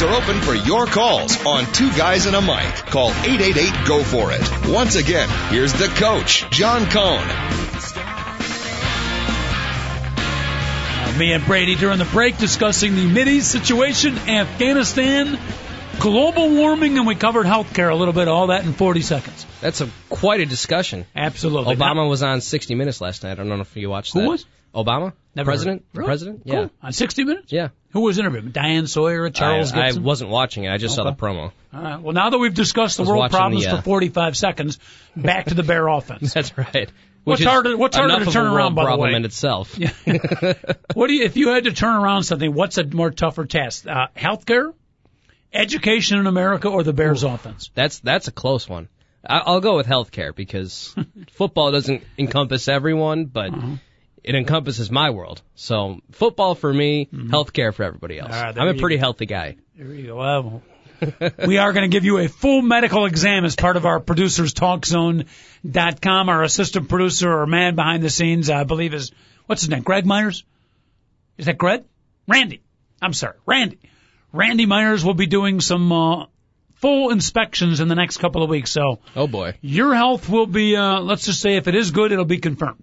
Lines 0.02 0.14
are 0.14 0.22
open 0.22 0.40
for 0.42 0.54
your 0.54 0.86
calls 0.86 1.44
on 1.46 1.64
Two 1.72 1.90
Guys 1.92 2.26
and 2.26 2.36
a 2.36 2.40
Mic. 2.40 2.74
Call 2.86 3.10
888 3.10 3.86
Go 3.86 4.02
For 4.02 4.32
It. 4.32 4.42
Once 4.68 4.96
again, 4.96 5.28
here's 5.50 5.72
the 5.72 5.88
coach, 5.88 6.48
John 6.50 6.86
Cohn. 6.86 7.24
Uh, 11.04 11.14
me 11.18 11.32
and 11.32 11.44
Brady 11.44 11.74
during 11.74 11.98
the 11.98 12.04
break 12.06 12.38
discussing 12.38 12.94
the 12.94 13.06
Mideast 13.08 13.42
situation, 13.42 14.16
Afghanistan, 14.18 15.38
global 16.00 16.50
warming, 16.50 16.98
and 16.98 17.06
we 17.06 17.14
covered 17.14 17.46
healthcare 17.46 17.90
a 17.90 17.94
little 17.94 18.14
bit. 18.14 18.28
All 18.28 18.48
that 18.48 18.64
in 18.64 18.72
40 18.72 19.02
seconds. 19.02 19.46
That's 19.60 19.80
a 19.80 19.88
quite 20.08 20.40
a 20.40 20.46
discussion. 20.46 21.06
Absolutely. 21.14 21.76
Obama 21.76 22.08
was 22.08 22.22
on 22.22 22.40
60 22.40 22.74
Minutes 22.74 23.00
last 23.00 23.22
night. 23.22 23.32
I 23.32 23.34
don't 23.34 23.48
know 23.48 23.60
if 23.60 23.76
you 23.76 23.90
watched 23.90 24.14
Who 24.14 24.20
that. 24.22 24.28
was? 24.28 24.46
Obama? 24.74 25.12
Never 25.34 25.50
President? 25.50 25.84
Really? 25.94 26.06
President? 26.06 26.42
Cool. 26.46 26.54
Yeah. 26.62 26.68
On 26.82 26.92
60 26.92 27.24
Minutes? 27.24 27.52
Yeah. 27.52 27.68
Who 27.90 28.00
was 28.00 28.18
interviewed? 28.18 28.52
Diane 28.52 28.86
Sawyer, 28.86 29.22
or 29.22 29.30
Charles 29.30 29.72
I, 29.72 29.88
I 29.88 29.92
wasn't 29.98 30.30
watching 30.30 30.64
it. 30.64 30.70
I 30.70 30.78
just 30.78 30.94
saw 30.94 31.04
the 31.04 31.12
promo. 31.12 31.52
All 31.74 31.82
right. 31.82 32.00
Well, 32.00 32.12
now 32.14 32.30
that 32.30 32.38
we've 32.38 32.54
discussed 32.54 32.96
the 32.96 33.02
world 33.04 33.30
problems 33.30 33.64
the, 33.64 33.72
uh, 33.72 33.76
for 33.76 33.82
45 33.82 34.36
seconds, 34.36 34.78
back 35.16 35.46
to 35.46 35.54
the 35.54 35.62
Bear 35.62 35.86
offense. 35.88 36.32
That's 36.34 36.56
right. 36.56 36.90
What's 37.24 37.38
Which 37.38 37.40
is 37.40 37.46
harder- 37.46 37.76
what's 37.76 37.96
harder 37.96 38.24
to 38.24 38.30
turn 38.30 38.46
around, 38.46 38.74
by 38.74 38.82
the 38.82 38.86
problem 38.88 39.10
way? 39.10 39.16
in 39.16 39.24
itself. 39.24 39.78
What 40.94 41.06
do 41.06 41.14
you, 41.14 41.24
if 41.24 41.36
you 41.36 41.48
had 41.48 41.64
to 41.64 41.72
turn 41.72 41.96
around 41.96 42.24
something, 42.24 42.52
what's 42.52 42.78
a 42.78 42.84
more 42.84 43.10
tougher 43.10 43.44
task? 43.46 43.86
Uh, 43.86 44.08
healthcare, 44.16 44.72
education 45.52 46.18
in 46.18 46.26
America, 46.26 46.68
or 46.68 46.82
the 46.82 46.92
Bears 46.92 47.22
offense? 47.22 47.70
That's 47.74 48.00
that's 48.00 48.28
a 48.28 48.32
close 48.32 48.68
one. 48.68 48.88
I, 49.26 49.38
I'll 49.38 49.60
go 49.60 49.76
with 49.76 49.86
healthcare 49.86 50.34
because 50.34 50.94
football 51.32 51.70
doesn't 51.72 52.02
encompass 52.18 52.68
everyone, 52.68 53.26
but 53.26 53.52
Uh-huh. 53.54 53.76
It 54.24 54.34
encompasses 54.34 54.90
my 54.90 55.10
world. 55.10 55.42
So 55.54 56.00
football 56.12 56.54
for 56.54 56.72
me, 56.72 57.08
healthcare 57.12 57.72
for 57.74 57.82
everybody 57.82 58.18
else. 58.18 58.32
Mm-hmm. 58.32 58.44
Right, 58.44 58.58
I'm 58.58 58.76
a 58.76 58.78
pretty 58.80 58.96
go. 58.96 59.00
healthy 59.00 59.26
guy. 59.26 59.56
There 59.76 59.86
you 59.92 60.06
go. 60.08 60.16
Well, 60.16 60.62
we 61.46 61.58
are 61.58 61.72
going 61.72 61.90
to 61.90 61.94
give 61.94 62.04
you 62.04 62.18
a 62.18 62.28
full 62.28 62.62
medical 62.62 63.06
exam 63.06 63.44
as 63.44 63.56
part 63.56 63.76
of 63.76 63.86
our 63.86 63.98
producers 63.98 64.54
talkzone.com. 64.54 66.28
Our 66.28 66.42
assistant 66.42 66.88
producer 66.88 67.32
or 67.32 67.46
man 67.46 67.74
behind 67.74 68.02
the 68.02 68.10
scenes, 68.10 68.50
I 68.50 68.64
believe 68.64 68.94
is, 68.94 69.10
what's 69.46 69.62
his 69.62 69.68
name? 69.70 69.82
Greg 69.82 70.06
Myers? 70.06 70.44
Is 71.38 71.46
that 71.46 71.58
Greg? 71.58 71.84
Randy. 72.28 72.62
I'm 73.00 73.12
sorry. 73.14 73.34
Randy. 73.46 73.78
Randy 74.32 74.66
Myers 74.66 75.04
will 75.04 75.14
be 75.14 75.26
doing 75.26 75.60
some, 75.60 75.90
uh, 75.90 76.26
full 76.76 77.10
inspections 77.10 77.80
in 77.80 77.88
the 77.88 77.94
next 77.94 78.18
couple 78.18 78.42
of 78.42 78.50
weeks. 78.50 78.70
So 78.70 79.00
Oh 79.14 79.26
boy. 79.26 79.54
your 79.60 79.94
health 79.94 80.28
will 80.28 80.46
be, 80.46 80.76
uh, 80.76 81.00
let's 81.00 81.26
just 81.26 81.40
say 81.40 81.56
if 81.56 81.68
it 81.68 81.74
is 81.74 81.90
good, 81.90 82.12
it'll 82.12 82.24
be 82.24 82.38
confirmed. 82.38 82.82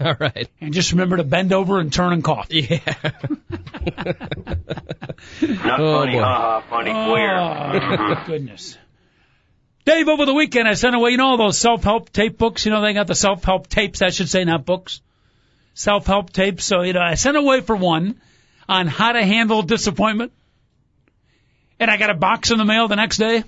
All 0.04 0.14
right. 0.18 0.48
And 0.60 0.72
just 0.72 0.92
remember 0.92 1.16
to 1.16 1.24
bend 1.24 1.52
over 1.52 1.78
and 1.80 1.92
turn 1.92 2.12
and 2.12 2.22
cough. 2.22 2.46
Yeah. 2.50 2.78
Not 5.42 5.80
Oh, 5.80 6.00
funny, 6.00 6.12
boy. 6.12 6.20
haha, 6.20 6.60
funny, 6.68 6.90
queer. 6.90 7.36
Oh, 7.38 8.22
goodness. 8.26 8.78
Dave, 9.84 10.08
over 10.08 10.26
the 10.26 10.34
weekend 10.34 10.68
I 10.68 10.74
sent 10.74 10.94
away, 10.94 11.10
you 11.10 11.16
know, 11.16 11.28
all 11.28 11.36
those 11.36 11.58
self-help 11.58 12.10
tape 12.12 12.38
books. 12.38 12.64
You 12.66 12.72
know, 12.72 12.80
they 12.82 12.92
got 12.92 13.06
the 13.06 13.14
self-help 13.14 13.68
tapes, 13.68 14.02
I 14.02 14.10
should 14.10 14.28
say, 14.28 14.44
not 14.44 14.64
books. 14.64 15.00
Self-help 15.74 16.32
tapes. 16.32 16.64
So, 16.64 16.82
you 16.82 16.92
know, 16.92 17.00
I 17.00 17.14
sent 17.14 17.36
away 17.36 17.60
for 17.62 17.74
one 17.74 18.20
on 18.68 18.86
how 18.86 19.12
to 19.12 19.24
handle 19.24 19.62
disappointment. 19.62 20.32
And 21.80 21.90
I 21.90 21.96
got 21.96 22.10
a 22.10 22.14
box 22.14 22.50
in 22.50 22.58
the 22.58 22.64
mail 22.64 22.88
the 22.88 22.96
next 22.96 23.16
day, 23.18 23.44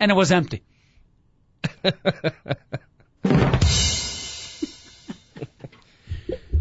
and 0.00 0.10
it 0.10 0.14
was 0.14 0.30
empty. 0.32 0.62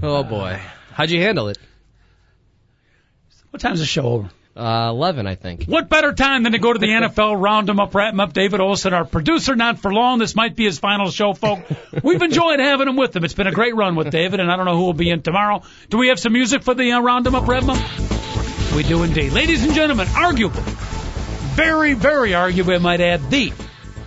oh 0.03 0.23
boy. 0.23 0.60
How'd 0.91 1.10
you 1.10 1.21
handle 1.21 1.49
it? 1.49 1.58
What 3.49 3.62
time's 3.62 3.79
the 3.79 3.86
show 3.86 4.03
over? 4.03 4.29
Uh, 4.55 4.88
11, 4.91 5.27
I 5.27 5.36
think. 5.36 5.65
What 5.65 5.89
better 5.89 6.13
time 6.13 6.43
than 6.43 6.53
to 6.53 6.60
go 6.60 6.71
to 6.71 6.79
the 6.79 6.88
NFL, 6.88 7.17
round 7.34 7.41
round 7.41 7.69
'em 7.69 7.79
up, 7.81 7.93
wrap 7.93 8.17
up? 8.17 8.31
David 8.31 8.62
Olson, 8.62 8.93
our 8.93 9.03
producer, 9.03 9.55
not 9.55 9.79
for 9.79 9.93
long. 9.93 10.17
This 10.17 10.34
might 10.34 10.55
be 10.55 10.63
his 10.63 10.79
final 10.79 11.12
show, 11.12 11.34
folk. 11.34 11.60
We've 12.01 12.21
enjoyed 12.21 12.60
having 12.60 12.88
him 12.88 12.95
with 12.95 13.13
him. 13.13 13.25
It's 13.25 13.34
been 13.34 13.47
a 13.47 13.51
great 13.51 13.75
run 13.75 13.95
with 13.95 14.12
David, 14.12 14.39
and 14.39 14.49
I 14.49 14.55
don't 14.55 14.65
know 14.65 14.77
who 14.77 14.86
will 14.86 14.93
be 14.93 15.10
in 15.10 15.21
tomorrow. 15.21 15.63
Do 15.89 15.97
we 15.97 16.08
have 16.08 16.19
some 16.19 16.31
music 16.31 16.63
for 16.63 16.73
the 16.73 16.89
uh, 16.93 17.01
round 17.01 17.27
up, 17.27 17.47
wrap 17.47 17.63
up? 17.67 18.75
We 18.75 18.84
do 18.84 19.03
indeed. 19.03 19.34
Ladies 19.34 19.63
and 19.65 19.73
gentlemen, 19.73 20.08
arguably, 20.08 20.63
very, 21.55 21.93
very 21.93 22.31
arguably, 22.31 22.75
I 22.75 22.79
might 22.79 23.01
add, 23.01 23.29
the 23.29 23.51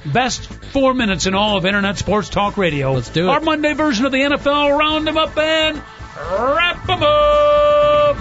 best 0.06 0.48
four 0.68 0.94
minutes 0.94 1.26
in 1.26 1.34
all 1.34 1.56
of 1.56 1.66
Internet 1.66 1.98
Sports 1.98 2.28
Talk 2.28 2.56
Radio. 2.56 2.92
Let's 2.92 3.10
do 3.10 3.26
it. 3.26 3.30
Our 3.30 3.40
Monday 3.40 3.72
version 3.74 4.06
of 4.06 4.12
the 4.12 4.18
NFL, 4.22 4.78
round 4.78 5.08
'em 5.08 5.16
up 5.18 5.36
and 5.36 5.82
wrap 6.30 6.86
them 6.86 7.02
up. 7.02 8.16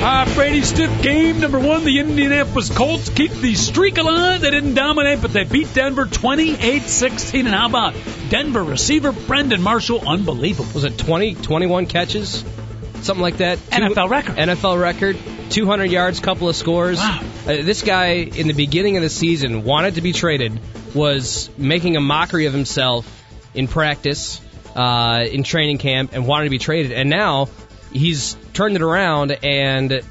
Uh, 0.00 0.32
Brady 0.36 0.62
Stiff 0.62 1.02
game 1.02 1.40
number 1.40 1.58
one. 1.58 1.84
The 1.84 1.98
Indianapolis 1.98 2.70
Colts 2.70 3.08
keep 3.10 3.32
the 3.32 3.54
streak 3.56 3.98
alive. 3.98 4.40
They 4.40 4.50
didn't 4.52 4.74
dominate, 4.74 5.20
but 5.20 5.32
they 5.32 5.42
beat 5.42 5.74
Denver 5.74 6.06
28-16. 6.06 7.40
And 7.40 7.48
how 7.48 7.66
about 7.66 7.94
Denver 8.28 8.62
receiver 8.62 9.10
Brandon 9.10 9.60
Marshall? 9.60 10.08
Unbelievable. 10.08 10.70
Was 10.72 10.84
it 10.84 10.96
20, 10.98 11.34
21 11.34 11.86
catches? 11.86 12.44
Something 13.02 13.22
like 13.22 13.38
that? 13.38 13.58
NFL 13.58 14.10
record. 14.10 14.36
NFL 14.36 14.80
record. 14.80 15.16
200 15.50 15.86
yards, 15.86 16.20
couple 16.20 16.48
of 16.48 16.56
scores. 16.56 16.98
Wow. 16.98 17.20
Uh, 17.42 17.46
this 17.62 17.82
guy, 17.82 18.14
in 18.14 18.48
the 18.48 18.54
beginning 18.54 18.96
of 18.96 19.02
the 19.02 19.08
season, 19.08 19.64
wanted 19.64 19.94
to 19.94 20.02
be 20.02 20.12
traded, 20.12 20.60
was 20.94 21.48
making 21.56 21.96
a 21.96 22.00
mockery 22.00 22.46
of 22.46 22.52
himself, 22.52 23.06
in 23.54 23.66
practice, 23.66 24.40
uh, 24.76 25.24
in 25.30 25.42
training 25.42 25.78
camp, 25.78 26.10
and 26.12 26.26
wanted 26.26 26.44
to 26.44 26.50
be 26.50 26.58
traded. 26.58 26.92
And 26.92 27.08
now 27.08 27.48
he's 27.92 28.36
turned 28.52 28.76
it 28.76 28.82
around 28.82 29.32
and 29.42 30.02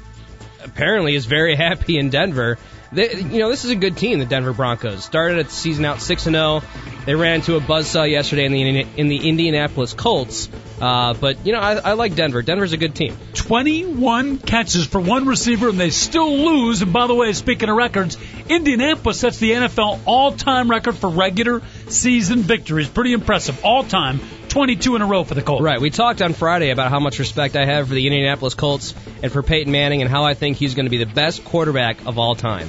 apparently 0.64 1.14
is 1.14 1.26
very 1.26 1.54
happy 1.66 1.98
in 1.98 2.10
Denver. 2.10 2.58
They, 2.90 3.14
you 3.14 3.38
know, 3.38 3.50
this 3.50 3.64
is 3.64 3.70
a 3.70 3.76
good 3.76 3.96
team, 3.96 4.18
the 4.18 4.24
Denver 4.24 4.52
Broncos. 4.52 5.04
Started 5.04 5.38
at 5.38 5.46
the 5.46 5.52
season 5.52 5.84
out 5.84 6.00
6 6.00 6.22
0. 6.22 6.62
They 7.04 7.14
ran 7.14 7.36
into 7.36 7.56
a 7.56 7.60
buzzsaw 7.60 8.10
yesterday 8.10 8.46
in 8.46 8.52
the 8.52 8.86
in 8.96 9.08
the 9.08 9.28
Indianapolis 9.28 9.92
Colts. 9.92 10.48
Uh, 10.80 11.14
but 11.14 11.44
you 11.44 11.52
know, 11.52 11.58
I, 11.58 11.74
I 11.76 11.92
like 11.94 12.14
Denver. 12.14 12.42
Denver's 12.42 12.72
a 12.72 12.76
good 12.76 12.94
team. 12.94 13.16
21 13.34 14.38
catches 14.38 14.86
for 14.86 15.00
one 15.00 15.26
receiver, 15.26 15.68
and 15.68 15.78
they 15.78 15.90
still 15.90 16.34
lose. 16.34 16.82
And 16.82 16.92
by 16.92 17.06
the 17.06 17.14
way, 17.14 17.32
speaking 17.32 17.68
of 17.68 17.76
records, 17.76 18.16
Indianapolis 18.48 19.20
sets 19.20 19.38
the 19.38 19.52
NFL 19.52 20.00
all-time 20.06 20.70
record 20.70 20.96
for 20.96 21.10
regular 21.10 21.62
season 21.88 22.40
victories. 22.40 22.88
Pretty 22.88 23.12
impressive, 23.12 23.64
all-time. 23.64 24.20
22 24.58 24.96
in 24.96 25.02
a 25.02 25.06
row 25.06 25.22
for 25.22 25.34
the 25.34 25.42
Colts. 25.42 25.62
Right. 25.62 25.80
We 25.80 25.90
talked 25.90 26.20
on 26.20 26.32
Friday 26.32 26.70
about 26.70 26.90
how 26.90 26.98
much 26.98 27.20
respect 27.20 27.54
I 27.54 27.64
have 27.64 27.86
for 27.86 27.94
the 27.94 28.04
Indianapolis 28.08 28.54
Colts 28.54 28.92
and 29.22 29.30
for 29.30 29.40
Peyton 29.40 29.70
Manning 29.70 30.02
and 30.02 30.10
how 30.10 30.24
I 30.24 30.34
think 30.34 30.56
he's 30.56 30.74
going 30.74 30.86
to 30.86 30.90
be 30.90 30.98
the 30.98 31.06
best 31.06 31.44
quarterback 31.44 32.04
of 32.06 32.18
all 32.18 32.34
time. 32.34 32.68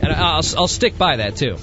And 0.00 0.12
I'll, 0.12 0.40
I'll 0.56 0.68
stick 0.68 0.96
by 0.96 1.16
that 1.16 1.34
too. 1.34 1.56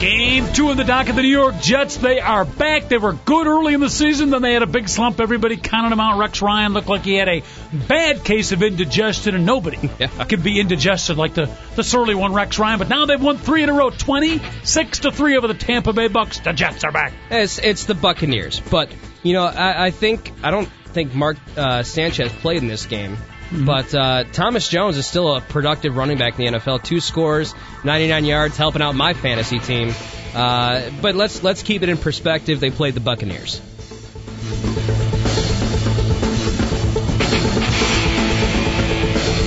Game 0.00 0.50
two 0.54 0.70
in 0.70 0.78
the 0.78 0.84
dock 0.84 1.10
of 1.10 1.16
the 1.16 1.20
New 1.20 1.28
York 1.28 1.60
Jets. 1.60 1.98
They 1.98 2.20
are 2.20 2.46
back. 2.46 2.88
They 2.88 2.96
were 2.96 3.12
good 3.12 3.46
early 3.46 3.74
in 3.74 3.80
the 3.80 3.90
season, 3.90 4.30
then 4.30 4.40
they 4.40 4.54
had 4.54 4.62
a 4.62 4.66
big 4.66 4.88
slump. 4.88 5.20
Everybody 5.20 5.58
counted 5.58 5.90
them 5.90 6.00
out. 6.00 6.16
Rex 6.18 6.40
Ryan 6.40 6.72
looked 6.72 6.88
like 6.88 7.02
he 7.04 7.16
had 7.16 7.28
a 7.28 7.42
bad 7.86 8.24
case 8.24 8.52
of 8.52 8.62
indigestion, 8.62 9.34
and 9.34 9.44
nobody 9.44 9.76
Yeah. 9.98 10.06
could 10.24 10.42
be 10.42 10.58
indigested 10.58 11.18
like 11.18 11.34
the, 11.34 11.54
the 11.76 11.84
surly 11.84 12.14
one, 12.14 12.32
Rex 12.32 12.58
Ryan. 12.58 12.78
But 12.78 12.88
now 12.88 13.04
they've 13.04 13.20
won 13.22 13.36
three 13.36 13.62
in 13.62 13.68
a 13.68 13.74
row 13.74 13.90
26 13.90 15.00
to 15.00 15.10
3 15.12 15.36
over 15.36 15.48
the 15.48 15.54
Tampa 15.54 15.92
Bay 15.92 16.08
Bucks. 16.08 16.38
The 16.40 16.54
Jets 16.54 16.82
are 16.84 16.92
back. 16.92 17.12
It's 17.30 17.58
it's 17.58 17.84
the 17.84 17.94
Buccaneers, 17.94 18.58
but 18.70 18.90
you 19.22 19.34
know 19.34 19.44
I, 19.44 19.86
I 19.86 19.90
think 19.90 20.32
I 20.42 20.50
don't 20.50 20.68
think 20.94 21.14
Mark 21.14 21.36
uh, 21.58 21.82
Sanchez 21.82 22.32
played 22.32 22.62
in 22.62 22.68
this 22.68 22.86
game. 22.86 23.18
But 23.52 23.94
uh, 23.94 24.24
Thomas 24.32 24.68
Jones 24.68 24.96
is 24.96 25.06
still 25.06 25.34
a 25.34 25.40
productive 25.40 25.96
running 25.96 26.18
back 26.18 26.38
in 26.38 26.52
the 26.52 26.58
NFL. 26.58 26.82
Two 26.84 27.00
scores, 27.00 27.54
99 27.84 28.24
yards, 28.24 28.56
helping 28.56 28.80
out 28.82 28.94
my 28.94 29.12
fantasy 29.12 29.58
team. 29.58 29.92
Uh, 30.34 30.90
but 31.02 31.16
let's 31.16 31.42
let's 31.42 31.62
keep 31.62 31.82
it 31.82 31.88
in 31.88 31.96
perspective. 31.96 32.60
They 32.60 32.70
played 32.70 32.94
the 32.94 33.00
Buccaneers. 33.00 33.60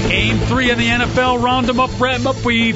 Game 0.09 0.37
three 0.47 0.69
in 0.69 0.77
the 0.77 0.87
NFL. 0.87 1.41
Round 1.41 1.65
them 1.67 1.79
up, 1.79 1.99
wrap 1.99 2.19
'em 2.19 2.27
up. 2.27 2.43
We 2.43 2.73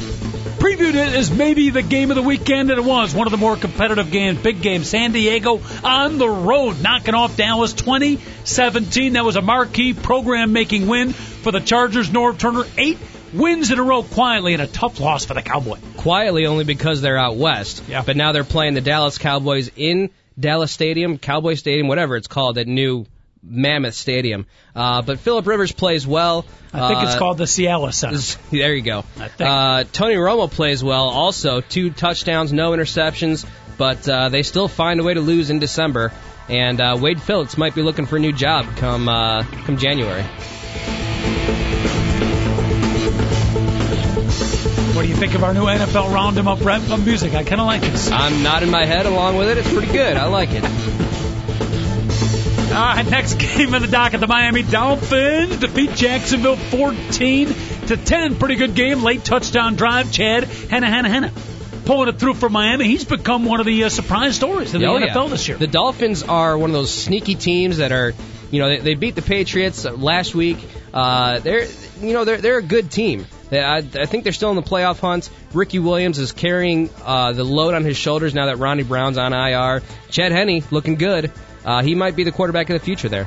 previewed 0.57 0.95
it 0.95 1.15
as 1.15 1.31
maybe 1.31 1.69
the 1.69 1.81
game 1.81 2.09
of 2.11 2.15
the 2.15 2.21
weekend, 2.21 2.69
and 2.71 2.79
it 2.79 2.85
was 2.85 3.13
one 3.13 3.27
of 3.27 3.31
the 3.31 3.37
more 3.37 3.55
competitive 3.55 4.11
games. 4.11 4.39
Big 4.39 4.61
game. 4.61 4.83
San 4.83 5.11
Diego 5.11 5.61
on 5.83 6.17
the 6.17 6.27
road, 6.29 6.81
knocking 6.81 7.13
off 7.13 7.37
Dallas 7.37 7.73
2017. 7.73 9.13
That 9.13 9.25
was 9.25 9.35
a 9.35 9.41
marquee 9.41 9.93
program 9.93 10.53
making 10.53 10.87
win 10.87 11.13
for 11.13 11.51
the 11.51 11.59
Chargers. 11.59 12.09
Norv 12.09 12.37
Turner, 12.37 12.63
eight 12.77 12.97
wins 13.33 13.71
in 13.71 13.79
a 13.79 13.83
row 13.83 14.03
quietly, 14.03 14.53
and 14.53 14.61
a 14.61 14.67
tough 14.67 14.99
loss 14.99 15.25
for 15.25 15.33
the 15.33 15.41
Cowboy. 15.41 15.77
quietly 15.97 16.45
only 16.45 16.63
because 16.63 17.01
they're 17.01 17.17
out 17.17 17.35
west. 17.35 17.83
Yeah. 17.87 18.03
But 18.05 18.17
now 18.17 18.31
they're 18.31 18.43
playing 18.43 18.73
the 18.73 18.81
Dallas 18.81 19.17
Cowboys 19.17 19.69
in 19.75 20.09
Dallas 20.39 20.71
Stadium, 20.71 21.17
Cowboy 21.17 21.55
Stadium, 21.55 21.87
whatever 21.87 22.15
it's 22.15 22.27
called, 22.27 22.55
that 22.55 22.67
new 22.67 23.05
Mammoth 23.49 23.93
Stadium. 23.95 24.45
Uh, 24.75 25.01
but 25.01 25.19
Philip 25.19 25.45
Rivers 25.47 25.71
plays 25.71 26.05
well. 26.05 26.45
I 26.73 26.87
think 26.89 27.03
it's 27.03 27.15
Uh, 27.15 27.19
called 27.19 27.37
the 27.37 27.45
Cialis 27.45 27.93
Center. 28.01 28.17
There 28.51 28.73
you 28.75 28.81
go. 28.81 28.99
I 29.19 29.27
think. 29.29 29.49
Uh, 29.49 29.83
Tony 29.91 30.15
Romo 30.15 30.49
plays 30.51 30.83
well. 30.83 31.09
Also, 31.09 31.61
two 31.61 31.89
touchdowns, 31.91 32.51
no 32.53 32.71
interceptions, 32.71 33.45
but 33.77 34.07
uh, 34.09 34.29
they 34.29 34.43
still 34.43 34.67
find 34.67 34.99
a 34.99 35.03
way 35.03 35.13
to 35.13 35.21
lose 35.21 35.49
in 35.49 35.59
December. 35.59 36.11
And 36.49 36.79
uh, 36.79 36.97
Wade 36.99 37.21
Phillips 37.21 37.57
might 37.57 37.75
be 37.75 37.81
looking 37.81 38.05
for 38.05 38.15
a 38.17 38.19
new 38.19 38.31
job 38.31 38.65
come 38.77 39.09
uh, 39.09 39.43
come 39.65 39.77
January. 39.77 40.23
What 44.95 45.03
do 45.03 45.09
you 45.09 45.15
think 45.15 45.35
of 45.35 45.43
our 45.43 45.53
new 45.53 45.65
NFL 45.65 46.11
Round 46.11 46.37
'em 46.37 46.47
Up 46.47 46.63
wrap 46.63 46.81
'em 46.89 47.05
music? 47.05 47.35
I 47.35 47.43
kind 47.43 47.61
of 47.61 47.67
like 47.67 47.83
it. 47.83 48.11
I'm 48.11 48.41
nodding 48.41 48.71
my 48.71 48.85
head 48.85 49.05
along 49.05 49.37
with 49.37 49.49
it. 49.49 49.57
It's 49.59 49.71
pretty 49.71 49.91
good. 49.91 50.17
I 50.17 50.25
like 50.25 50.49
it. 50.51 50.63
All 52.67 52.73
right, 52.73 53.09
next 53.09 53.35
game 53.35 53.73
of 53.73 53.81
the 53.81 53.87
docket, 53.87 54.19
the 54.19 54.27
Miami 54.27 54.61
Dolphins 54.61 55.57
defeat 55.57 55.91
Jacksonville 55.95 56.57
14 56.57 57.47
to 57.87 57.97
10. 57.97 58.35
Pretty 58.35 58.55
good 58.55 58.75
game, 58.75 59.03
late 59.03 59.23
touchdown 59.23 59.75
drive. 59.75 60.11
Chad 60.11 60.43
Henne 60.43 60.83
Henne 60.83 61.05
Henne 61.05 61.31
pulling 61.85 62.09
it 62.09 62.19
through 62.19 62.33
for 62.35 62.49
Miami. 62.49 62.85
He's 62.85 63.05
become 63.05 63.45
one 63.45 63.59
of 63.61 63.65
the 63.65 63.85
uh, 63.85 63.89
surprise 63.89 64.35
stories 64.35 64.75
in 64.75 64.81
the 64.81 64.87
Oh, 64.87 64.99
NFL 64.99 65.23
yeah. 65.25 65.27
this 65.29 65.47
year. 65.47 65.57
The 65.57 65.67
Dolphins 65.67 66.23
are 66.23 66.57
one 66.57 66.69
of 66.69 66.73
those 66.73 66.93
sneaky 66.93 67.35
teams 67.35 67.77
that 67.77 67.91
are, 67.93 68.13
you 68.51 68.59
know, 68.59 68.67
they, 68.69 68.79
they 68.79 68.93
beat 68.95 69.15
the 69.15 69.21
Patriots 69.21 69.85
last 69.85 70.35
week. 70.35 70.57
Uh, 70.93 71.39
they're, 71.39 71.65
you 72.01 72.13
know, 72.13 72.25
they're 72.25 72.37
they're 72.37 72.57
a 72.59 72.63
good 72.63 72.91
team. 72.91 73.25
They, 73.49 73.61
I, 73.61 73.77
I 73.77 74.05
think 74.05 74.25
they're 74.25 74.33
still 74.33 74.49
in 74.49 74.57
the 74.57 74.61
playoff 74.61 74.99
hunt. 74.99 75.29
Ricky 75.53 75.79
Williams 75.79 76.19
is 76.19 76.33
carrying 76.33 76.89
uh, 77.03 77.31
the 77.31 77.45
load 77.45 77.73
on 77.73 77.85
his 77.85 77.95
shoulders 77.97 78.33
now 78.35 78.47
that 78.47 78.57
Ronnie 78.57 78.83
Brown's 78.83 79.17
on 79.17 79.31
IR. 79.33 79.81
Chad 80.09 80.33
Henne 80.33 80.63
looking 80.69 80.95
good. 80.95 81.31
Uh, 81.67 81.81
he 81.83 81.95
might 81.95 82.15
be 82.15 82.23
the 82.23 82.31
quarterback 82.31 82.69
of 82.69 82.79
the 82.79 82.85
future 82.85 83.09
there. 83.09 83.25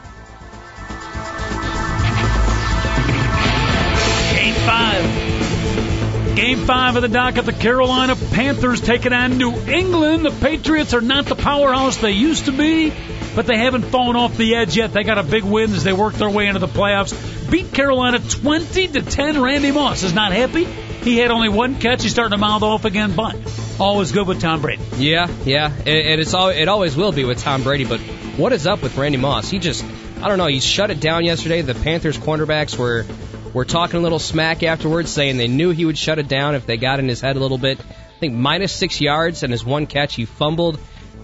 Game 4.35 4.55
five. 4.65 6.37
Game 6.37 6.65
five 6.65 6.97
of 6.97 7.03
the 7.03 7.09
docket, 7.09 7.45
the 7.45 7.53
Carolina 7.53 8.17
Panthers 8.17 8.81
taking 8.81 9.13
on 9.13 9.37
New 9.37 9.53
England. 9.53 10.25
The 10.25 10.31
Patriots 10.31 10.95
are 10.95 11.03
not 11.03 11.27
the 11.27 11.35
powerhouse 11.35 11.99
they 11.99 12.13
used 12.13 12.47
to 12.47 12.53
be, 12.53 12.95
but 13.35 13.47
they 13.47 13.59
haven't 13.59 13.83
fallen 13.83 14.17
off 14.17 14.35
the 14.39 14.55
edge 14.55 14.75
yet. 14.75 14.95
They 14.95 15.03
got 15.03 15.19
a 15.19 15.23
big 15.23 15.45
win 15.45 15.75
as 15.75 15.85
they 15.85 15.93
work 15.93 16.15
their 16.15 16.31
way 16.31 16.47
into 16.47 16.61
the 16.61 16.67
playoffs. 16.67 17.51
Beat 17.51 17.75
Carolina 17.75 18.21
20 18.21 18.89
to 18.89 19.03
10. 19.03 19.43
Randy 19.43 19.71
Moss 19.71 20.03
is 20.03 20.15
not 20.15 20.33
happy. 20.33 20.65
He 20.65 21.19
had 21.19 21.31
only 21.31 21.51
one 21.51 21.79
catch. 21.79 22.03
He's 22.03 22.13
starting 22.13 22.33
to 22.33 22.39
mouth 22.39 22.63
off 22.63 22.87
again, 22.87 23.15
but 23.15 23.37
always 23.79 24.13
good 24.13 24.27
with 24.27 24.41
Tom 24.41 24.63
Brady. 24.63 24.83
Yeah, 24.97 25.29
yeah, 25.45 25.67
and, 25.67 25.89
and 25.89 26.21
it's 26.23 26.33
all 26.33 26.49
it 26.49 26.69
always 26.69 26.97
will 26.97 27.13
be 27.13 27.25
with 27.25 27.39
Tom 27.41 27.63
Brady. 27.63 27.85
But 27.85 28.01
what 28.41 28.53
is 28.55 28.67
up 28.67 28.83
with 28.83 28.97
Randy 28.97 29.19
Moss? 29.19 29.51
He 29.51 29.59
just, 29.59 29.85
I 30.23 30.29
don't 30.29 30.39
know. 30.39 30.47
He 30.47 30.61
shut 30.61 30.91
it 30.91 30.99
down 30.99 31.25
yesterday. 31.25 31.61
The 31.61 31.75
Panthers 31.75 32.17
cornerbacks 32.17 32.77
were 32.77 33.05
were 33.53 33.65
talking 33.65 33.99
a 33.99 34.03
little 34.03 34.19
smack 34.19 34.63
afterwards, 34.63 35.11
saying 35.11 35.37
they 35.37 35.49
knew 35.49 35.71
he 35.71 35.85
would 35.85 35.99
shut 35.99 36.19
it 36.19 36.29
down 36.29 36.55
if 36.55 36.67
they 36.67 36.77
got 36.77 37.01
in 37.01 37.09
his 37.09 37.21
head 37.21 37.37
a 37.37 37.41
little 37.41 37.59
bit. 37.59 37.79
I 37.81 38.19
think 38.21 38.35
minus 38.35 38.73
six 38.73 39.01
yards 39.01 39.43
and 39.43 39.53
his 39.53 39.65
one 39.65 39.87
catch, 39.87 40.15
he 40.15 40.25
fumbled. 40.25 40.79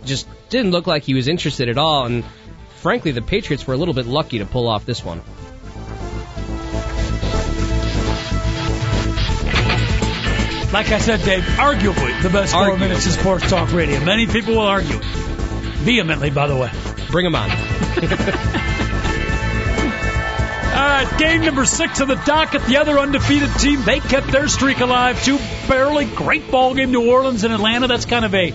Just 0.04 0.28
didn't 0.50 0.72
look 0.72 0.86
like 0.86 1.04
he 1.04 1.14
was 1.14 1.28
interested 1.28 1.68
at 1.68 1.78
all. 1.78 2.04
And 2.04 2.24
frankly, 2.76 3.12
the 3.12 3.22
Patriots 3.22 3.66
were 3.66 3.74
a 3.74 3.76
little 3.76 3.94
bit 3.94 4.06
lucky 4.06 4.38
to 4.40 4.46
pull 4.46 4.68
off 4.68 4.84
this 4.84 5.04
one. 5.04 5.22
Like 10.72 10.90
I 10.90 10.98
said, 10.98 11.22
Dave, 11.22 11.44
arguably 11.44 12.20
the 12.22 12.28
best 12.28 12.52
four 12.52 12.62
Arguably. 12.62 12.80
minutes 12.80 13.06
in 13.06 13.12
sports 13.12 13.48
talk 13.48 13.72
radio. 13.72 14.04
Many 14.04 14.26
people 14.26 14.54
will 14.54 14.66
argue 14.66 15.00
vehemently, 15.86 16.30
by 16.30 16.48
the 16.48 16.56
way. 16.56 16.70
Bring 17.10 17.24
him 17.24 17.36
on. 17.36 17.48
All 20.76 20.82
right, 20.82 21.18
game 21.18 21.42
number 21.42 21.64
six 21.64 22.00
of 22.00 22.08
the 22.08 22.16
docket. 22.16 22.64
The 22.64 22.78
other 22.78 22.98
undefeated 22.98 23.50
team, 23.60 23.82
they 23.82 24.00
kept 24.00 24.30
their 24.32 24.48
streak 24.48 24.80
alive 24.80 25.22
too. 25.24 25.38
Barely 25.68 26.04
great 26.04 26.50
ball 26.50 26.74
game. 26.74 26.90
New 26.90 27.08
Orleans 27.08 27.44
and 27.44 27.54
Atlanta. 27.54 27.86
That's 27.86 28.04
kind 28.04 28.24
of 28.24 28.34
a 28.34 28.52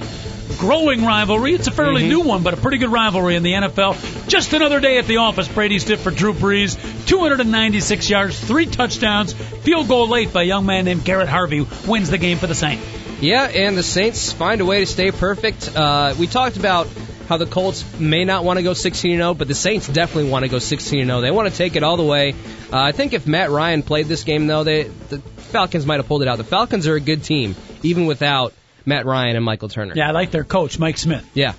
growing 0.57 1.05
rivalry. 1.05 1.53
It's 1.53 1.67
a 1.67 1.71
fairly 1.71 2.07
new 2.07 2.19
one, 2.19 2.43
but 2.43 2.53
a 2.53 2.57
pretty 2.57 2.77
good 2.77 2.91
rivalry 2.91 3.35
in 3.37 3.43
the 3.43 3.53
NFL. 3.53 4.27
Just 4.27 4.53
another 4.53 4.79
day 4.79 4.97
at 4.97 5.07
the 5.07 5.17
office. 5.17 5.47
Brady 5.47 5.79
stiff 5.79 6.01
for 6.01 6.11
Drew 6.11 6.33
Brees. 6.33 6.77
296 7.07 8.09
yards, 8.09 8.39
three 8.39 8.65
touchdowns, 8.65 9.33
field 9.33 9.87
goal 9.87 10.07
late 10.09 10.33
by 10.33 10.43
a 10.43 10.45
young 10.45 10.65
man 10.65 10.85
named 10.85 11.05
Garrett 11.05 11.29
Hartley 11.29 11.65
wins 11.87 12.09
the 12.09 12.17
game 12.17 12.37
for 12.37 12.47
the 12.47 12.55
Saints. 12.55 12.85
Yeah, 13.21 13.45
and 13.45 13.77
the 13.77 13.83
Saints 13.83 14.31
find 14.33 14.61
a 14.61 14.65
way 14.65 14.79
to 14.79 14.85
stay 14.85 15.11
perfect. 15.11 15.75
Uh, 15.75 16.15
we 16.19 16.27
talked 16.27 16.57
about 16.57 16.87
how 17.31 17.37
the 17.37 17.45
Colts 17.45 17.85
may 17.97 18.25
not 18.25 18.43
want 18.43 18.57
to 18.57 18.63
go 18.63 18.73
16 18.73 19.15
0, 19.15 19.33
but 19.35 19.47
the 19.47 19.55
Saints 19.55 19.87
definitely 19.87 20.29
want 20.29 20.43
to 20.43 20.49
go 20.49 20.59
16 20.59 21.05
0. 21.05 21.21
They 21.21 21.31
want 21.31 21.49
to 21.49 21.55
take 21.55 21.77
it 21.77 21.81
all 21.81 21.95
the 21.95 22.03
way. 22.03 22.33
Uh, 22.33 22.35
I 22.73 22.91
think 22.91 23.13
if 23.13 23.25
Matt 23.25 23.51
Ryan 23.51 23.83
played 23.83 24.07
this 24.07 24.25
game, 24.25 24.47
though, 24.47 24.65
they, 24.65 24.83
the 24.83 25.19
Falcons 25.19 25.85
might 25.85 26.01
have 26.01 26.07
pulled 26.07 26.23
it 26.23 26.27
out. 26.27 26.39
The 26.39 26.43
Falcons 26.43 26.87
are 26.87 26.95
a 26.95 26.99
good 26.99 27.23
team, 27.23 27.55
even 27.83 28.05
without 28.05 28.53
Matt 28.85 29.05
Ryan 29.05 29.37
and 29.37 29.45
Michael 29.45 29.69
Turner. 29.69 29.93
Yeah, 29.95 30.09
I 30.09 30.11
like 30.11 30.31
their 30.31 30.43
coach, 30.43 30.77
Mike 30.77 30.97
Smith. 30.97 31.25
Yeah. 31.33 31.53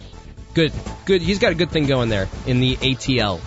Good. 0.52 0.74
Good. 1.06 1.22
He's 1.22 1.38
got 1.38 1.52
a 1.52 1.54
good 1.54 1.70
thing 1.70 1.86
going 1.86 2.10
there 2.10 2.28
in 2.46 2.60
the 2.60 2.76
ATL. 2.76 3.40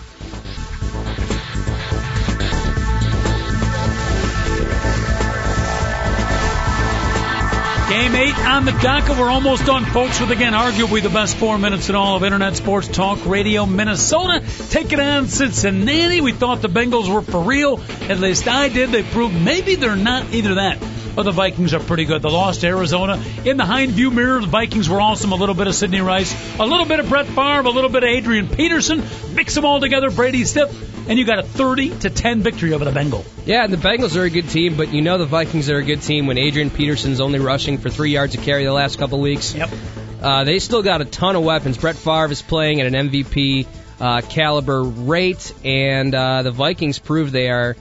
Game 7.96 8.14
eight 8.14 8.38
on 8.40 8.66
the 8.66 8.72
docket. 8.72 9.16
We're 9.16 9.30
almost 9.30 9.64
done, 9.64 9.86
folks, 9.86 10.20
with 10.20 10.30
again 10.30 10.52
arguably 10.52 11.02
the 11.02 11.08
best 11.08 11.38
four 11.38 11.56
minutes 11.56 11.88
in 11.88 11.94
all 11.94 12.14
of 12.14 12.24
Internet 12.24 12.54
Sports 12.54 12.88
Talk 12.88 13.24
Radio. 13.24 13.64
Minnesota 13.64 14.44
taking 14.68 15.00
on 15.00 15.28
Cincinnati. 15.28 16.20
We 16.20 16.32
thought 16.32 16.60
the 16.60 16.68
Bengals 16.68 17.10
were 17.10 17.22
for 17.22 17.42
real. 17.42 17.80
At 18.02 18.20
least 18.20 18.48
I 18.48 18.68
did. 18.68 18.90
They 18.90 19.02
proved 19.02 19.34
maybe 19.34 19.76
they're 19.76 19.96
not 19.96 20.34
either 20.34 20.56
that. 20.56 20.78
But 21.14 21.22
the 21.22 21.30
Vikings 21.30 21.72
are 21.72 21.80
pretty 21.80 22.04
good. 22.04 22.20
They 22.20 22.28
lost 22.28 22.62
Arizona 22.64 23.18
in 23.46 23.56
the 23.56 23.64
hind 23.64 23.92
view 23.92 24.10
mirror, 24.10 24.42
the 24.42 24.46
Vikings 24.46 24.90
were 24.90 25.00
awesome. 25.00 25.32
A 25.32 25.36
little 25.36 25.54
bit 25.54 25.66
of 25.66 25.74
Sidney 25.74 26.02
Rice, 26.02 26.36
a 26.60 26.66
little 26.66 26.84
bit 26.84 27.00
of 27.00 27.08
Brett 27.08 27.24
Favre, 27.24 27.66
a 27.66 27.70
little 27.70 27.88
bit 27.88 28.02
of 28.02 28.10
Adrian 28.10 28.50
Peterson. 28.50 29.02
Mix 29.32 29.54
them 29.54 29.64
all 29.64 29.80
together, 29.80 30.10
Brady 30.10 30.44
Stiff, 30.44 30.70
and 31.08 31.18
you 31.18 31.24
got 31.24 31.38
a 31.38 31.42
30 31.42 31.98
to 32.00 32.10
10 32.10 32.42
victory 32.42 32.72
over 32.72 32.84
the 32.84 32.90
Bengals. 32.90 33.26
Yeah, 33.44 33.64
and 33.64 33.72
the 33.72 33.76
Bengals 33.76 34.16
are 34.16 34.24
a 34.24 34.30
good 34.30 34.48
team, 34.48 34.76
but 34.76 34.92
you 34.92 35.02
know 35.02 35.18
the 35.18 35.26
Vikings 35.26 35.70
are 35.70 35.78
a 35.78 35.82
good 35.82 36.02
team 36.02 36.26
when 36.26 36.38
Adrian 36.38 36.70
Peterson's 36.70 37.20
only 37.20 37.38
rushing 37.38 37.78
for 37.78 37.90
three 37.90 38.10
yards 38.10 38.34
a 38.34 38.38
carry 38.38 38.64
the 38.64 38.72
last 38.72 38.98
couple 38.98 39.20
weeks. 39.20 39.54
Yep. 39.54 39.70
Uh, 40.20 40.44
they 40.44 40.58
still 40.58 40.82
got 40.82 41.00
a 41.00 41.04
ton 41.04 41.36
of 41.36 41.44
weapons. 41.44 41.78
Brett 41.78 41.96
Favre 41.96 42.32
is 42.32 42.42
playing 42.42 42.80
at 42.80 42.92
an 42.92 43.10
MVP 43.10 43.66
uh, 44.00 44.20
caliber 44.22 44.82
rate, 44.82 45.52
and 45.64 46.14
uh, 46.14 46.42
the 46.42 46.50
Vikings 46.50 46.98
prove 46.98 47.32
they 47.32 47.50
are 47.50 47.76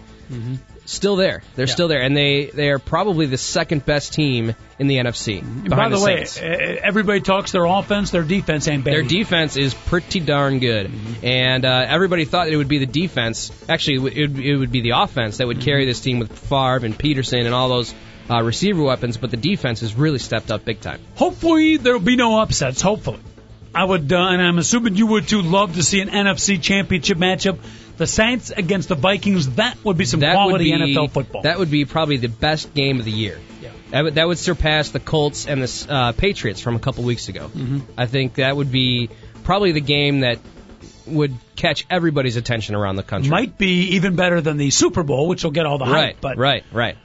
still 0.86 1.16
there. 1.16 1.42
They're 1.56 1.66
Yeah. 1.68 1.74
still 1.74 1.88
there, 1.88 2.02
and 2.02 2.16
they 2.16 2.46
they 2.54 2.70
are 2.70 2.80
probably 2.80 3.26
the 3.26 3.38
second 3.38 3.86
best 3.86 4.14
team 4.14 4.56
in 4.80 4.88
the 4.88 4.98
NFC. 4.98 5.42
By 5.42 5.70
behind 5.70 5.94
the, 5.94 6.00
way, 6.00 6.26
Saints. 6.26 6.40
everybody 6.84 7.22
talks 7.22 7.52
their 7.52 7.66
offense, 7.66 8.12
their 8.12 8.24
defense 8.24 8.68
ain't 8.68 8.84
bad. 8.84 8.94
Their 8.94 9.02
defense 9.04 9.58
is 9.58 9.74
pretty 9.74 10.20
darn 10.20 10.60
good, 10.60 10.92
and 11.24 11.66
uh, 11.66 11.86
everybody 11.88 12.26
thought 12.26 12.48
it 12.50 12.58
would 12.58 12.68
be 12.68 12.80
the 12.80 12.86
defense. 12.86 13.52
Actually, 13.70 13.96
it 13.96 14.00
would, 14.28 14.40
it 14.40 14.58
would- 14.58 14.72
be 14.72 14.82
the 14.82 14.92
offense 14.92 15.38
that 15.38 15.48
would 15.48 15.62
carry 15.62 15.86
this 15.86 16.00
team 16.02 16.20
with 16.20 16.32
Favre 16.38 16.86
and 16.86 16.98
Peterson 16.98 17.46
and 17.46 17.54
all 17.54 17.70
those 17.70 17.94
uh, 18.30 18.42
receiver 18.44 18.82
weapons. 18.84 19.16
But 19.18 19.32
the 19.32 19.38
defense 19.38 19.82
has 19.82 19.96
really 19.96 20.20
stepped 20.20 20.52
up 20.52 20.66
big 20.66 20.82
time. 20.82 21.00
Hopefully, 21.16 21.78
there'll 21.78 22.00
be 22.00 22.16
no 22.16 22.40
upsets. 22.40 22.82
Hopefully, 22.82 23.20
I 23.74 23.84
would, 23.86 24.12
uh, 24.12 24.18
and 24.18 24.42
I'm 24.42 24.58
assuming 24.58 24.96
you 24.96 25.08
would 25.08 25.28
too, 25.28 25.42
love 25.42 25.76
to 25.76 25.84
see 25.84 26.02
an 26.02 26.10
NFC 26.10 26.62
Championship 26.62 27.18
matchup. 27.18 27.60
The 27.98 28.08
Saints 28.08 28.52
against 28.52 28.90
the 28.90 28.96
Vikings. 28.96 29.56
That 29.56 29.78
would 29.84 29.98
be 29.98 30.06
some 30.06 30.20
That 30.20 30.34
quality 30.34 30.66
be 30.72 30.94
NFL 30.96 31.12
football. 31.12 31.42
that 31.44 31.60
would 31.60 31.72
be 31.72 31.86
probably 31.86 32.18
the 32.18 32.28
best 32.28 32.74
game 32.74 33.00
of 33.00 33.06
the 33.06 33.12
year. 33.12 33.40
Yeah. 33.62 33.72
That 33.92 34.04
would, 34.04 34.16
that 34.16 34.28
would 34.28 34.38
surpass 34.38 34.90
the 34.90 35.00
Colts 35.00 35.48
and 35.48 35.62
the 35.64 35.88
uh, 35.90 36.12
Patriots 36.12 36.60
from 36.60 36.76
a 36.76 36.80
couple 36.80 37.04
weeks 37.04 37.30
ago. 37.30 37.48
Mm-hmm. 37.48 37.80
I 37.98 38.06
think 38.08 38.36
that 38.36 38.56
would 38.56 38.72
be 38.72 39.10
probably 39.44 39.72
the 39.72 39.82
game 39.82 40.22
that 40.22 40.40
would 41.08 41.36
catch 41.56 41.86
everybody's 41.90 42.36
attention 42.36 42.76
around 42.76 42.96
the 42.96 43.04
country. 43.04 43.30
Might 43.30 43.58
be 43.58 43.92
even 43.96 44.16
better 44.16 44.42
than 44.42 44.58
the 44.58 44.72
Super 44.72 45.04
Bowl, 45.04 45.28
which 45.28 45.44
will 45.44 45.52
get 45.52 45.66
all 45.66 45.78
the 45.78 45.86
hype. 45.86 45.94
right, 45.94 46.18
But 46.20 46.38
right, 46.38 46.64
right. 46.72 46.98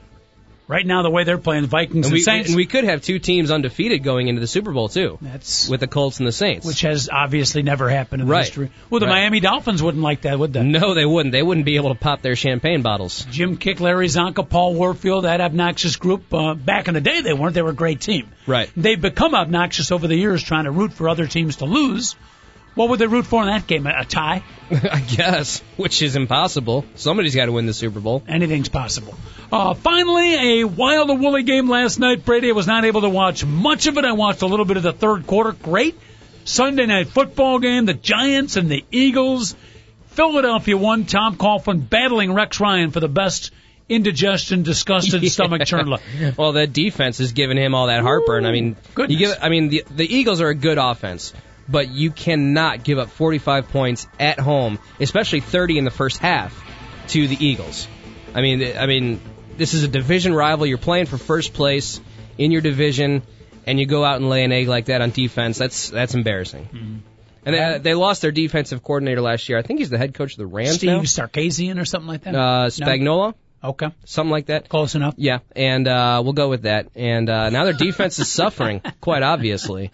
Right 0.71 0.85
now, 0.85 1.01
the 1.01 1.09
way 1.09 1.25
they're 1.25 1.37
playing, 1.37 1.63
the 1.63 1.67
Vikings 1.67 1.97
And 1.97 2.05
and, 2.05 2.13
we, 2.13 2.21
Saints, 2.21 2.47
and 2.47 2.55
we 2.55 2.65
could 2.65 2.85
have 2.85 3.01
two 3.01 3.19
teams 3.19 3.51
undefeated 3.51 4.05
going 4.05 4.29
into 4.29 4.39
the 4.39 4.47
Super 4.47 4.71
Bowl 4.71 4.87
too, 4.87 5.17
that's 5.21 5.67
with 5.67 5.81
the 5.81 5.87
Colts 5.87 6.19
and 6.19 6.25
the 6.25 6.31
Saints. 6.31 6.65
which 6.65 6.79
has 6.81 7.09
obviously 7.11 7.61
never 7.61 7.89
happened 7.89 8.21
in 8.21 8.29
Right. 8.29 8.45
history. 8.45 8.71
Well, 8.89 9.01
the 9.01 9.07
Right. 9.07 9.23
Miami 9.23 9.41
Dolphins 9.41 9.83
wouldn't 9.83 10.01
like 10.01 10.21
that, 10.21 10.39
would 10.39 10.53
they? 10.53 10.63
no, 10.63 10.93
they 10.93 11.05
wouldn't. 11.05 11.33
They 11.33 11.43
wouldn't 11.43 11.65
be 11.65 11.75
able 11.75 11.89
to 11.89 11.99
pop 11.99 12.21
their 12.21 12.37
champagne 12.37 12.83
bottles. 12.83 13.27
Jim 13.29 13.57
Kiick, 13.57 13.81
Larry 13.81 14.07
Csonka, 14.07 14.47
Paul 14.47 14.75
Warfield, 14.75 15.25
that 15.25 15.41
obnoxious 15.41 15.97
group. 15.97 16.33
Uh, 16.33 16.53
back 16.53 16.87
in 16.87 16.93
the 16.93 17.01
day, 17.01 17.19
they 17.19 17.33
weren't. 17.33 17.53
They 17.53 17.61
were 17.61 17.71
a 17.71 17.73
great 17.73 17.99
team. 17.99 18.29
Right. 18.47 18.69
They've 18.77 19.01
become 19.01 19.35
obnoxious 19.35 19.91
over 19.91 20.07
the 20.07 20.15
years, 20.15 20.41
trying 20.41 20.63
to 20.63 20.71
root 20.71 20.93
for 20.93 21.09
other 21.09 21.27
teams 21.27 21.57
to 21.57 21.65
lose. 21.65 22.15
What 22.73 22.89
would 22.89 22.99
they 22.99 23.07
root 23.07 23.25
for 23.25 23.41
in 23.41 23.47
that 23.47 23.67
game? 23.67 23.85
A, 23.85 23.93
a 23.99 24.05
tie? 24.05 24.43
I 24.71 25.01
guess, 25.01 25.61
which 25.75 26.01
is 26.01 26.15
impossible. 26.15 26.85
Somebody's 26.95 27.35
got 27.35 27.45
to 27.45 27.51
win 27.51 27.65
the 27.65 27.73
Super 27.73 27.99
Bowl. 27.99 28.23
Anything's 28.27 28.69
possible. 28.69 29.15
Uh, 29.51 29.73
finally, 29.73 30.61
a 30.61 30.63
wild 30.63 31.09
and 31.09 31.21
woolly 31.21 31.43
game 31.43 31.69
last 31.69 31.99
night. 31.99 32.23
Brady 32.23 32.51
was 32.53 32.67
not 32.67 32.85
able 32.85 33.01
to 33.01 33.09
watch 33.09 33.43
much 33.45 33.87
of 33.87 33.97
it. 33.97 34.05
I 34.05 34.13
watched 34.13 34.41
a 34.41 34.47
little 34.47 34.65
bit 34.65 34.77
of 34.77 34.83
the 34.83 34.93
third 34.93 35.27
quarter. 35.27 35.51
Great 35.51 35.99
Sunday 36.45 36.85
night 36.85 37.09
football 37.09 37.59
game. 37.59 37.85
The 37.85 37.93
Giants 37.93 38.55
and 38.55 38.69
the 38.69 38.85
Eagles. 38.91 39.55
Philadelphia 40.07 40.77
won. 40.77 41.05
Tom 41.05 41.37
Coughlin 41.37 41.89
battling 41.89 42.33
Rex 42.33 42.59
Ryan 42.59 42.91
for 42.91 42.99
the 42.99 43.09
best 43.09 43.51
indigestion, 43.89 44.63
disgusted 44.63 45.25
stomach 45.31 45.65
churn. 45.65 45.93
Well, 46.37 46.53
that 46.53 46.73
defense 46.73 47.19
is 47.19 47.33
giving 47.33 47.57
him 47.57 47.75
all 47.75 47.87
that 47.87 48.01
heartburn. 48.01 48.45
I 48.45 48.51
mean, 48.51 48.75
goodness. 48.93 49.19
you 49.19 49.27
give. 49.27 49.37
I 49.41 49.49
mean, 49.49 49.69
the 49.69 49.85
the 49.89 50.15
Eagles 50.15 50.41
are 50.41 50.49
a 50.49 50.55
good 50.55 50.77
offense, 50.77 51.33
but 51.71 51.89
you 51.89 52.11
cannot 52.11 52.83
give 52.83 52.97
up 52.97 53.09
45 53.09 53.69
points 53.69 54.07
at 54.19 54.39
home, 54.39 54.79
especially 54.99 55.39
30 55.39 55.77
in 55.77 55.85
the 55.85 55.91
first 55.91 56.17
half, 56.17 56.53
to 57.09 57.27
the 57.27 57.43
Eagles. 57.43 57.87
I 58.33 58.41
mean, 58.41 58.77
I 58.77 58.85
mean, 58.85 59.21
this 59.57 59.73
is 59.73 59.83
a 59.83 59.87
division 59.87 60.33
rival. 60.33 60.65
You're 60.65 60.77
playing 60.77 61.05
for 61.05 61.17
first 61.17 61.53
place 61.53 61.99
in 62.37 62.51
your 62.51 62.61
division, 62.61 63.23
and 63.65 63.79
you 63.79 63.85
go 63.85 64.03
out 64.03 64.17
and 64.17 64.29
lay 64.29 64.43
an 64.43 64.51
egg 64.51 64.67
like 64.67 64.85
that 64.85 65.01
on 65.01 65.11
defense. 65.11 65.57
That's 65.57 65.89
that's 65.89 66.13
embarrassing. 66.13 66.65
Mm-hmm. 66.65 66.97
And 67.43 67.55
they, 67.55 67.79
they 67.79 67.93
lost 67.95 68.21
their 68.21 68.31
defensive 68.31 68.83
coordinator 68.83 69.21
last 69.21 69.49
year. 69.49 69.57
I 69.57 69.63
think 69.63 69.79
he's 69.79 69.89
the 69.89 69.97
head 69.97 70.13
coach 70.13 70.33
of 70.33 70.37
the 70.37 70.45
Rams 70.45 70.75
Steve 70.75 70.89
now. 70.89 70.99
Sarkisian 70.99 71.81
or 71.81 71.85
something 71.85 72.07
like 72.07 72.23
that? 72.23 72.35
Uh, 72.35 72.69
No? 73.01 73.35
Okay, 73.63 73.89
something 74.05 74.31
like 74.31 74.47
that. 74.47 74.69
close 74.69 74.95
enough. 74.95 75.13
Yeah, 75.17 75.39
and 75.55 75.87
uh, 75.87 76.21
we'll 76.23 76.33
go 76.33 76.49
with 76.49 76.63
that. 76.63 76.87
And 76.95 77.29
uh, 77.29 77.49
now 77.51 77.63
their 77.65 77.73
defense 77.73 78.17
is 78.17 78.27
suffering, 78.27 78.81
quite 79.01 79.21
obviously. 79.21 79.91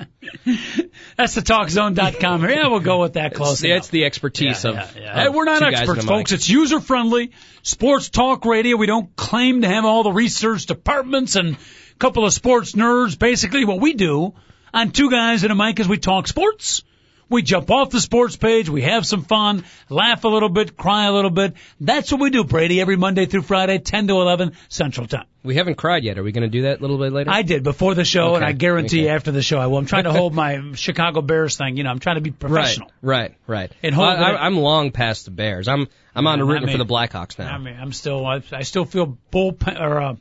That's 1.18 1.36
the 1.36 1.42
TalkZone.com. 1.42 2.44
Yeah, 2.50 2.68
we'll 2.68 2.80
go 2.80 3.02
with 3.02 3.14
that 3.14 3.34
close 3.34 3.54
It's, 3.56 3.64
enough. 3.64 3.78
it's 3.80 3.88
the 3.90 4.06
expertise 4.06 4.64
Yeah, 4.64 4.70
of. 4.72 4.76
yeah, 4.96 5.02
yeah. 5.02 5.24
Hey, 5.24 5.30
we're 5.30 5.46
not 5.46 5.62
experts, 5.64 6.06
folks. 6.06 6.32
It's 6.32 6.48
user 6.48 6.80
friendly 6.80 7.32
sports 7.64 8.10
talk 8.10 8.46
radio. 8.46 8.78
We 8.78 8.88
don't 8.88 9.14
claim 9.16 9.62
to 9.62 9.68
have 9.68 9.84
all 9.84 10.04
the 10.04 10.12
research 10.14 10.66
departments 10.66 11.36
and 11.36 11.56
a 11.56 11.98
couple 12.00 12.26
of 12.26 12.34
sports 12.34 12.72
nerds. 12.74 13.20
Basically, 13.20 13.66
what 13.66 13.82
we 13.82 13.94
do 13.94 14.34
on 14.74 14.92
Two 14.92 15.10
Guys 15.12 15.44
and 15.44 15.52
a 15.52 15.56
Mic 15.56 15.80
is 15.80 15.88
we 15.90 15.98
talk 15.98 16.28
sports. 16.28 16.84
We 17.30 17.42
jump 17.42 17.70
off 17.70 17.90
the 17.90 18.00
sports 18.00 18.38
page. 18.38 18.70
We 18.70 18.84
have 18.84 19.06
some 19.06 19.24
fun, 19.24 19.66
laugh 19.90 20.24
a 20.24 20.28
little 20.28 20.50
bit, 20.50 20.78
cry 20.78 21.06
a 21.06 21.12
little 21.12 21.30
bit. 21.30 21.56
That's 21.80 22.12
what 22.12 22.22
we 22.22 22.30
do, 22.30 22.44
Brady, 22.44 22.80
every 22.80 22.96
Monday 22.96 23.26
through 23.26 23.42
Friday, 23.42 23.80
10 23.80 24.08
to 24.08 24.14
11 24.14 24.54
Central 24.70 25.08
Time. 25.08 25.26
We 25.44 25.56
haven't 25.56 25.76
cried 25.76 26.04
yet. 26.04 26.18
Are 26.18 26.24
we 26.24 26.32
going 26.32 26.44
to 26.44 26.50
do 26.50 26.64
that 26.64 26.80
a 26.80 26.82
little 26.82 26.98
bit 26.98 27.12
later? 27.12 27.30
I 27.30 27.42
did 27.42 27.64
before 27.64 27.96
the 27.96 28.06
show, 28.06 28.36
and 28.36 28.44
I 28.44 28.52
guarantee 28.52 29.04
okay. 29.04 29.10
after 29.10 29.32
the 29.32 29.42
show 29.42 29.60
I 29.60 29.68
will. 29.68 29.78
I'm 29.78 29.86
trying 29.86 30.06
to 30.06 30.12
hold 30.20 30.34
my 30.34 30.74
Chicago 30.74 31.22
Bears 31.22 31.58
thing. 31.58 31.78
You 31.78 31.84
know, 31.84 31.90
I'm 31.90 32.00
trying 32.00 32.16
to 32.16 32.22
be 32.22 32.32
professional. 32.32 32.92
right, 33.02 33.32
right. 33.48 33.72
right. 33.72 33.74
And 33.84 33.98
Well, 33.98 34.10
I, 34.10 34.36
I'm 34.36 34.58
long 34.58 34.92
past 34.92 35.26
the 35.26 35.32
Bears. 35.32 35.68
I'm 35.68 35.88
I'm 36.16 36.28
on 36.28 36.40
to 36.40 36.46
Yeah, 36.46 36.52
rooting 36.52 36.70
for 36.70 36.78
the 36.78 36.86
Blackhawks 36.86 37.38
now. 37.38 37.54
I 37.54 37.58
mean, 37.60 37.78
I'm 37.80 37.94
still, 37.94 38.26
I, 38.26 38.42
I 38.52 38.64
still 38.64 38.86
feel 38.86 39.18
bull 39.32 39.56
or 39.68 40.02
uh, 40.02 40.16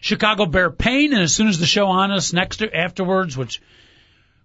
Chicago 0.00 0.46
Bear 0.46 0.70
pain, 0.70 1.12
and 1.12 1.22
as 1.22 1.34
soon 1.34 1.48
as 1.48 1.58
the 1.58 1.66
show 1.66 1.88
on 1.88 2.10
us 2.10 2.32
next 2.32 2.62
afterwards, 2.62 3.36
which 3.36 3.60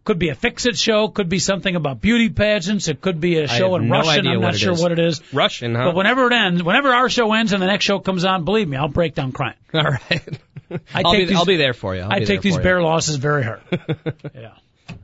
could 0.07 0.19
be 0.19 0.29
a 0.29 0.35
fix-it 0.35 0.77
show, 0.77 1.09
could 1.09 1.27
be 1.27 1.37
something 1.37 1.75
about 1.75 1.99
beauty 1.99 2.29
pageants, 2.29 2.87
it 2.87 3.01
could 3.01 3.19
be 3.19 3.39
a 3.39 3.47
show 3.49 3.75
in 3.75 3.89
no 3.89 3.95
Russian. 3.97 4.25
I'm 4.25 4.39
not 4.39 4.55
sure 4.55 4.71
is. 4.71 4.81
what 4.81 4.93
it 4.93 4.99
is. 4.99 5.21
Russian, 5.33 5.75
huh? 5.75 5.83
But 5.83 5.95
whenever 5.95 6.27
it 6.27 6.33
ends, 6.33 6.63
whenever 6.63 6.93
our 6.93 7.09
show 7.09 7.33
ends 7.33 7.51
and 7.51 7.61
the 7.61 7.67
next 7.67 7.83
show 7.83 7.99
comes 7.99 8.23
on, 8.23 8.45
believe 8.45 8.69
me, 8.69 8.77
I'll 8.77 8.87
break 8.87 9.15
down 9.15 9.33
crying. 9.33 9.55
All 9.73 9.83
right. 9.83 10.39
I 10.93 11.01
I'll 11.03 11.11
be 11.11 11.25
these- 11.25 11.35
I'll 11.35 11.43
be 11.43 11.57
there 11.57 11.73
for 11.73 11.93
you. 11.93 12.03
I'll 12.03 12.13
I 12.13 12.19
take 12.23 12.41
these 12.41 12.57
bear 12.57 12.77
you. 12.77 12.85
losses 12.85 13.17
very 13.17 13.43
hard. 13.43 13.59
yeah. 14.33 14.53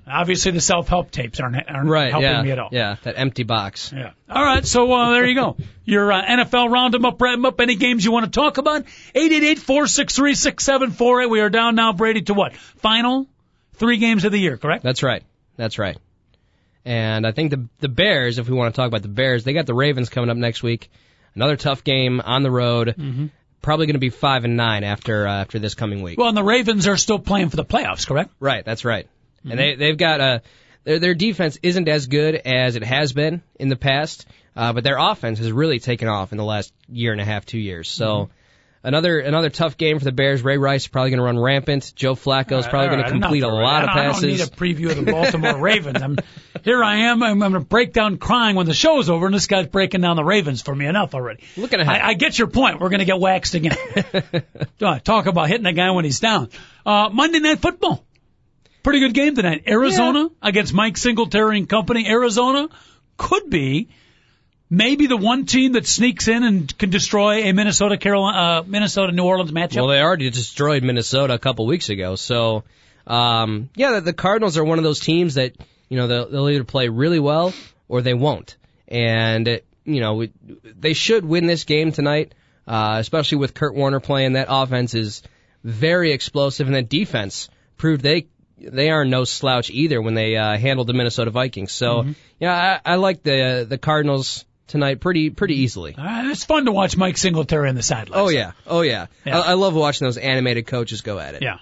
Obviously, 0.07 0.51
the 0.51 0.61
self-help 0.61 1.11
tapes 1.11 1.41
aren't, 1.41 1.57
aren't 1.67 1.89
Right. 1.89 2.11
helping 2.11 2.29
yeah. 2.29 2.41
me 2.41 2.51
at 2.51 2.59
all. 2.59 2.69
Yeah. 2.71 2.95
That 3.03 3.15
empty 3.17 3.43
box. 3.43 3.91
Yeah. 3.93 4.11
All 4.29 4.43
right. 4.43 4.65
So 4.65 4.89
uh, 4.89 5.11
there 5.11 5.25
you 5.25 5.35
go. 5.35 5.57
Your 5.83 6.13
uh, 6.13 6.23
NFL 6.23 6.71
round 6.71 6.95
'em 6.95 7.03
up, 7.03 7.21
wrap 7.21 7.33
'em 7.33 7.45
up. 7.45 7.59
Any 7.59 7.75
games 7.75 8.05
you 8.05 8.13
want 8.13 8.23
to 8.25 8.31
talk 8.31 8.57
about? 8.57 8.85
Eight 9.13 9.33
eight 9.33 9.43
eight 9.43 9.59
four 9.59 9.85
six 9.87 10.15
three 10.15 10.35
six 10.35 10.63
seven 10.63 10.91
four 10.91 11.21
eight. 11.21 11.29
We 11.29 11.41
are 11.41 11.49
down 11.49 11.75
now, 11.75 11.91
Brady, 11.91 12.21
to 12.23 12.33
what? 12.33 12.55
Final 12.55 13.27
three 13.73 13.97
games 13.97 14.25
of 14.25 14.31
the 14.31 14.39
year, 14.39 14.57
correct? 14.57 14.83
That's 14.83 15.03
right. 15.03 15.23
That's 15.57 15.77
right. 15.77 15.97
And 16.85 17.25
I 17.25 17.31
think 17.31 17.51
the 17.51 17.67
the 17.79 17.87
Bears, 17.87 18.39
if 18.39 18.49
we 18.49 18.55
want 18.55 18.73
to 18.73 18.75
talk 18.75 18.87
about 18.87 19.01
the 19.01 19.07
Bears, 19.07 19.43
they 19.43 19.53
got 19.53 19.65
the 19.65 19.73
Ravens 19.73 20.09
coming 20.09 20.29
up 20.29 20.37
next 20.37 20.63
week. 20.63 20.89
Another 21.35 21.55
tough 21.55 21.83
game 21.83 22.21
on 22.21 22.43
the 22.43 22.51
road. 22.51 22.95
Mm-hmm. 22.97 23.27
Probably 23.61 23.85
going 23.85 23.93
to 23.93 23.99
be 23.99 24.09
five 24.09 24.43
and 24.43 24.57
nine 24.57 24.83
after 24.83 25.25
uh, 25.25 25.41
after 25.41 25.59
this 25.59 25.75
coming 25.75 26.01
week. 26.01 26.17
Well, 26.17 26.27
and 26.27 26.37
the 26.37 26.43
Ravens 26.43 26.87
are 26.87 26.97
still 26.97 27.19
playing 27.19 27.49
for 27.49 27.55
the 27.55 27.65
playoffs, 27.65 28.05
correct? 28.05 28.31
Right, 28.39 28.65
that's 28.65 28.83
right. 28.83 29.05
Mm-hmm. 29.05 29.51
And 29.51 29.59
they 29.59 29.75
they've 29.75 29.97
got 29.97 30.19
a 30.19 30.41
their 30.83 30.99
their 30.99 31.13
defense 31.15 31.57
isn't 31.63 31.87
as 31.87 32.07
good 32.07 32.35
as 32.35 32.75
it 32.75 32.83
has 32.83 33.13
been 33.13 33.41
in 33.55 33.69
the 33.69 33.77
past, 33.77 34.27
uh, 34.55 34.73
but 34.73 34.83
their 34.83 34.97
offense 34.97 35.39
has 35.39 35.51
really 35.51 35.79
taken 35.79 36.09
off 36.09 36.33
in 36.33 36.37
the 36.37 36.43
last 36.43 36.73
year 36.89 37.13
and 37.13 37.21
a 37.21 37.25
half, 37.25 37.45
two 37.45 37.59
years. 37.59 37.87
So 37.87 38.05
Mm-hmm. 38.05 38.31
Another 38.83 39.19
another 39.19 39.49
tough 39.49 39.77
game 39.77 39.97
for 39.99 40.05
the 40.05 40.11
Bears. 40.11 40.43
Ray 40.43 40.57
Rice 40.57 40.83
is 40.83 40.87
probably 40.87 41.11
going 41.11 41.19
to 41.19 41.23
run 41.23 41.39
rampant. 41.39 41.93
Joe 41.95 42.15
Flacco 42.15 42.59
is 42.59 42.67
probably 42.67 42.89
All 42.89 42.95
going 42.95 43.03
to 43.05 43.09
complete 43.11 43.43
a 43.43 43.47
lot 43.47 43.83
of. 43.83 43.89
I 43.89 43.93
don't- 43.95 44.03
passes. 44.13 44.23
I 44.23 44.27
don't 44.27 44.37
need 44.37 44.41
a 44.41 44.85
preview 44.87 44.91
of 44.97 45.05
the 45.05 45.11
Baltimore 45.11 45.57
Ravens. 45.57 46.01
I'm 46.01 46.17
here. 46.63 46.83
I 46.83 46.95
am. 47.09 47.23
I'm, 47.23 47.31
I'm 47.43 47.51
going 47.51 47.63
to 47.63 47.67
break 47.67 47.93
down 47.93 48.17
crying 48.17 48.55
when 48.55 48.65
the 48.65 48.73
show's 48.73 49.09
over, 49.09 49.25
and 49.25 49.33
this 49.35 49.47
guy's 49.47 49.67
breaking 49.67 50.01
down 50.01 50.15
the 50.15 50.23
Ravens 50.23 50.61
for 50.61 50.75
me 50.75 50.85
enough 50.85 51.13
already. 51.15 51.43
Looking 51.57 51.79
ahead. 51.79 52.01
I, 52.01 52.09
I 52.09 52.13
get 52.13 52.37
your 52.37 52.47
point. 52.47 52.79
We're 52.79 52.89
going 52.89 52.99
to 52.99 53.05
get 53.05 53.19
waxed 53.19 53.55
again. 53.55 53.77
Uh, 54.81 54.99
Talk 54.99 55.27
about 55.27 55.47
hitting 55.47 55.65
a 55.65 55.71
guy 55.73 55.91
when 55.91 56.03
he's 56.03 56.19
down. 56.19 56.49
Uh, 56.85 57.09
Monday 57.11 57.39
Night 57.39 57.59
Football. 57.59 58.03
Pretty 58.81 58.99
good 58.99 59.13
game 59.13 59.33
tonight. 59.35 59.63
Arizona 59.67 60.27
against 60.41 60.73
Mike 60.73 60.97
Singletary 60.97 61.57
and 61.57 61.69
company. 61.69 62.05
Arizona 62.07 62.67
could 63.17 63.49
be 63.49 63.87
maybe 64.69 65.07
the 65.07 65.17
one 65.17 65.45
team 65.45 65.73
that 65.73 65.85
sneaks 65.85 66.27
in 66.27 66.43
and 66.43 66.77
can 66.77 66.89
destroy 66.89 67.43
a 67.43 67.53
Minnesota 67.53 67.97
Carolina, 67.97 68.37
uh, 68.37 68.63
Minnesota 68.65 69.11
New 69.11 69.23
Orleans 69.23 69.51
matchup. 69.51 69.77
Well, 69.77 69.87
they 69.87 70.01
already 70.01 70.29
destroyed 70.29 70.83
Minnesota 70.83 71.33
a 71.33 71.39
couple 71.39 71.65
weeks 71.65 71.89
ago. 71.89 72.15
So, 72.15 72.63
um, 73.05 73.69
yeah, 73.75 73.93
the, 73.93 74.01
the 74.01 74.13
Cardinals 74.13 74.57
are 74.57 74.63
one 74.63 74.77
of 74.77 74.83
those 74.83 74.99
teams 74.99 75.35
that 75.35 75.55
you 75.89 75.97
know 75.97 76.07
they'll, 76.07 76.29
they'll 76.29 76.49
either 76.49 76.63
play 76.63 76.89
really 76.89 77.19
well 77.19 77.53
or 77.87 78.01
they 78.01 78.13
won't. 78.13 78.57
And 78.87 79.47
it, 79.47 79.65
you 79.85 80.01
know 80.01 80.25
they 80.63 80.93
should 80.93 81.25
win 81.25 81.45
this 81.45 81.63
game 81.63 81.91
tonight, 81.91 82.33
uh, 82.67 82.97
especially 82.99 83.39
with 83.39 83.53
Kurt 83.53 83.75
Warner 83.75 83.99
playing. 83.99 84.33
That 84.33 84.47
offense 84.49 84.93
is 84.93 85.23
very 85.63 86.11
explosive, 86.11 86.67
and 86.67 86.75
then 86.75 86.87
defense 86.87 87.49
proved 87.77 88.01
they 88.01 88.27
they 88.57 88.89
are 88.89 89.03
no 89.03 89.23
slouch 89.23 89.69
either 89.69 90.01
when 90.01 90.13
they 90.13 90.37
uh, 90.37 90.57
handled 90.57 90.87
the 90.87 90.93
Minnesota 90.93 91.31
Vikings. 91.31 91.71
So 91.71 92.05
yeah, 92.39 92.79
I, 92.85 92.93
I 92.93 92.95
like 92.95 93.23
the 93.23 93.65
the 93.67 93.77
Cardinals 93.77 94.45
tonight 94.67 94.99
pretty 94.99 95.29
pretty 95.29 95.61
easily. 95.61 95.95
Uh, 95.95 96.29
it's 96.29 96.43
fun 96.43 96.65
to 96.65 96.71
watch 96.71 96.97
Mike 96.97 97.17
Singletary 97.17 97.69
on 97.69 97.75
the 97.75 97.83
sidelines. 97.83 98.13
Oh 98.15 98.29
yeah, 98.29 98.51
oh 98.65 98.81
yeah. 98.81 99.07
Yeah. 99.25 99.39
I, 99.39 99.51
I 99.51 99.53
love 99.53 99.73
watching 99.75 100.05
those 100.05 100.17
animated 100.17 100.67
coaches 100.67 101.01
go 101.01 101.19
at 101.19 101.35
it. 101.35 101.41
Yeah. 101.41 101.57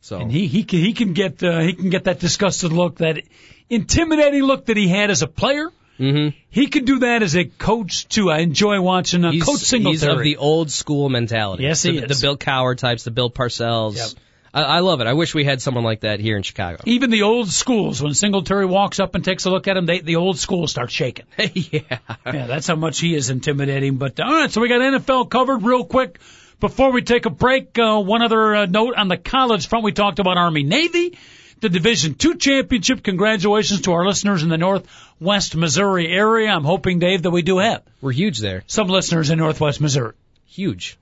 So 0.00 0.18
And 0.18 0.32
he 0.32 0.46
he 0.46 0.64
can, 0.64 0.78
he 0.78 0.92
can 0.94 1.12
get 1.12 1.42
uh, 1.42 1.60
he 1.60 1.74
can 1.74 1.90
get 1.90 2.04
that 2.04 2.20
disgusted 2.20 2.72
look, 2.72 2.98
that 2.98 3.22
intimidating 3.68 4.42
look 4.42 4.66
that 4.66 4.76
he 4.76 4.88
had 4.88 5.10
as 5.10 5.22
a 5.22 5.26
player. 5.26 5.68
Mhm. 5.98 6.34
He 6.48 6.68
can 6.68 6.86
do 6.86 7.00
that 7.00 7.22
as 7.22 7.36
a 7.36 7.44
coach 7.44 8.08
too. 8.08 8.30
I 8.30 8.38
enjoy 8.38 8.80
watching 8.80 9.22
uh, 9.22 9.32
he's, 9.32 9.44
Coach 9.44 9.60
Singletary. 9.60 9.92
he's 9.92 10.02
of 10.04 10.18
the 10.22 10.36
old 10.38 10.70
school 10.70 11.10
mentality. 11.10 11.64
Yes, 11.64 11.82
he 11.82 11.98
the, 12.00 12.04
is. 12.06 12.20
The 12.20 12.26
Bill 12.26 12.38
Cowher 12.38 12.74
types, 12.76 13.04
the 13.04 13.10
Bill 13.10 13.30
Parcells. 13.30 13.96
Yep. 13.96 14.08
I, 14.52 14.62
I 14.62 14.80
love 14.80 15.00
it. 15.00 15.06
I 15.06 15.12
wish 15.12 15.34
we 15.34 15.44
had 15.44 15.62
someone 15.62 15.84
like 15.84 16.00
that 16.00 16.20
here 16.20 16.36
in 16.36 16.42
Chicago. 16.42 16.82
Even 16.86 17.10
the 17.10 17.22
old 17.22 17.48
schools, 17.50 18.02
when 18.02 18.14
Singletary 18.14 18.66
walks 18.66 18.98
up 19.00 19.14
and 19.14 19.24
takes 19.24 19.44
a 19.44 19.50
look 19.50 19.68
at 19.68 19.76
him, 19.76 19.86
they, 19.86 20.00
the 20.00 20.16
old 20.16 20.38
school 20.38 20.66
starts 20.66 20.92
shaking. 20.92 21.26
yeah. 21.38 21.98
Yeah, 22.26 22.46
that's 22.46 22.66
how 22.66 22.76
much 22.76 22.98
he 22.98 23.14
is 23.14 23.30
intimidating. 23.30 23.96
But 23.96 24.18
uh, 24.18 24.24
all 24.24 24.32
right, 24.32 24.50
so 24.50 24.60
we 24.60 24.68
got 24.68 24.80
NFL 24.80 25.30
covered 25.30 25.62
real 25.62 25.84
quick. 25.84 26.18
Before 26.58 26.92
we 26.92 27.00
take 27.02 27.24
a 27.24 27.30
break, 27.30 27.78
uh, 27.78 28.00
one 28.00 28.22
other 28.22 28.54
uh, 28.54 28.66
note 28.66 28.94
on 28.94 29.08
the 29.08 29.16
college 29.16 29.68
front. 29.68 29.84
We 29.84 29.92
talked 29.92 30.18
about 30.18 30.36
Army 30.36 30.62
Navy, 30.62 31.16
the 31.60 31.70
Division 31.70 32.14
Two 32.14 32.36
championship. 32.36 33.02
Congratulations 33.02 33.82
to 33.82 33.92
our 33.92 34.06
listeners 34.06 34.42
in 34.42 34.50
the 34.50 34.58
Northwest 34.58 35.56
Missouri 35.56 36.08
area. 36.08 36.50
I'm 36.50 36.64
hoping, 36.64 36.98
Dave, 36.98 37.22
that 37.22 37.30
we 37.30 37.40
do 37.40 37.58
have 37.58 37.82
We're 38.02 38.12
huge 38.12 38.40
there. 38.40 38.62
some 38.66 38.88
listeners 38.88 39.30
in 39.30 39.38
Northwest 39.38 39.80
Missouri. 39.80 40.12
Huge. 40.44 40.98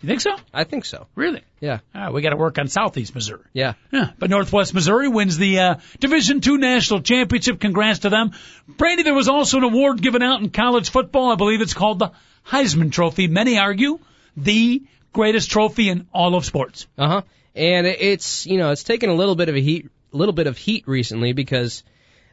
You 0.00 0.08
think 0.08 0.20
so? 0.20 0.36
I 0.54 0.62
think 0.64 0.84
so. 0.84 1.08
Really? 1.16 1.42
Yeah. 1.58 1.80
Right, 1.92 2.12
we 2.12 2.22
got 2.22 2.30
to 2.30 2.36
work 2.36 2.58
on 2.58 2.68
Southeast 2.68 3.14
Missouri. 3.14 3.42
Yeah. 3.52 3.74
Yeah, 3.90 4.10
but 4.18 4.30
Northwest 4.30 4.72
Missouri 4.72 5.08
wins 5.08 5.36
the 5.38 5.58
uh, 5.58 5.74
Division 5.98 6.40
Two 6.40 6.56
national 6.56 7.00
championship. 7.00 7.58
Congrats 7.58 8.00
to 8.00 8.10
them. 8.10 8.30
Brady, 8.68 9.02
there 9.02 9.14
was 9.14 9.28
also 9.28 9.58
an 9.58 9.64
award 9.64 10.00
given 10.00 10.22
out 10.22 10.40
in 10.40 10.50
college 10.50 10.90
football. 10.90 11.32
I 11.32 11.34
believe 11.34 11.60
it's 11.60 11.74
called 11.74 11.98
the 11.98 12.12
Heisman 12.46 12.92
Trophy. 12.92 13.26
Many 13.26 13.58
argue 13.58 13.98
the 14.36 14.82
greatest 15.12 15.50
trophy 15.50 15.88
in 15.88 16.06
all 16.14 16.36
of 16.36 16.44
sports. 16.44 16.86
Uh 16.96 17.08
huh. 17.08 17.22
And 17.56 17.88
it's 17.88 18.46
you 18.46 18.58
know 18.58 18.70
it's 18.70 18.84
taken 18.84 19.10
a 19.10 19.14
little 19.14 19.34
bit 19.34 19.48
of 19.48 19.56
a 19.56 19.60
heat, 19.60 19.88
a 20.12 20.16
little 20.16 20.34
bit 20.34 20.46
of 20.46 20.56
heat 20.56 20.84
recently 20.86 21.32
because 21.32 21.82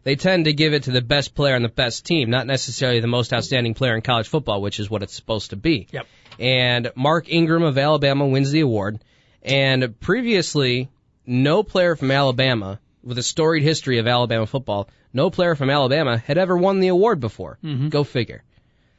they 0.04 0.16
tend 0.16 0.46
to 0.46 0.54
give 0.54 0.74
it 0.74 0.84
to 0.84 0.92
the 0.92 1.02
best 1.02 1.34
player 1.34 1.56
on 1.56 1.64
the 1.64 1.68
best 1.68 2.06
team, 2.06 2.30
not 2.30 2.46
necessarily 2.46 3.00
the 3.00 3.08
most 3.08 3.34
outstanding 3.34 3.74
player 3.74 3.96
in 3.96 4.04
college 4.04 4.28
football, 4.28 4.62
which 4.62 4.80
is 4.80 4.88
what 4.88 5.02
it's 5.02 5.16
supposed 5.16 5.50
to 5.50 5.56
be. 5.56 5.88
Yep. 5.92 6.06
And 6.40 6.92
Mark 6.96 7.30
Ingram 7.30 7.64
of 7.64 7.78
Alabama 7.78 8.28
wins 8.28 8.52
the 8.52 8.62
award. 8.62 9.00
And 9.42 10.00
previously, 10.00 10.90
no 11.26 11.64
player 11.64 11.96
from 11.96 12.12
Alabama 12.12 12.80
with 13.04 13.18
a 13.18 13.24
storied 13.24 13.64
history 13.64 14.00
of 14.00 14.08
Alabama 14.08 14.46
football, 14.46 14.90
no 15.14 15.30
player 15.30 15.56
from 15.56 15.70
Alabama 15.70 16.18
had 16.18 16.38
ever 16.38 16.58
won 16.58 16.80
the 16.80 16.88
award 16.90 17.20
before. 17.20 17.58
Mm-hmm. 17.64 17.90
Go 17.90 18.04
figure. 18.04 18.44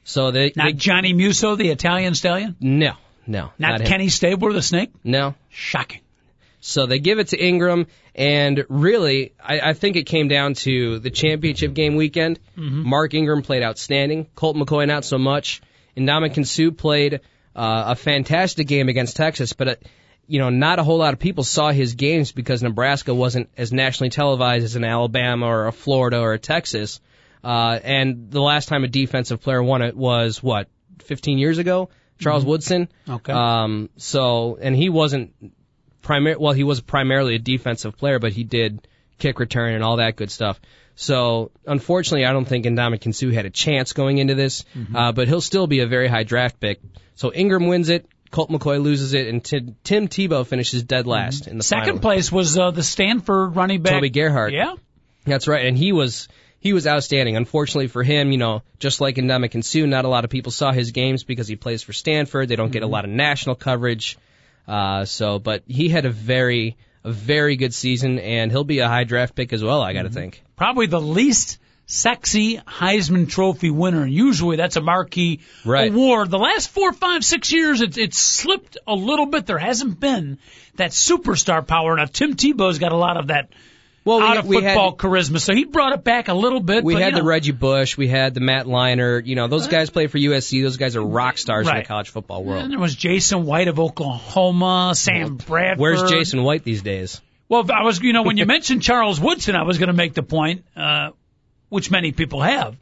So 0.05 0.31
they, 0.31 0.53
Not 0.55 0.67
they 0.67 0.73
Johnny 0.73 1.13
Musso, 1.13 1.57
the 1.57 1.71
Italian 1.71 2.15
stallion. 2.15 2.57
no, 2.61 2.93
no, 3.27 3.51
Not, 3.59 3.81
him. 3.81 3.87
Kenny 3.89 4.09
Stabler, 4.09 4.53
the 4.53 4.63
snake. 4.63 4.93
No, 5.03 5.35
Shocking. 5.51 6.01
So 6.61 6.87
they 6.87 6.99
give 6.99 7.19
it 7.19 7.29
to 7.29 7.39
Ingram, 7.39 7.87
and 8.15 8.65
really, 8.69 9.35
I, 9.41 9.61
I 9.71 9.73
think 9.73 9.95
it 9.97 10.05
came 10.05 10.27
down 10.27 10.55
to 10.55 10.99
the 10.99 11.11
championship 11.11 11.75
game 11.75 11.95
weekend. 11.95 12.41
Mm-hmm. 12.57 12.89
Mark 12.89 13.15
Ingram 13.15 13.43
played 13.43 13.63
outstanding. 13.63 14.27
Colt 14.35 14.57
McCoy 14.57 14.87
not 14.89 15.05
so 15.05 15.19
much. 15.19 15.61
Ndamukong 15.97 16.47
Suh 16.47 16.71
played 16.71 17.21
uh, 17.55 17.85
a 17.89 17.95
fantastic 17.97 18.67
game 18.67 18.89
against 18.89 19.17
Texas, 19.17 19.53
but 19.53 19.69
uh, 19.69 19.75
you 20.27 20.41
know, 20.41 20.51
not 20.51 20.79
a 20.79 20.83
whole 20.83 20.99
lot 20.99 21.15
of 21.15 21.21
people 21.21 21.45
saw 21.45 21.71
his 21.71 21.95
games 21.95 22.33
because 22.33 22.63
Nebraska 22.63 23.15
wasn't 23.15 23.49
as 23.57 23.73
nationally 23.73 24.11
televised 24.11 24.65
as 24.65 24.77
an 24.77 24.85
Alabama 24.85 25.47
or 25.47 25.67
a 25.69 25.73
Florida 25.73 26.21
or 26.21 26.33
a 26.33 26.39
Texas. 26.39 27.01
Uh, 27.45 27.79
and 27.83 28.31
the 28.31 28.43
last 28.43 28.69
time 28.69 28.83
a 28.83 28.89
defensive 28.89 29.41
player 29.41 29.63
won 29.63 29.83
it 29.83 29.97
was 29.97 30.43
what, 30.43 30.69
15 31.05 31.39
years 31.39 31.59
ago? 31.59 31.91
Charles 32.19 32.45
Woodson. 32.45 32.89
Okay. 33.09 33.33
Um, 33.33 33.91
so, 33.99 34.59
and 34.61 34.75
he 34.75 34.89
wasn't 34.89 35.33
primar- 36.03 36.39
well, 36.39 36.53
he 36.53 36.65
was 36.65 36.81
primarily 36.81 37.37
a 37.37 37.39
defensive 37.39 37.97
player, 37.97 38.19
but 38.19 38.33
he 38.33 38.43
did 38.43 38.89
kick 39.19 39.39
return 39.39 39.75
and 39.75 39.85
all 39.85 39.99
that 39.99 40.17
good 40.17 40.31
stuff. 40.31 40.61
So, 40.99 41.51
unfortunately, 41.67 42.25
I 42.25 42.33
don't 42.33 42.47
think 42.47 42.65
Ndamukong 42.65 43.15
Suh 43.15 43.31
had 43.31 43.45
a 43.45 43.51
chance 43.51 43.93
going 43.93 44.17
into 44.17 44.35
this, 44.35 44.65
uh, 44.95 45.13
but 45.13 45.29
he'll 45.29 45.43
still 45.43 45.67
be 45.67 45.81
a 45.81 45.87
very 45.87 46.09
high 46.09 46.25
draft 46.25 46.59
pick. 46.59 46.81
So 47.15 47.33
Ingram 47.35 47.67
wins 47.67 47.91
it, 47.91 48.07
Colt 48.31 48.51
McCoy 48.51 48.83
loses 48.83 49.13
it, 49.13 49.29
and 49.29 49.45
Tim, 49.45 49.77
Tim 49.85 50.09
Tebow 50.09 50.47
finishes 50.47 50.83
dead 50.83 51.07
last 51.07 51.47
in 51.47 51.59
the 51.59 51.63
Second 51.63 51.87
final. 51.87 52.01
place 52.01 52.33
was 52.33 52.57
uh, 52.59 52.71
the 52.71 52.83
Stanford 52.83 53.57
running 53.57 53.83
back 53.83 53.93
Toby 53.93 54.11
Gerhart. 54.11 54.53
Yeah. 54.53 54.75
That's 55.25 55.47
right, 55.49 55.67
and 55.67 55.77
he 55.77 55.93
was 55.93 56.29
he 56.61 56.73
was 56.73 56.87
outstanding. 56.87 57.37
Unfortunately 57.37 57.89
for 57.89 58.03
him, 58.03 58.33
you 58.33 58.39
know, 58.39 58.63
just 58.79 59.01
like 59.01 59.17
Ndamukong 59.17 59.65
Suh, 59.65 59.87
not 59.87 60.05
a 60.05 60.09
lot 60.09 60.25
of 60.25 60.31
people 60.31 60.53
saw 60.53 60.73
his 60.73 60.93
games 60.93 61.25
because 61.25 61.47
he 61.47 61.57
plays 61.57 61.83
for 61.83 61.93
Stanford. 61.93 62.49
They 62.49 62.57
don't 62.57 62.73
get 62.73 62.83
a 62.83 62.87
lot 62.87 63.05
of 63.05 63.11
national 63.11 63.55
coverage. 63.55 64.17
Uh, 64.67 65.05
so, 65.05 65.39
but 65.39 65.63
he 65.67 65.89
had 65.89 66.07
a 66.07 66.11
very 66.11 66.77
a 67.07 67.13
very 67.13 67.57
good 67.57 67.73
season, 67.73 68.19
and 68.19 68.51
he'll 68.51 68.65
be 68.65 68.81
a 68.81 68.89
high 68.89 69.05
draft 69.05 69.35
pick 69.35 69.53
as 69.53 69.63
well. 69.63 69.81
I 69.81 69.93
got 69.93 70.03
to 70.03 70.09
mm-hmm. 70.09 70.15
think. 70.15 70.43
probably 70.57 70.87
the 70.87 71.01
least 71.01 71.59
sexy 71.87 72.57
Heisman 72.59 73.29
Trophy 73.31 73.71
winner. 73.71 74.05
Usually 74.05 74.57
that's 74.57 74.75
a 74.75 74.81
marquee 74.81 75.41
Right. 75.65 75.93
award. 75.93 76.31
The 76.31 76.39
last 76.39 76.69
four, 76.71 76.93
five, 76.93 77.25
six 77.25 77.53
years, 77.53 77.81
it's 77.81 77.97
it's 77.97 78.19
slipped 78.19 78.77
a 78.87 78.95
little 78.95 79.27
bit. 79.27 79.47
There 79.47 79.59
hasn't 79.59 80.01
been 80.01 80.39
that 80.75 80.91
superstar 80.91 81.65
power. 81.65 81.95
Now 81.97 82.07
Tim 82.07 82.35
Tebow's 82.35 82.81
got 82.81 82.91
a 82.91 82.97
lot 82.97 83.17
of 83.17 83.29
that 83.29 83.51
Well, 84.07 84.23
out 84.23 84.45
we, 84.45 84.59
of 84.59 84.63
football 84.63 84.91
had 84.93 84.99
charisma, 84.99 85.41
so 85.41 85.53
he 85.53 85.65
brought 85.65 85.93
it 85.93 86.05
back 86.05 86.29
a 86.29 86.35
little 86.35 86.61
bit. 86.61 86.85
we 86.85 86.95
but, 86.95 87.03
had 87.03 87.15
you 87.15 87.19
the 87.19 87.25
Reggie 87.25 87.51
Bush, 87.51 87.97
we 87.97 88.07
had 88.07 88.35
the 88.35 88.41
Matt 88.41 88.67
Leinart. 88.67 89.27
You 89.27 89.35
know, 89.35 89.49
those 89.49 89.67
guys 89.67 89.91
play 89.91 90.07
for 90.07 90.17
USC. 90.17 90.63
Those 90.63 90.77
guys 90.77 90.95
are 90.95 91.03
rock 91.03 91.39
stars 91.39 91.69
in 91.69 91.75
the 91.75 91.83
college 91.83 92.11
football 92.11 92.45
world. 92.45 92.63
And 92.63 92.73
there 92.73 92.79
was 92.79 92.95
Jason 92.95 93.45
White 93.47 93.67
of 93.67 93.81
Oklahoma, 93.81 94.93
Sam 94.95 95.37
Bradford. 95.37 95.81
Where's 95.81 96.09
Jason 96.09 96.45
White 96.45 96.63
these 96.63 96.83
days? 96.83 97.21
Well, 97.49 97.67
I 97.73 97.83
was, 97.83 98.01
you 98.01 98.13
know, 98.13 98.23
when 98.23 98.37
you 98.37 98.47
mentioned 98.57 98.83
Charles 98.83 99.21
Woodson, 99.21 99.57
I 99.57 99.65
was 99.65 99.79
going 99.79 99.89
to 99.89 99.93
make 99.93 100.15
the 100.15 100.23
point, 100.23 100.65
uh, 100.77 101.11
which 101.69 101.91
many 101.91 102.13
people 102.13 102.43
have, 102.43 102.77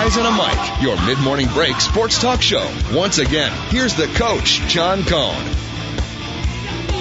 Guys 0.05 0.17
and 0.17 0.27
a 0.27 0.31
Mic, 0.31 0.81
your 0.83 0.95
mid 1.07 1.17
morning 1.23 1.47
break 1.47 1.81
sports 1.81 2.21
talk 2.21 2.39
show. 2.39 2.63
Once 2.93 3.17
again, 3.17 3.51
here's 3.69 3.95
the 3.95 4.05
coach, 4.05 4.59
John 4.67 5.01
Cohn. 5.01 5.33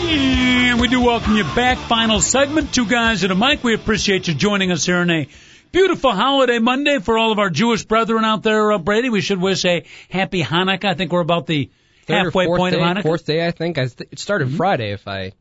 And 0.08 0.80
we 0.80 0.88
do 0.88 1.02
welcome 1.02 1.36
you 1.36 1.44
back. 1.44 1.76
Final 1.76 2.22
segment, 2.22 2.72
two 2.72 2.86
guys 2.86 3.22
and 3.22 3.30
a 3.30 3.34
mic. 3.34 3.62
We 3.62 3.74
appreciate 3.74 4.26
you 4.26 4.32
joining 4.32 4.72
us 4.72 4.86
here 4.86 4.96
on 4.96 5.10
a 5.10 5.28
beautiful 5.70 6.12
holiday 6.12 6.58
Monday 6.60 6.98
for 6.98 7.18
all 7.18 7.30
of 7.30 7.38
our 7.38 7.50
Jewish 7.50 7.84
brethren 7.84 8.24
out 8.24 8.42
there. 8.42 8.72
Uh, 8.72 8.78
Brady, 8.78 9.10
we 9.10 9.20
should 9.20 9.38
wish 9.38 9.66
a 9.66 9.84
happy 10.08 10.42
Hanukkah. 10.42 10.86
I 10.86 10.94
think 10.94 11.12
we're 11.12 11.20
about 11.20 11.46
the 11.46 11.70
halfway 12.08 12.46
point 12.46 12.74
day, 12.74 12.80
of 12.80 12.86
Hanukkah. 12.86 13.02
Fourth 13.02 13.26
day, 13.26 13.46
I 13.46 13.50
think. 13.50 13.76
I 13.76 13.88
th- 13.88 14.08
it 14.12 14.18
started 14.18 14.50
Friday, 14.56 14.92
if 14.92 15.06
I 15.06 15.32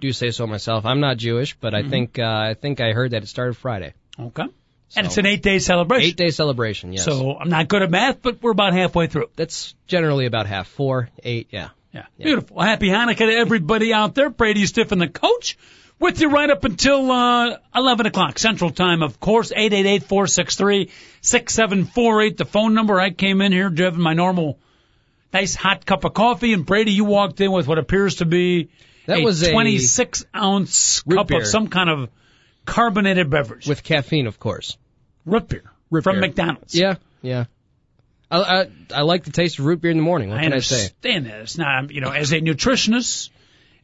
do 0.00 0.12
say 0.12 0.32
so 0.32 0.48
myself. 0.48 0.84
I'm 0.84 0.98
not 0.98 1.18
Jewish, 1.18 1.54
but 1.54 1.76
I 1.76 1.88
think 1.88 2.18
uh, 2.18 2.24
I 2.24 2.54
think 2.54 2.80
I 2.80 2.90
heard 2.90 3.12
that 3.12 3.22
it 3.22 3.28
started 3.28 3.56
Friday. 3.56 3.94
Okay. 4.18 4.46
And 4.96 5.06
it's 5.06 5.18
an 5.18 5.26
eight 5.26 5.42
day 5.42 5.58
celebration. 5.58 6.08
Eight 6.08 6.16
day 6.16 6.30
celebration. 6.30 6.92
Yes. 6.92 7.04
So 7.04 7.36
I'm 7.36 7.48
not 7.48 7.66
good 7.68 7.82
at 7.82 7.90
math, 7.90 8.22
but 8.22 8.40
we're 8.42 8.52
about 8.52 8.74
halfway 8.74 9.06
through. 9.08 9.30
that's 9.34 9.74
generally 9.86 10.26
about 10.26 10.46
half. 10.46 10.68
Four, 10.68 11.08
eight. 11.22 11.48
Yeah. 11.50 11.70
Yeah. 11.92 12.06
Beautiful. 12.18 12.60
Happy 12.60 12.88
Hanukkah 12.88 13.18
to 13.18 13.32
everybody 13.36 13.92
out 13.92 14.14
there. 14.14 14.28
Brady 14.30 14.64
Stiffen, 14.64 14.98
the 14.98 15.08
coach, 15.08 15.56
with 16.00 16.20
you 16.20 16.28
right 16.28 16.50
up 16.50 16.64
until 16.64 17.10
uh, 17.10 17.56
11 17.74 18.06
o'clock 18.06 18.38
Central 18.38 18.70
Time, 18.70 19.02
of 19.02 19.20
course. 19.20 19.52
888-463-6748, 21.22 22.36
the 22.36 22.44
phone 22.44 22.74
number. 22.74 23.00
I 23.00 23.10
came 23.10 23.40
in 23.40 23.52
here 23.52 23.70
driving 23.70 24.00
my 24.00 24.14
normal 24.14 24.58
nice 25.32 25.54
hot 25.54 25.84
cup 25.86 26.04
of 26.04 26.14
coffee, 26.14 26.52
and 26.52 26.64
Brady, 26.66 26.92
you 26.92 27.04
walked 27.04 27.40
in 27.40 27.50
with 27.52 27.66
what 27.66 27.78
appears 27.78 28.16
to 28.16 28.24
be 28.24 28.70
That 29.06 29.18
a 29.18 29.22
was 29.22 29.42
a 29.42 29.50
26 29.52 30.24
ounce 30.34 31.00
cup 31.02 31.28
beer. 31.28 31.40
of 31.40 31.46
some 31.46 31.68
kind 31.68 31.90
of 31.90 32.08
carbonated 32.64 33.30
beverage. 33.30 33.66
With 33.66 33.82
caffeine, 33.82 34.26
of 34.26 34.38
course. 34.38 34.76
root 35.24 35.48
beer 35.48 35.62
Root 35.90 36.04
from 36.04 36.14
beer. 36.16 36.22
McDonald's. 36.22 36.74
Yeah. 36.74 36.96
Yeah. 37.22 37.44
I, 38.30 38.38
I 38.40 38.66
I 38.94 39.00
like 39.02 39.24
the 39.24 39.30
taste 39.32 39.58
of 39.58 39.66
root 39.66 39.80
beer 39.80 39.90
in 39.90 39.96
the 39.98 40.02
morning. 40.02 40.30
What 40.30 40.38
I 40.38 40.42
can 40.44 40.52
I 40.54 40.58
say? 40.58 40.76
understand 40.76 41.26
that. 41.26 41.40
It's 41.40 41.58
not, 41.58 41.90
you 41.90 42.00
know, 42.00 42.10
as 42.10 42.32
a 42.32 42.40
nutritionist, 42.40 43.30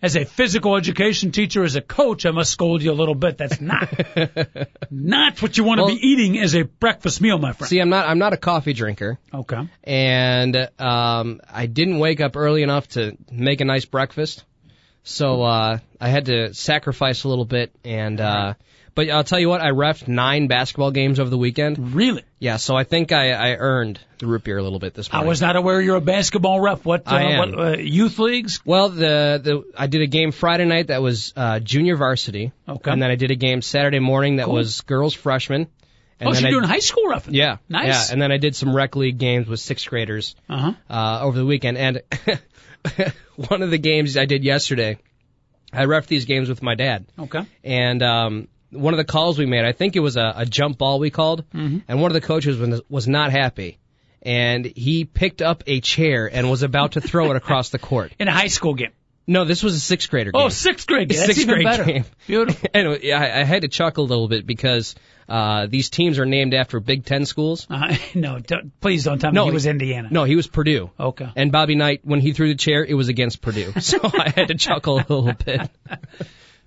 as 0.02 0.16
a 0.16 0.24
physical 0.24 0.76
education 0.76 1.30
teacher, 1.30 1.62
as 1.62 1.76
a 1.76 1.82
coach, 1.82 2.24
I 2.24 2.30
must 2.30 2.50
scold 2.50 2.82
you 2.82 2.90
a 2.90 2.94
little 2.94 3.14
bit. 3.14 3.36
That's 3.36 3.60
not, 3.60 3.88
not 4.90 5.42
what 5.42 5.56
you 5.58 5.64
want 5.64 5.78
to 5.78 5.84
Well- 5.84 5.94
be 5.94 6.08
eating 6.08 6.38
as 6.38 6.54
a 6.54 6.62
breakfast 6.64 7.20
meal, 7.20 7.38
my 7.38 7.52
friend. 7.52 7.68
See, 7.68 7.78
I'm 7.78 7.90
not 7.90 8.08
I'm 8.08 8.18
not 8.18 8.32
a 8.32 8.38
coffee 8.38 8.72
drinker, 8.72 9.18
okay. 9.32 9.68
and 9.84 10.56
um, 10.78 11.40
I 11.52 11.66
didn't 11.66 11.98
wake 11.98 12.20
up 12.22 12.34
early 12.36 12.62
enough 12.62 12.88
to 12.88 13.16
make 13.30 13.60
a 13.60 13.64
nice 13.66 13.84
breakfast, 13.84 14.44
so 15.02 15.42
uh, 15.42 15.78
I 16.00 16.08
had 16.08 16.26
to 16.26 16.54
sacrifice 16.54 17.24
a 17.24 17.28
little 17.28 17.44
bit. 17.44 17.72
And 17.84 18.20
uh, 18.20 18.54
but 18.94 19.08
I'll 19.08 19.24
tell 19.24 19.38
you 19.38 19.48
what, 19.48 19.60
I 19.60 19.70
refed 19.70 20.08
nine 20.08 20.46
basketball 20.48 20.90
games 20.90 21.20
over 21.20 21.30
the 21.30 21.38
weekend. 21.38 21.94
Really? 21.94 22.22
Yeah, 22.38 22.56
so 22.56 22.74
I 22.76 22.84
think 22.84 23.12
I, 23.12 23.30
I 23.32 23.56
earned 23.56 24.00
the 24.18 24.26
root 24.26 24.44
beer 24.44 24.58
a 24.58 24.62
little 24.62 24.78
bit 24.78 24.94
this 24.94 25.12
morning. 25.12 25.26
I 25.26 25.28
was 25.28 25.40
not 25.40 25.56
aware 25.56 25.80
you're 25.80 25.96
a 25.96 26.00
basketball 26.00 26.60
ref. 26.60 26.84
What, 26.84 27.06
uh, 27.06 27.10
I 27.14 27.22
am. 27.22 27.38
what 27.38 27.58
uh, 27.58 27.76
youth 27.78 28.18
leagues? 28.18 28.60
Well, 28.64 28.88
the 28.90 29.40
the 29.42 29.64
I 29.76 29.86
did 29.86 30.02
a 30.02 30.06
game 30.06 30.32
Friday 30.32 30.64
night 30.64 30.88
that 30.88 31.02
was 31.02 31.32
uh, 31.36 31.60
junior 31.60 31.96
varsity, 31.96 32.52
Okay. 32.68 32.90
and 32.90 33.00
then 33.02 33.10
I 33.10 33.16
did 33.16 33.30
a 33.30 33.36
game 33.36 33.62
Saturday 33.62 34.00
morning 34.00 34.36
that 34.36 34.46
Cool. 34.46 34.54
was 34.54 34.80
girls 34.82 35.14
freshman. 35.14 35.68
And 36.18 36.28
oh, 36.28 36.32
so 36.34 36.40
you're 36.40 36.48
I, 36.48 36.50
doing 36.50 36.64
high 36.64 36.80
school 36.80 37.04
repping. 37.04 37.32
Yeah, 37.32 37.56
Nice. 37.70 37.86
Yeah, 38.08 38.12
and 38.12 38.20
then 38.20 38.30
I 38.30 38.36
did 38.36 38.54
some 38.54 38.76
rec 38.76 38.94
league 38.94 39.16
games 39.16 39.46
with 39.48 39.58
sixth 39.60 39.88
graders 39.88 40.34
Uh-huh. 40.50 40.72
uh, 40.90 41.20
over 41.22 41.38
the 41.38 41.46
weekend. 41.46 41.78
And 41.78 42.02
one 43.48 43.62
of 43.62 43.70
the 43.70 43.78
games 43.78 44.16
I 44.16 44.24
did 44.26 44.44
yesterday, 44.44 44.98
I 45.72 45.84
ref 45.84 46.06
these 46.06 46.24
games 46.24 46.48
with 46.48 46.62
my 46.62 46.74
dad. 46.74 47.06
Okay. 47.18 47.44
And 47.64 48.02
um, 48.02 48.48
one 48.70 48.94
of 48.94 48.98
the 48.98 49.04
calls 49.04 49.38
we 49.38 49.46
made, 49.46 49.64
I 49.64 49.72
think 49.72 49.96
it 49.96 50.00
was 50.00 50.16
a, 50.16 50.32
a 50.36 50.46
jump 50.46 50.78
ball 50.78 50.98
we 50.98 51.10
called, 51.10 51.44
Mm-hmm. 51.50 51.78
and 51.88 52.00
one 52.00 52.10
of 52.10 52.14
the 52.14 52.20
coaches 52.26 52.58
was, 52.58 52.82
was 52.88 53.08
not 53.08 53.30
happy. 53.30 53.78
And 54.22 54.66
he 54.66 55.04
picked 55.06 55.40
up 55.40 55.64
a 55.66 55.80
chair 55.80 56.28
and 56.30 56.50
was 56.50 56.62
about 56.62 56.92
to 56.92 57.00
throw 57.00 57.30
it 57.30 57.36
across 57.36 57.70
the 57.70 57.78
court. 57.78 58.12
In 58.18 58.28
a 58.28 58.32
high 58.32 58.48
school 58.48 58.74
game. 58.74 58.92
No, 59.30 59.44
this 59.44 59.62
was 59.62 59.76
a 59.76 59.80
sixth 59.80 60.10
grader 60.10 60.32
game. 60.32 60.42
Oh, 60.42 60.48
sixth 60.48 60.88
grade 60.88 61.08
game. 61.10 61.18
Sixth 61.18 61.46
grade 61.46 61.62
better. 61.62 61.84
game. 61.84 62.04
Beautiful. 62.26 62.68
anyway, 62.74 63.12
I, 63.12 63.42
I 63.42 63.44
had 63.44 63.62
to 63.62 63.68
chuckle 63.68 64.04
a 64.04 64.08
little 64.08 64.26
bit 64.26 64.44
because 64.44 64.96
uh, 65.28 65.66
these 65.66 65.88
teams 65.88 66.18
are 66.18 66.26
named 66.26 66.52
after 66.52 66.80
Big 66.80 67.04
Ten 67.04 67.24
schools. 67.26 67.64
Uh, 67.70 67.96
no, 68.16 68.40
don't, 68.40 68.78
please 68.80 69.04
don't 69.04 69.20
tell 69.20 69.30
me 69.30 69.36
No, 69.36 69.44
he 69.44 69.52
was 69.52 69.66
Indiana. 69.66 70.08
No, 70.10 70.24
he 70.24 70.34
was 70.34 70.48
Purdue. 70.48 70.90
Okay. 70.98 71.28
And 71.36 71.52
Bobby 71.52 71.76
Knight, 71.76 72.00
when 72.02 72.20
he 72.20 72.32
threw 72.32 72.48
the 72.48 72.56
chair, 72.56 72.84
it 72.84 72.94
was 72.94 73.08
against 73.08 73.40
Purdue. 73.40 73.72
So 73.80 74.00
I 74.02 74.30
had 74.30 74.48
to 74.48 74.56
chuckle 74.56 74.96
a 74.96 75.06
little 75.08 75.32
bit. 75.32 75.70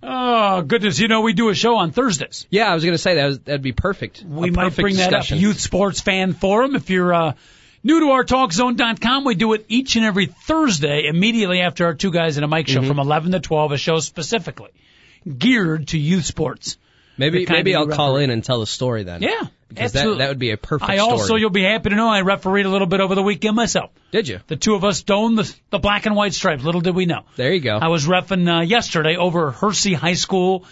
Oh, 0.01 0.61
goodness. 0.61 0.99
You 0.99 1.09
know, 1.09 1.19
we 1.19 1.33
do 1.33 1.49
a 1.49 1.55
show 1.55 1.75
on 1.75 1.91
Thursdays. 1.91 2.47
Yeah, 2.49 2.71
I 2.71 2.73
was 2.73 2.83
going 2.85 2.93
to 2.93 2.97
say 2.97 3.15
that 3.15 3.25
was, 3.25 3.39
that'd 3.39 3.61
be 3.61 3.73
perfect. 3.73 4.23
We 4.25 4.51
might 4.51 4.73
bring 4.75 4.95
that 4.97 5.13
up. 5.13 5.29
Youth 5.29 5.59
Sports 5.59 5.99
Fan 5.99 6.31
Forum. 6.31 6.75
If 6.75 6.89
you're 6.89 7.13
uh, 7.13 7.33
new 7.83 7.99
to 7.99 8.05
our 8.11 8.23
TalkZone.com, 8.23 9.25
we 9.25 9.35
do 9.35 9.53
it 9.53 9.65
each 9.67 9.95
and 9.95 10.05
every 10.05 10.27
Thursday 10.27 11.05
immediately 11.07 11.61
after 11.61 11.85
our 11.85 11.93
Two 11.93 12.11
Guys 12.11 12.37
in 12.37 12.43
a 12.43 12.47
Mic 12.47 12.67
show 12.67 12.79
Mm-hmm. 12.79 12.87
from 12.87 12.99
11 12.99 13.31
to 13.33 13.39
12, 13.39 13.71
a 13.73 13.77
show 13.77 13.99
specifically 13.99 14.69
geared 15.37 15.87
to 15.89 15.97
youth 15.97 16.25
sports. 16.25 16.77
Maybe 17.17 17.45
maybe 17.47 17.75
I'll 17.75 17.85
you 17.85 17.91
call 17.91 18.17
in 18.17 18.31
and 18.31 18.43
tell 18.43 18.59
the 18.59 18.65
story 18.65 19.03
then. 19.03 19.21
Yeah, 19.21 19.29
because 19.69 19.91
that 19.91 19.99
absolutely. 19.99 20.17
that 20.23 20.29
would 20.29 20.39
be 20.39 20.49
a 20.49 20.57
perfect 20.57 20.89
I 20.89 20.97
story. 20.97 21.11
also, 21.11 21.35
you'll 21.35 21.51
be 21.51 21.61
happy 21.63 21.89
to 21.89 21.95
know, 21.95 22.09
I 22.09 22.21
refereed 22.21 22.65
a 22.65 22.69
little 22.69 22.87
bit 22.87 23.01
over 23.01 23.13
the 23.13 23.21
weekend 23.21 23.55
myself. 23.55 23.91
Did 24.11 24.27
you? 24.27 24.39
The 24.47 24.55
two 24.55 24.73
of 24.73 24.83
us 24.83 25.03
donned 25.03 25.37
the, 25.37 25.55
the 25.69 25.77
black 25.77 26.07
and 26.07 26.15
white 26.15 26.33
stripes. 26.33 26.63
Little 26.63 26.81
did 26.81 26.95
we 26.95 27.05
know. 27.05 27.21
There 27.35 27.53
you 27.53 27.59
go. 27.59 27.77
I 27.77 27.89
was 27.89 28.07
refing 28.07 28.49
uh, 28.49 28.61
yesterday 28.61 29.15
over 29.15 29.51
Hersey 29.51 29.93
High 29.93 30.15
School 30.15 30.65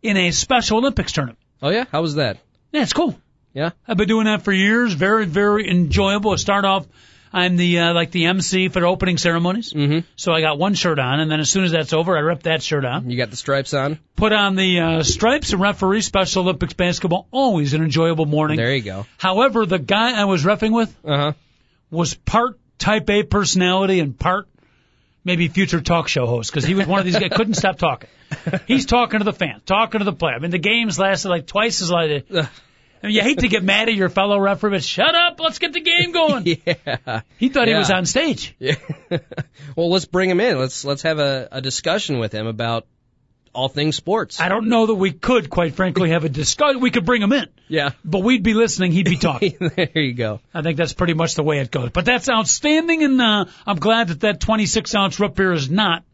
in 0.00 0.16
a 0.16 0.30
Special 0.30 0.78
Olympics 0.78 1.10
tournament. 1.10 1.38
oh 1.60 1.70
yeah, 1.70 1.86
how 1.90 2.02
was 2.02 2.14
that? 2.14 2.38
Yeah, 2.70 2.82
it's 2.82 2.92
cool. 2.92 3.18
Yeah. 3.52 3.70
I've 3.86 3.96
been 3.96 4.08
doing 4.08 4.26
that 4.26 4.42
for 4.42 4.52
years. 4.52 4.92
Very, 4.92 5.26
very 5.26 5.68
enjoyable. 5.68 6.30
I 6.32 6.36
start 6.36 6.64
off, 6.64 6.86
I'm 7.32 7.56
the 7.56 7.78
uh, 7.80 7.94
like 7.94 8.10
the 8.10 8.26
MC 8.26 8.68
for 8.68 8.80
the 8.80 8.86
opening 8.86 9.16
ceremonies. 9.18 9.72
Mhm. 9.72 10.04
So 10.16 10.32
I 10.32 10.40
got 10.40 10.58
one 10.58 10.74
shirt 10.74 10.98
on, 10.98 11.20
and 11.20 11.30
then 11.30 11.38
as 11.40 11.48
soon 11.50 11.64
as 11.64 11.70
that's 11.72 11.92
over, 11.92 12.16
I 12.16 12.20
rip 12.20 12.42
that 12.44 12.62
shirt 12.62 12.84
on, 12.84 13.08
You 13.10 13.16
got 13.16 13.30
the 13.30 13.36
stripes 13.36 13.72
on. 13.74 13.98
put 14.16 14.32
on 14.32 14.56
the 14.56 14.80
uh, 14.80 15.02
stripes, 15.02 15.52
and 15.52 15.60
referee 15.60 16.00
Special 16.02 16.42
Olympics 16.42 16.72
basketball. 16.74 17.28
Always 17.30 17.72
an 17.74 17.82
enjoyable 17.82 18.26
morning. 18.26 18.56
There 18.56 18.74
you 18.74 18.82
go. 18.82 19.06
However, 19.16 19.64
the 19.66 19.78
guy 19.78 20.20
I 20.20 20.24
was 20.24 20.44
refing 20.44 20.72
with 20.72 20.94
Uh 21.04 21.16
huh. 21.16 21.32
was 21.90 22.14
part 22.14 22.58
Type 22.78 23.10
A 23.10 23.22
personality 23.24 24.00
and 24.00 24.18
part 24.18 24.48
maybe 25.22 25.48
future 25.48 25.80
talk 25.82 26.08
show 26.08 26.26
host 26.26 26.50
because 26.50 26.64
he 26.64 26.74
was 26.74 26.86
one 26.86 26.98
of 26.98 27.04
these 27.04 27.18
guys 27.18 27.30
couldn't 27.34 27.54
stop 27.54 27.78
talking. 27.78 28.08
He's 28.66 28.86
talking 28.86 29.18
to 29.20 29.24
the 29.24 29.34
fans, 29.34 29.62
talking 29.66 29.98
to 29.98 30.04
the 30.04 30.14
player. 30.14 30.34
I 30.34 30.38
mean, 30.38 30.50
the 30.50 30.58
games 30.58 30.98
lasted 30.98 31.28
like 31.28 31.46
twice 31.46 31.82
as 31.82 31.90
long. 31.90 32.22
I 33.02 33.06
mean, 33.06 33.16
you 33.16 33.22
hate 33.22 33.38
to 33.38 33.48
get 33.48 33.64
mad 33.64 33.88
at 33.88 33.94
your 33.94 34.08
fellow 34.08 34.38
referee, 34.38 34.70
but 34.70 34.84
shut 34.84 35.14
up. 35.14 35.40
Let's 35.40 35.58
get 35.58 35.72
the 35.72 35.80
game 35.80 36.12
going. 36.12 36.46
Yeah. 36.66 37.22
He 37.38 37.48
thought 37.48 37.68
he 37.68 37.74
was 37.74 37.90
on 37.90 38.04
stage. 38.06 38.54
Yeah. 38.58 38.74
well, 39.76 39.90
let's 39.90 40.04
bring 40.04 40.28
him 40.28 40.40
in. 40.40 40.58
Let's 40.58 40.84
let's 40.84 41.02
have 41.02 41.18
a, 41.18 41.48
a 41.50 41.60
discussion 41.60 42.18
with 42.18 42.32
him 42.32 42.46
about 42.46 42.86
all 43.52 43.68
things 43.68 43.96
sports. 43.96 44.40
I 44.40 44.48
don't 44.48 44.68
know 44.68 44.86
that 44.86 44.94
we 44.94 45.12
could, 45.12 45.50
quite 45.50 45.74
frankly, 45.74 46.10
have 46.10 46.24
a 46.24 46.28
discussion. 46.28 46.80
We 46.80 46.90
could 46.90 47.04
bring 47.04 47.22
him 47.22 47.32
in, 47.32 47.46
yeah. 47.68 47.90
but 48.04 48.20
we'd 48.22 48.42
be 48.42 48.54
listening. 48.54 48.92
He'd 48.92 49.06
be 49.06 49.16
talking. 49.18 49.56
there 49.58 49.90
you 49.94 50.14
go. 50.14 50.40
I 50.54 50.62
think 50.62 50.76
that's 50.76 50.92
pretty 50.92 51.14
much 51.14 51.34
the 51.34 51.42
way 51.42 51.58
it 51.58 51.70
goes. 51.70 51.90
But 51.90 52.04
that's 52.04 52.28
outstanding, 52.28 53.02
and 53.02 53.20
uh, 53.20 53.44
I'm 53.66 53.78
glad 53.78 54.08
that 54.08 54.20
that 54.20 54.40
26 54.40 54.94
ounce 54.94 55.18
root 55.18 55.34
beer 55.34 55.52
is 55.52 55.70
not 55.70 56.04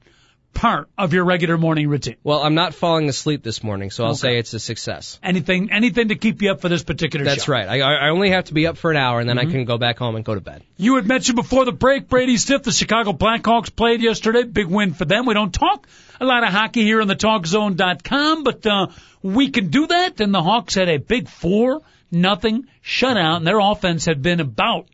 part 0.56 0.88
of 0.98 1.12
your 1.12 1.24
regular 1.24 1.56
morning 1.58 1.88
routine. 1.88 2.16
Well, 2.24 2.42
I'm 2.42 2.54
not 2.54 2.74
falling 2.74 3.08
asleep 3.08 3.42
this 3.42 3.62
morning, 3.62 3.90
so 3.90 4.04
I'll 4.04 4.10
Okay. 4.12 4.18
say 4.18 4.38
it's 4.38 4.54
a 4.54 4.58
success. 4.58 5.18
Anything, 5.22 5.70
anything 5.70 6.08
to 6.08 6.14
keep 6.16 6.40
you 6.42 6.50
up 6.50 6.60
for 6.62 6.68
this 6.70 6.82
particular 6.82 7.24
That's 7.26 7.44
show. 7.44 7.52
right. 7.52 7.68
I, 7.68 7.80
I 7.80 8.08
only 8.08 8.30
have 8.30 8.46
to 8.46 8.54
be 8.54 8.66
up 8.66 8.78
for 8.78 8.90
an 8.90 8.96
hour, 8.96 9.20
and 9.20 9.28
then 9.28 9.36
Mm-hmm. 9.36 9.48
I 9.48 9.52
can 9.52 9.64
go 9.66 9.78
back 9.78 9.98
home 9.98 10.16
and 10.16 10.24
go 10.24 10.34
to 10.34 10.40
bed. 10.40 10.62
You 10.78 10.96
had 10.96 11.06
mentioned 11.06 11.36
before 11.36 11.64
the 11.66 11.72
break, 11.72 12.08
Brady 12.08 12.36
Stiff, 12.38 12.62
the 12.62 12.72
Chicago 12.72 13.12
Blackhawks 13.12 13.74
played 13.74 14.00
yesterday. 14.00 14.42
Big 14.44 14.66
win 14.66 14.94
for 14.94 15.04
them. 15.04 15.26
We 15.26 15.34
don't 15.34 15.52
talk 15.52 15.86
a 16.20 16.24
lot 16.24 16.42
of 16.42 16.48
hockey 16.50 16.82
here 16.84 17.00
on 17.02 17.08
the 17.08 17.16
TalkZone.com, 17.16 18.42
but 18.44 18.66
uh, 18.66 18.86
we 19.22 19.50
can 19.50 19.68
do 19.68 19.86
that. 19.88 20.20
And 20.20 20.32
the 20.34 20.42
Hawks 20.42 20.74
had 20.74 20.88
a 20.88 20.98
big 20.98 21.28
four 21.28 21.82
nothing 22.10 22.66
shutout, 22.84 23.36
and 23.38 23.46
their 23.46 23.58
offense 23.58 24.04
had 24.04 24.22
been 24.22 24.40
about 24.40 24.86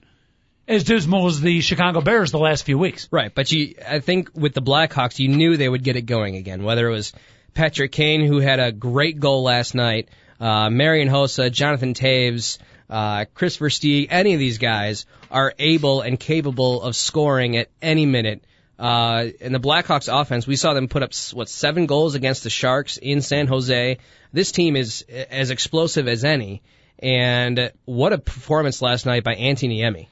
as 0.72 0.84
dismal 0.84 1.26
as 1.26 1.40
the 1.40 1.60
Chicago 1.60 2.00
Bears 2.00 2.30
the 2.30 2.38
last 2.38 2.64
few 2.64 2.78
weeks. 2.78 3.06
Right, 3.10 3.32
but 3.34 3.52
you, 3.52 3.74
I 3.86 4.00
think 4.00 4.30
with 4.34 4.54
the 4.54 4.62
Blackhawks, 4.62 5.18
you 5.18 5.28
knew 5.28 5.56
they 5.56 5.68
would 5.68 5.84
get 5.84 5.96
it 5.96 6.02
going 6.02 6.36
again. 6.36 6.62
Whether 6.62 6.88
it 6.88 6.92
was 6.92 7.12
Patrick 7.52 7.92
Kane, 7.92 8.26
who 8.26 8.38
had 8.38 8.58
a 8.58 8.72
great 8.72 9.20
goal 9.20 9.42
last 9.42 9.74
night, 9.74 10.08
uh, 10.40 10.70
Marian 10.70 11.08
Hossa, 11.08 11.52
Jonathan 11.52 11.92
Toews, 11.94 12.58
uh, 12.88 13.26
Kris 13.34 13.58
Versteeg, 13.58 14.08
any 14.10 14.32
of 14.32 14.40
these 14.40 14.58
guys 14.58 15.06
are 15.30 15.52
able 15.58 16.00
and 16.00 16.18
capable 16.18 16.82
of 16.82 16.96
scoring 16.96 17.56
at 17.56 17.68
any 17.80 18.06
minute. 18.06 18.42
Uh, 18.78 19.26
in 19.40 19.52
the 19.52 19.60
Blackhawks 19.60 20.08
offense, 20.12 20.46
we 20.46 20.56
saw 20.56 20.74
them 20.74 20.88
put 20.88 21.02
up 21.02 21.12
what 21.32 21.48
seven 21.48 21.86
goals 21.86 22.14
against 22.14 22.42
the 22.42 22.50
Sharks 22.50 22.96
in 22.96 23.20
San 23.20 23.46
Jose. 23.46 23.98
This 24.32 24.50
team 24.50 24.76
is 24.76 25.04
as 25.30 25.50
explosive 25.50 26.08
as 26.08 26.24
any, 26.24 26.62
and 26.98 27.70
what 27.84 28.12
a 28.12 28.18
performance 28.18 28.80
last 28.80 29.06
night 29.06 29.22
by 29.22 29.34
Anthony 29.34 29.82
Niemi 29.82 30.08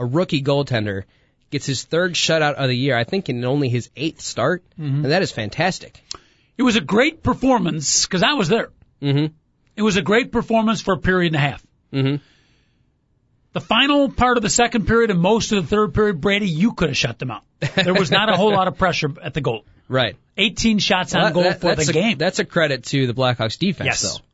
a 0.00 0.04
rookie 0.06 0.42
goaltender, 0.42 1.04
gets 1.50 1.66
his 1.66 1.84
third 1.84 2.14
shutout 2.14 2.54
of 2.54 2.68
the 2.68 2.76
year, 2.76 2.96
I 2.96 3.04
think 3.04 3.28
in 3.28 3.44
only 3.44 3.68
his 3.68 3.90
eighth 3.96 4.20
start, 4.20 4.64
and 4.76 5.04
that 5.04 5.22
is 5.22 5.30
fantastic. 5.30 6.00
It 6.58 6.62
was 6.64 6.76
a 6.76 6.80
great 6.80 7.22
performance 7.22 8.06
because 8.06 8.22
I 8.22 8.32
was 8.34 8.48
there. 8.48 8.70
Mm-hmm. 9.02 9.32
It 9.76 9.82
was 9.82 9.96
a 9.96 10.02
great 10.02 10.32
performance 10.32 10.80
for 10.80 10.94
a 10.94 10.98
period 10.98 11.32
and 11.34 11.36
a 11.36 11.48
half. 11.48 11.66
hmm 11.92 12.16
The 13.52 13.60
final 13.60 14.10
part 14.10 14.36
of 14.36 14.42
the 14.42 14.50
second 14.50 14.86
period 14.86 15.10
and 15.10 15.20
most 15.20 15.52
of 15.52 15.62
the 15.62 15.68
third 15.68 15.94
period, 15.94 16.20
Brady, 16.20 16.48
you 16.48 16.72
could 16.72 16.88
have 16.90 16.96
shut 16.96 17.18
them 17.18 17.30
out. 17.30 17.42
There 17.74 17.94
was 17.94 18.10
not 18.10 18.28
a 18.28 18.36
whole 18.36 18.52
lot 18.52 18.68
of 18.68 18.78
pressure 18.78 19.12
at 19.22 19.34
the 19.34 19.40
goal. 19.40 19.64
Right. 19.90 20.14
18 20.36 20.78
shots 20.78 21.16
on 21.16 21.22
Well, 21.22 21.32
goal 21.32 21.42
that- 21.42 21.60
for 21.60 21.74
the 21.74 21.82
a, 21.90 21.92
game. 21.92 22.16
That's 22.16 22.38
a 22.38 22.44
credit 22.44 22.84
to 22.84 23.08
the 23.08 23.12
Blackhawks 23.12 23.58
defense, 23.58 23.86
Yes. 23.86 24.02
though. 24.02 24.24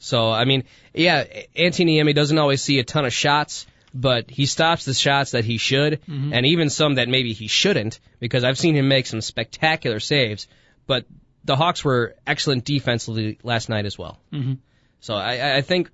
So 0.00 0.28
I 0.30 0.44
mean, 0.44 0.64
yeah, 0.92 1.22
Anthony 1.54 1.98
Niemi 2.02 2.16
doesn't 2.16 2.36
always 2.36 2.62
see 2.62 2.80
a 2.80 2.84
ton 2.84 3.04
of 3.04 3.12
shots, 3.12 3.64
but 3.94 4.30
he 4.30 4.46
stops 4.46 4.84
the 4.84 4.94
shots 4.94 5.30
that 5.32 5.44
he 5.44 5.56
should, 5.58 6.00
Mm-hmm. 6.08 6.32
and 6.32 6.46
even 6.46 6.70
some 6.70 6.96
that 6.96 7.08
maybe 7.08 7.32
he 7.32 7.46
shouldn't, 7.46 8.00
because 8.20 8.44
I've 8.44 8.58
seen 8.58 8.74
him 8.74 8.88
make 8.88 9.06
some 9.06 9.20
spectacular 9.20 10.00
saves. 10.00 10.46
But 10.86 11.04
the 11.44 11.56
Hawks 11.56 11.84
were 11.84 12.14
excellent 12.26 12.64
defensively 12.64 13.38
last 13.42 13.68
night 13.68 13.86
as 13.86 13.98
well. 13.98 14.18
Mm-hmm. 14.32 14.54
So 15.00 15.14
I, 15.14 15.56
I 15.56 15.60
think 15.62 15.90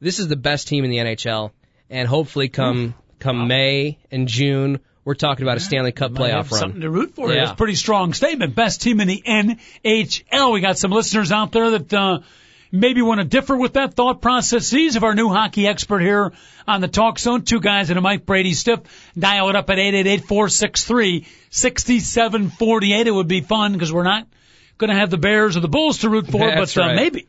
this 0.00 0.18
is 0.18 0.28
the 0.28 0.36
best 0.36 0.68
team 0.68 0.84
in 0.84 0.90
the 0.90 0.98
NHL, 0.98 1.50
and 1.90 2.06
hopefully 2.08 2.48
come 2.48 2.94
come 3.18 3.48
May 3.48 3.98
and 4.10 4.28
June, 4.28 4.80
we're 5.04 5.14
talking 5.14 5.42
about 5.42 5.56
a 5.56 5.60
Stanley 5.60 5.92
Cup 5.92 6.12
playoff 6.12 6.50
run. 6.50 6.60
Something 6.60 6.80
to 6.82 6.90
root 6.90 7.14
for. 7.14 7.32
Yeah. 7.32 7.42
It's 7.44 7.52
a 7.52 7.56
pretty 7.56 7.74
strong 7.74 8.12
statement. 8.12 8.54
Best 8.54 8.82
team 8.82 9.00
in 9.00 9.08
the 9.08 9.22
NHL. 9.26 10.52
We 10.52 10.60
got 10.60 10.78
some 10.78 10.90
listeners 10.90 11.32
out 11.32 11.50
there 11.52 11.70
that 11.70 11.92
uh, 11.94 12.18
maybe 12.72 13.02
want 13.02 13.20
to 13.20 13.24
differ 13.24 13.56
with 13.56 13.74
that 13.74 13.94
thought 13.94 14.20
process, 14.20 14.70
processes 14.70 14.96
of 14.96 15.04
our 15.04 15.14
new 15.14 15.28
hockey 15.28 15.66
expert 15.66 16.00
here 16.00 16.32
on 16.66 16.80
the 16.80 16.88
Talk 16.88 17.18
Zone. 17.18 17.42
Two 17.42 17.60
guys 17.60 17.90
and 17.90 17.98
a 17.98 18.02
Mic 18.02 18.26
Brady 18.26 18.54
stiff. 18.54 18.80
Dial 19.18 19.48
it 19.50 19.56
up 19.56 19.70
at 19.70 19.78
888-463-6748. 21.50 23.06
It 23.06 23.10
would 23.10 23.28
be 23.28 23.40
fun 23.40 23.72
because 23.72 23.92
we're 23.92 24.02
not 24.04 24.26
going 24.76 24.90
to 24.90 24.96
have 24.96 25.10
the 25.10 25.18
Bears 25.18 25.56
or 25.56 25.60
the 25.60 25.68
Bulls 25.68 25.98
to 25.98 26.10
root 26.10 26.26
for, 26.26 26.38
That's 26.40 26.74
but 26.74 26.82
uh, 26.82 26.86
right. 26.88 26.96
maybe. 26.96 27.28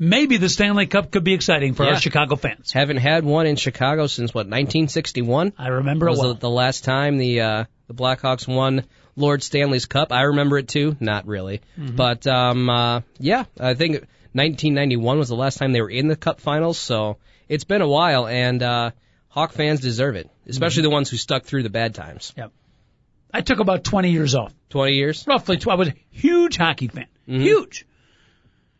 Maybe 0.00 0.36
the 0.36 0.48
Stanley 0.48 0.86
Cup 0.86 1.10
could 1.10 1.24
be 1.24 1.34
exciting 1.34 1.74
for 1.74 1.82
Yeah. 1.84 1.94
our 1.94 2.00
Chicago 2.00 2.36
fans. 2.36 2.70
Haven't 2.72 2.98
had 2.98 3.24
one 3.24 3.46
in 3.48 3.56
Chicago 3.56 4.06
since 4.06 4.32
what 4.32 4.46
1961. 4.46 5.54
I 5.58 5.68
remember 5.68 6.06
it 6.06 6.10
was 6.10 6.18
well. 6.20 6.34
the, 6.34 6.40
the 6.40 6.50
last 6.50 6.84
time 6.84 7.18
the 7.18 7.40
uh, 7.40 7.64
the 7.88 7.94
Blackhawks 7.94 8.46
won 8.46 8.84
Lord 9.16 9.42
Stanley's 9.42 9.86
Cup. 9.86 10.12
I 10.12 10.22
remember 10.22 10.56
it 10.56 10.68
too. 10.68 10.96
Not 11.00 11.26
really, 11.26 11.62
Mm-hmm. 11.76 11.96
but 11.96 12.24
um, 12.28 12.70
uh, 12.70 13.00
yeah, 13.18 13.46
I 13.58 13.74
think 13.74 14.06
1991 14.38 15.18
was 15.18 15.28
the 15.28 15.36
last 15.36 15.58
time 15.58 15.72
they 15.72 15.80
were 15.82 15.90
in 15.90 16.08
the 16.08 16.16
Cup 16.16 16.40
Finals. 16.40 16.78
So 16.78 17.18
it's 17.48 17.64
been 17.64 17.82
a 17.82 17.88
while, 17.88 18.26
and 18.26 18.62
uh, 18.62 18.90
Hawk 19.28 19.52
fans 19.52 19.80
deserve 19.80 20.16
it, 20.16 20.30
especially 20.46 20.82
Mm-hmm. 20.82 20.90
the 20.90 20.94
ones 20.94 21.10
who 21.10 21.16
stuck 21.16 21.44
through 21.44 21.62
the 21.64 21.70
bad 21.70 21.94
times. 21.94 22.32
Yep. 22.36 22.52
I 23.34 23.40
took 23.42 23.58
about 23.60 23.84
20 23.84 24.10
years 24.10 24.34
off. 24.34 24.52
20 24.70 24.92
years. 24.94 25.26
roughly. 25.26 25.58
Tw- 25.58 25.68
I 25.68 25.74
was 25.74 25.88
a 25.88 25.94
huge 26.10 26.56
hockey 26.56 26.88
fan, 26.88 27.06
Mm-hmm. 27.28 27.40
huge. 27.42 27.84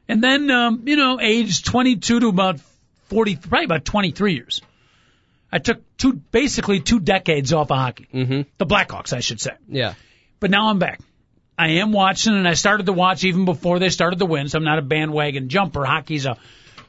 And 0.09 0.23
then, 0.25 0.51
um, 0.51 0.83
you 0.87 0.97
know, 0.97 1.21
age 1.21 1.63
22 1.65 2.21
to 2.21 2.29
about 2.29 2.61
40, 3.09 3.37
probably 3.37 3.65
about 3.67 3.85
23 3.85 4.35
years. 4.35 4.63
I 5.53 5.59
took 5.59 5.81
two, 5.99 6.15
basically 6.15 6.81
two 6.81 6.99
decades 7.01 7.53
off 7.53 7.71
of 7.71 7.77
hockey. 7.77 8.09
Mm-hmm. 8.15 8.43
The 8.59 8.67
Blackhawks, 8.67 9.13
I 9.13 9.21
should 9.21 9.41
say. 9.41 9.53
Yeah. 9.69 9.95
But 10.41 10.51
now 10.51 10.69
I'm 10.71 10.79
back. 10.79 11.01
I 11.59 11.69
am 11.69 11.93
watching, 11.93 12.35
and 12.35 12.47
I 12.47 12.55
started 12.55 12.87
to 12.87 12.93
watch 12.93 13.25
even 13.25 13.45
before 13.45 13.79
they 13.79 13.89
started 13.89 14.21
to 14.21 14.27
win. 14.27 14.49
So 14.49 14.59
I'm 14.59 14.65
not 14.65 14.79
a 14.79 14.83
bandwagon 14.83 15.49
jumper. 15.49 15.85
Hockey's 15.85 16.25
a 16.25 16.37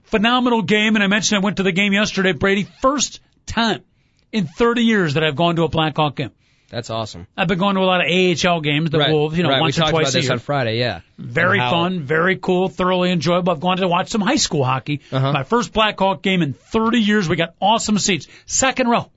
phenomenal 0.04 0.62
game, 0.62 0.96
and 0.96 1.04
I 1.04 1.08
mentioned 1.08 1.42
I 1.42 1.44
went 1.44 1.58
to 1.58 1.64
the 1.64 1.72
game 1.72 1.92
yesterday, 1.92 2.34
Brady. 2.34 2.68
First 2.82 3.20
time 3.46 3.84
in 4.32 4.46
30 4.46 4.84
years 4.84 5.16
that 5.16 5.24
I've 5.24 5.36
gone 5.36 5.56
to 5.56 5.64
a 5.64 5.70
Blackhawk 5.70 6.16
game. 6.16 6.32
That's 6.70 6.92
awesome. 6.92 7.26
I've 7.36 7.48
been 7.48 7.58
going 7.58 7.76
to 7.76 7.82
a 7.82 7.84
lot 7.84 8.02
of 8.02 8.12
AHL 8.12 8.62
games, 8.62 8.92
the 8.92 9.00
right. 9.00 9.12
Wolves, 9.12 9.36
you 9.36 9.42
know, 9.42 9.50
right. 9.50 9.60
once 9.60 9.76
we 9.76 9.82
or 9.82 9.86
talked 9.86 9.92
twice 9.92 10.10
about 10.10 10.14
a 10.14 10.18
this 10.18 10.26
year. 10.26 10.34
on 10.34 10.40
Friday. 10.40 10.78
Yeah. 10.78 11.02
Very 11.18 11.58
fun, 11.58 12.02
very 12.02 12.38
cool, 12.38 12.70
thoroughly 12.70 13.12
enjoyable. 13.12 13.52
I've 13.52 13.60
gone 13.60 13.78
to 13.78 13.88
watch 13.88 14.10
some 14.10 14.22
high 14.22 14.36
school 14.36 14.64
hockey. 14.64 15.02
Uh-huh. 15.12 15.34
My 15.34 15.44
first 15.44 15.74
Blackhawk 15.74 16.22
game 16.22 16.44
in 16.44 16.54
30 16.54 17.00
years. 17.00 17.28
We 17.28 17.38
got 17.38 17.56
awesome 17.60 17.98
seats. 17.98 18.28
Second 18.46 18.88
row. 18.88 19.10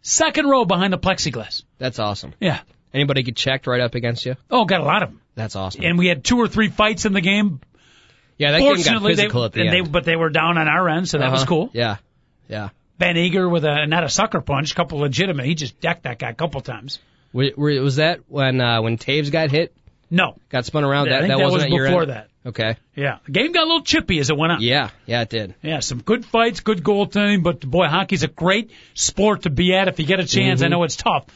Second 0.00 0.46
row 0.46 0.64
behind 0.64 0.94
the 0.94 0.98
plexiglass. 0.98 1.62
That's 1.76 1.98
awesome. 1.98 2.32
Yeah. 2.40 2.60
Anybody 2.94 3.22
get 3.22 3.36
checked 3.36 3.66
right 3.66 3.80
up 3.80 3.94
against 3.94 4.24
you? 4.26 4.36
Oh, 4.50 4.64
got 4.64 4.80
a 4.80 4.84
lot 4.84 5.02
of 5.02 5.10
them. 5.10 5.20
That's 5.34 5.56
awesome. 5.56 5.84
And 5.84 5.98
we 5.98 6.06
had 6.06 6.24
two 6.24 6.38
or 6.38 6.48
three 6.48 6.68
fights 6.68 7.04
in 7.04 7.12
the 7.12 7.20
game. 7.20 7.60
yeah, 8.38 8.52
that 8.52 8.58
game 8.60 8.68
got 8.68 8.76
Fortunately, 8.76 9.14
they, 9.14 9.22
physical 9.22 9.44
at 9.44 9.52
the 9.52 9.60
end. 9.60 9.72
they, 9.72 9.80
but 9.82 10.04
they 10.04 10.16
were 10.16 10.30
down 10.30 10.58
on 10.58 10.68
our 10.68 10.88
end, 10.88 11.08
so 11.08 11.18
that 11.18 11.30
was 11.30 11.42
Uh-huh. 11.42 11.48
cool. 11.48 11.70
Yeah. 11.74 11.96
Yeah. 12.48 12.70
Ben 12.98 13.16
Eager 13.16 13.48
with 13.48 13.64
a, 13.64 13.86
not 13.86 14.02
a 14.04 14.08
sucker 14.08 14.40
punch, 14.40 14.74
couple 14.74 14.98
legitimate. 14.98 15.46
He 15.46 15.54
just 15.54 15.80
decked 15.80 16.02
that 16.04 16.18
guy 16.18 16.30
a 16.30 16.34
couple 16.34 16.60
times. 16.62 16.98
Were, 17.32 17.50
were, 17.56 17.80
was 17.80 17.96
that 17.96 18.20
when 18.28 18.60
uh, 18.60 18.80
when 18.82 18.96
Toews 18.98 19.30
got 19.30 19.50
hit, 19.50 19.74
No. 20.10 20.36
got 20.48 20.64
spun 20.64 20.82
around? 20.84 21.08
I 21.08 21.20
That 21.20 21.20
that, 21.28 21.38
that 21.38 21.44
was 21.44 21.52
wasn't 21.52 21.72
your 21.72 21.86
before 21.86 22.06
that. 22.06 22.28
Okay. 22.46 22.76
Yeah. 22.96 23.18
The 23.26 23.32
game 23.32 23.52
got 23.52 23.64
a 23.64 23.66
little 23.66 23.82
chippy 23.82 24.18
as 24.18 24.30
it 24.30 24.36
went 24.36 24.52
on. 24.52 24.62
Yeah. 24.62 24.88
Yeah, 25.04 25.20
it 25.20 25.28
did. 25.28 25.54
Yeah, 25.62 25.80
some 25.80 26.00
good 26.00 26.24
fights, 26.24 26.60
good 26.60 26.82
goaltending, 26.82 27.42
but 27.42 27.60
boy, 27.60 27.86
hockey's 27.86 28.22
a 28.22 28.28
great 28.28 28.70
sport 28.94 29.42
to 29.42 29.50
be 29.50 29.74
at 29.74 29.86
if 29.88 29.98
you 30.00 30.06
get 30.06 30.18
a 30.20 30.26
chance. 30.26 30.62
I 30.62 30.68
know 30.68 30.82
it's 30.84 30.96
tough. 30.96 31.26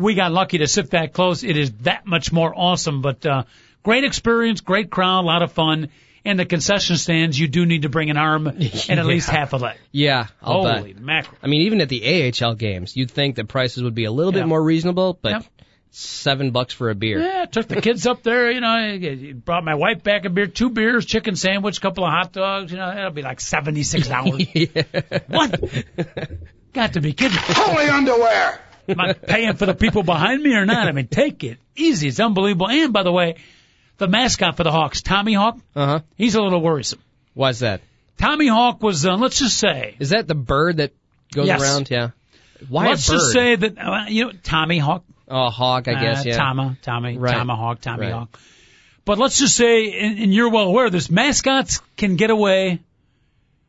We 0.00 0.14
got 0.14 0.32
lucky 0.32 0.58
to 0.58 0.66
sit 0.66 0.90
that 0.90 1.12
close. 1.12 1.44
It 1.44 1.56
is 1.56 1.70
that 1.82 2.06
much 2.06 2.32
more 2.32 2.52
awesome, 2.56 3.02
but 3.02 3.24
uh 3.26 3.44
great 3.82 4.04
experience, 4.04 4.60
great 4.60 4.90
crowd, 4.90 5.20
a 5.20 5.26
lot 5.26 5.42
of 5.42 5.52
fun. 5.52 5.88
And 6.22 6.38
the 6.38 6.44
concession 6.44 6.96
stands, 6.96 7.38
you 7.38 7.48
do 7.48 7.64
need 7.64 7.82
to 7.82 7.88
bring 7.88 8.10
an 8.10 8.18
arm 8.18 8.46
and 8.46 9.00
at 9.00 9.06
least 9.06 9.28
half 9.30 9.54
a 9.54 9.56
leg. 9.56 9.78
Yeah, 9.90 10.26
I'll 10.42 10.66
Holy 10.66 10.92
bet. 10.92 11.02
mackerel. 11.02 11.38
I 11.42 11.46
mean, 11.46 11.62
even 11.62 11.80
at 11.80 11.88
the 11.88 12.02
AHL 12.42 12.54
games, 12.56 12.94
you'd 12.94 13.10
think 13.10 13.36
the 13.36 13.44
prices 13.44 13.82
would 13.82 13.94
be 13.94 14.04
a 14.04 14.12
little 14.12 14.32
Yeah. 14.34 14.40
bit 14.40 14.48
more 14.48 14.62
reasonable, 14.62 15.18
but 15.22 15.30
Yep. 15.32 15.44
seven 15.92 16.50
bucks 16.50 16.74
for 16.74 16.90
a 16.90 16.94
beer. 16.94 17.20
Yeah, 17.22 17.46
took 17.46 17.68
the 17.68 17.80
kids 17.80 18.06
up 18.06 18.22
there, 18.22 18.50
you 18.50 18.60
know, 18.60 18.68
I 18.68 19.32
brought 19.32 19.64
my 19.64 19.74
wife 19.76 20.02
back 20.02 20.26
a 20.26 20.30
beer, 20.30 20.46
two 20.46 20.68
beers, 20.68 21.06
chicken 21.06 21.36
sandwich, 21.36 21.80
couple 21.80 22.04
of 22.04 22.10
hot 22.10 22.32
dogs, 22.32 22.70
you 22.70 22.76
know, 22.76 22.86
that'll 22.94 23.12
be 23.12 23.22
like 23.22 23.38
$76. 23.40 25.24
What? 25.28 25.60
Got 26.74 26.92
to 26.92 27.00
be 27.00 27.12
kidding. 27.14 27.38
Holy 27.40 27.86
underwear! 27.88 28.60
Am 28.90 29.00
I 29.00 29.12
paying 29.12 29.54
for 29.54 29.66
the 29.66 29.74
people 29.74 30.02
behind 30.02 30.42
me 30.42 30.54
or 30.54 30.66
not? 30.66 30.88
I 30.88 30.92
mean, 30.92 31.08
take 31.08 31.44
it 31.44 31.58
easy. 31.76 32.08
It's 32.08 32.20
unbelievable. 32.20 32.68
And 32.68 32.92
by 32.92 33.02
the 33.02 33.12
way, 33.12 33.36
the 33.98 34.08
mascot 34.08 34.56
for 34.56 34.64
the 34.64 34.72
Hawks, 34.72 35.02
Tommy 35.02 35.34
Hawk, 35.34 35.58
Uh 35.74 35.86
huh. 35.86 36.00
he's 36.16 36.34
a 36.34 36.42
little 36.42 36.60
worrisome. 36.60 37.00
Why's 37.34 37.60
that? 37.60 37.80
Tommy 38.18 38.48
Hawk 38.48 38.82
was, 38.82 39.06
uh, 39.06 39.14
let's 39.16 39.38
just 39.38 39.56
say, 39.58 39.96
Is 39.98 40.10
that 40.10 40.26
the 40.28 40.34
bird 40.34 40.78
that 40.78 40.92
goes 41.32 41.46
Yes. 41.46 41.62
around? 41.62 41.88
Yeah. 41.90 42.10
Why 42.68 42.88
let's 42.88 43.08
a 43.08 43.12
bird? 43.12 43.16
just 43.18 43.32
say 43.32 43.56
that, 43.56 43.78
uh, 43.78 44.04
you 44.08 44.24
know, 44.26 44.32
Tommy 44.42 44.78
Hawk, 44.78 45.04
oh, 45.28 45.46
a 45.46 45.50
hawk, 45.50 45.88
I 45.88 45.94
guess. 45.94 46.26
uh, 46.26 46.28
Yeah. 46.28 46.36
Tama, 46.36 46.76
Tommy, 46.82 47.16
Right. 47.16 47.32
Tomahawk, 47.34 47.80
Tommy 47.80 48.06
Right. 48.06 48.12
Hawk. 48.12 48.38
But 49.06 49.18
let's 49.18 49.38
just 49.38 49.56
say, 49.56 49.98
and, 49.98 50.18
and 50.18 50.34
you're 50.34 50.50
well 50.50 50.66
aware 50.66 50.86
of 50.86 50.92
this, 50.92 51.10
mascots 51.10 51.80
can 51.96 52.16
get 52.16 52.30
away 52.30 52.80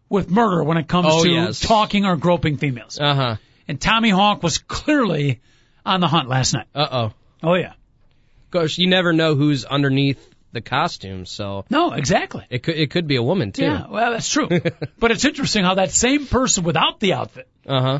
with 0.10 0.30
murder 0.30 0.62
when 0.64 0.78
it 0.78 0.88
comes 0.90 1.08
Oh, 1.10 1.24
to 1.24 1.30
yes. 1.30 1.60
talking 1.62 2.06
or 2.06 2.18
groping 2.18 2.58
females. 2.58 3.00
Uh 3.00 3.16
huh. 3.16 3.36
And 3.68 3.80
Tommy 3.80 4.10
Hawk 4.10 4.44
was 4.44 4.58
clearly 4.58 5.40
on 5.86 6.00
the 6.02 6.08
hunt 6.08 6.28
last 6.30 6.54
night. 6.54 6.68
Uh 6.76 6.88
oh. 6.92 7.14
Oh 7.44 7.54
yeah. 7.56 7.72
Of 7.72 8.52
course, 8.52 8.78
you 8.78 8.88
never 8.88 9.14
know 9.14 9.36
who's 9.36 9.64
underneath 9.66 10.20
the 10.52 10.62
costume, 10.62 11.26
so 11.26 11.64
No, 11.70 11.94
exactly. 11.94 12.46
it 12.50 12.64
could 12.64 12.76
it 12.78 12.92
could 12.92 13.08
be 13.08 13.16
a 13.16 13.24
woman 13.24 13.52
too. 13.54 13.64
Yeah, 13.64 13.88
well, 13.90 14.12
that's 14.12 14.30
true. 14.30 14.50
but 15.00 15.12
it's 15.12 15.24
interesting 15.26 15.64
how 15.64 15.76
that 15.76 15.92
same 15.92 16.26
person 16.28 16.64
without 16.66 17.00
the 17.00 17.14
outfit, 17.14 17.48
Uh 17.66 17.82
huh. 17.82 18.00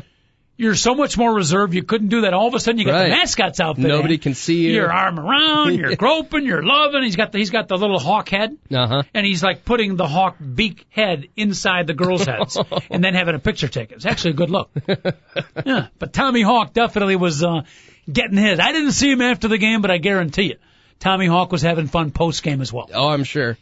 You're 0.62 0.74
so 0.74 0.94
much 0.94 1.18
more 1.18 1.34
reserved. 1.34 1.74
You 1.74 1.82
couldn't 1.82 2.08
do 2.08 2.22
that. 2.22 2.32
All 2.34 2.46
of 2.48 2.54
a 2.54 2.60
sudden, 2.60 2.78
you 2.78 2.84
got 2.86 2.92
Right. 2.92 3.04
the 3.10 3.16
mascot's 3.16 3.60
outfit. 3.60 3.84
Nobody 3.84 4.14
in. 4.14 4.20
can 4.20 4.34
see 4.34 4.62
you. 4.66 4.72
Your 4.72 4.92
arm 4.92 5.18
around, 5.18 5.74
you're 5.78 5.96
groping, 5.96 6.46
you're 6.46 6.62
loving. 6.62 7.02
He's 7.02 7.16
got 7.16 7.32
the 7.32 7.38
he's 7.38 7.50
got 7.50 7.68
the 7.68 7.76
little 7.76 7.98
hawk 7.98 8.28
head, 8.28 8.56
Uh 8.72 8.86
huh. 8.86 9.02
and 9.12 9.26
he's 9.26 9.42
like 9.42 9.64
putting 9.64 9.96
the 9.96 10.06
hawk 10.06 10.36
beak 10.54 10.86
head 10.90 11.26
inside 11.36 11.86
the 11.86 11.94
girls' 11.94 12.24
heads, 12.24 12.56
and 12.90 13.02
then 13.04 13.14
having 13.14 13.34
a 13.34 13.38
picture 13.40 13.68
taken. 13.68 13.96
It's 13.96 14.06
actually 14.06 14.30
a 14.30 14.34
good 14.34 14.50
look. 14.50 14.70
yeah, 15.66 15.88
but 15.98 16.12
Tommy 16.12 16.42
Hawk 16.42 16.72
definitely 16.72 17.16
was 17.16 17.42
uh, 17.42 17.62
getting 18.10 18.36
his. 18.38 18.58
I 18.60 18.72
didn't 18.72 18.92
see 18.92 19.10
him 19.10 19.20
after 19.20 19.48
the 19.48 19.58
game, 19.58 19.82
but 19.82 19.90
I 19.90 19.98
guarantee 19.98 20.44
you, 20.44 20.56
Tommy 21.00 21.26
Hawk 21.26 21.52
was 21.52 21.62
having 21.62 21.86
fun 21.88 22.10
post 22.10 22.42
game 22.42 22.60
as 22.60 22.72
well. 22.72 22.88
Oh, 22.94 23.08
I'm 23.08 23.24
sure. 23.24 23.56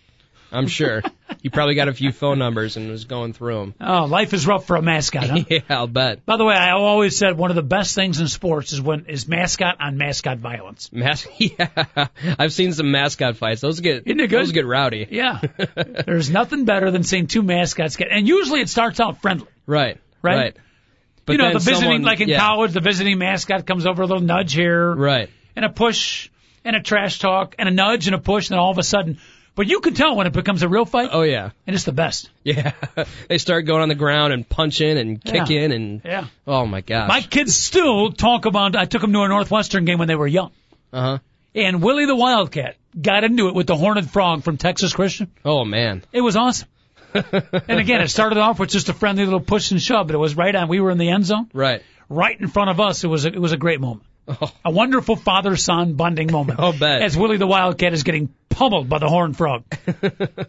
I'm 0.52 0.66
sure. 0.66 1.02
he 1.42 1.48
probably 1.48 1.74
got 1.76 1.88
a 1.88 1.92
few 1.92 2.10
phone 2.12 2.38
numbers 2.38 2.76
and 2.76 2.90
was 2.90 3.04
going 3.04 3.32
through 3.32 3.54
them. 3.58 3.74
Oh, 3.80 4.04
life 4.04 4.32
is 4.34 4.46
rough 4.46 4.66
for 4.66 4.76
a 4.76 4.82
mascot, 4.82 5.30
huh? 5.30 5.44
Yeah, 5.50 5.60
I'll 5.68 5.86
bet. 5.86 6.24
By 6.26 6.36
the 6.36 6.44
way, 6.44 6.54
I 6.54 6.72
always 6.72 7.16
said 7.16 7.36
one 7.38 7.50
of 7.50 7.56
the 7.56 7.62
best 7.62 7.94
things 7.94 8.20
in 8.20 8.28
sports 8.28 8.72
is 8.72 8.80
when 8.80 9.06
is 9.06 9.28
mascot 9.28 9.76
on 9.80 9.96
mascot 9.96 10.38
violence. 10.38 10.90
Mas- 10.92 11.26
yeah, 11.38 11.68
I've 12.38 12.52
seen 12.52 12.72
some 12.72 12.90
mascot 12.90 13.36
fights. 13.36 13.60
Those 13.60 13.80
get 13.80 14.06
Isn't 14.06 14.20
it 14.20 14.28
good? 14.28 14.40
those 14.40 14.52
get 14.52 14.66
rowdy. 14.66 15.06
Yeah, 15.10 15.40
there's 16.06 16.30
nothing 16.30 16.64
better 16.64 16.90
than 16.90 17.02
seeing 17.04 17.26
two 17.26 17.42
mascots 17.42 17.96
get, 17.96 18.08
and 18.10 18.26
usually 18.26 18.60
it 18.60 18.68
starts 18.68 18.98
out 19.00 19.22
friendly. 19.22 19.46
Right. 19.66 19.98
Right? 20.22 20.36
Right. 20.36 20.56
But 21.26 21.32
you 21.34 21.38
know, 21.38 21.52
the 21.52 21.58
visiting, 21.60 21.80
someone- 21.82 22.02
like 22.02 22.20
in 22.20 22.28
yeah, 22.28 22.38
college, 22.38 22.72
the 22.72 22.80
visiting 22.80 23.18
mascot 23.18 23.66
comes 23.66 23.86
over 23.86 24.02
a 24.02 24.06
little 24.06 24.22
nudge 24.22 24.52
here, 24.52 24.92
Right. 24.94 25.30
and 25.54 25.64
a 25.64 25.68
push, 25.70 26.28
and 26.64 26.74
a 26.74 26.80
trash 26.82 27.18
talk, 27.20 27.54
and 27.58 27.68
a 27.68 27.72
nudge 27.72 28.06
and 28.08 28.14
a 28.16 28.18
push, 28.18 28.48
and 28.48 28.54
then 28.54 28.58
all 28.58 28.70
of 28.72 28.78
a 28.78 28.82
sudden, 28.82 29.18
but 29.54 29.66
you 29.66 29.80
can 29.80 29.94
tell 29.94 30.16
when 30.16 30.26
it 30.26 30.32
becomes 30.32 30.62
a 30.62 30.68
real 30.68 30.84
fight, 30.84 31.10
Oh 31.12 31.22
yeah. 31.22 31.50
and 31.66 31.74
it's 31.76 31.84
the 31.84 31.92
best. 31.92 32.30
Yeah. 32.44 32.72
they 33.28 33.38
start 33.38 33.66
going 33.66 33.82
on 33.82 33.88
the 33.88 33.94
ground 33.94 34.32
and 34.32 34.48
punching 34.48 34.96
and 34.98 35.20
Yeah. 35.24 35.32
kicking 35.32 35.72
and 35.72 36.00
Yeah. 36.04 36.26
oh 36.46 36.66
my 36.66 36.80
gosh. 36.80 37.08
My 37.08 37.20
kids 37.20 37.54
still 37.56 38.12
talk 38.12 38.46
about. 38.46 38.76
I 38.76 38.84
took 38.86 39.02
them 39.02 39.12
to 39.12 39.22
a 39.22 39.28
Northwestern 39.28 39.84
game 39.84 39.98
when 39.98 40.08
they 40.08 40.14
were 40.16 40.26
young, 40.26 40.50
Uh 40.92 41.00
huh. 41.02 41.18
and 41.54 41.82
Willie 41.82 42.06
the 42.06 42.16
Wildcat 42.16 42.76
got 43.00 43.24
into 43.24 43.48
it 43.48 43.54
with 43.54 43.66
the 43.66 43.76
Horned 43.76 44.10
Frog 44.10 44.42
from 44.42 44.56
Texas 44.56 44.92
Christian. 44.92 45.30
Oh 45.44 45.64
man. 45.64 46.02
It 46.12 46.20
was 46.20 46.36
awesome. 46.36 46.68
and 47.14 47.80
again, 47.80 48.00
it 48.00 48.08
started 48.08 48.38
off 48.38 48.60
with 48.60 48.70
just 48.70 48.88
a 48.88 48.92
friendly 48.92 49.24
little 49.24 49.40
push 49.40 49.72
and 49.72 49.82
shove, 49.82 50.06
but 50.06 50.14
it 50.14 50.18
was 50.18 50.36
right 50.36 50.54
on. 50.54 50.68
We 50.68 50.80
were 50.80 50.90
in 50.92 50.98
the 50.98 51.08
end 51.10 51.24
zone, 51.26 51.50
Right. 51.52 51.82
right 52.08 52.40
in 52.40 52.46
front 52.48 52.70
of 52.70 52.78
us. 52.80 53.02
It 53.02 53.08
was 53.08 53.24
a, 53.26 53.28
it 53.28 53.38
was 53.40 53.50
a 53.52 53.56
great 53.56 53.80
moment. 53.80 54.02
Oh. 54.40 54.52
A 54.64 54.70
wonderful 54.70 55.16
father-son 55.16 55.94
bonding 55.94 56.32
moment. 56.38 56.60
I'll 56.60 56.72
bet. 56.72 57.02
As 57.02 57.16
Willie 57.16 57.36
the 57.36 57.46
Wildcat 57.46 57.92
is 57.92 58.02
getting 58.02 58.32
pummeled 58.48 58.88
by 58.88 58.98
the 58.98 59.08
horned 59.08 59.36
frog. 59.36 59.64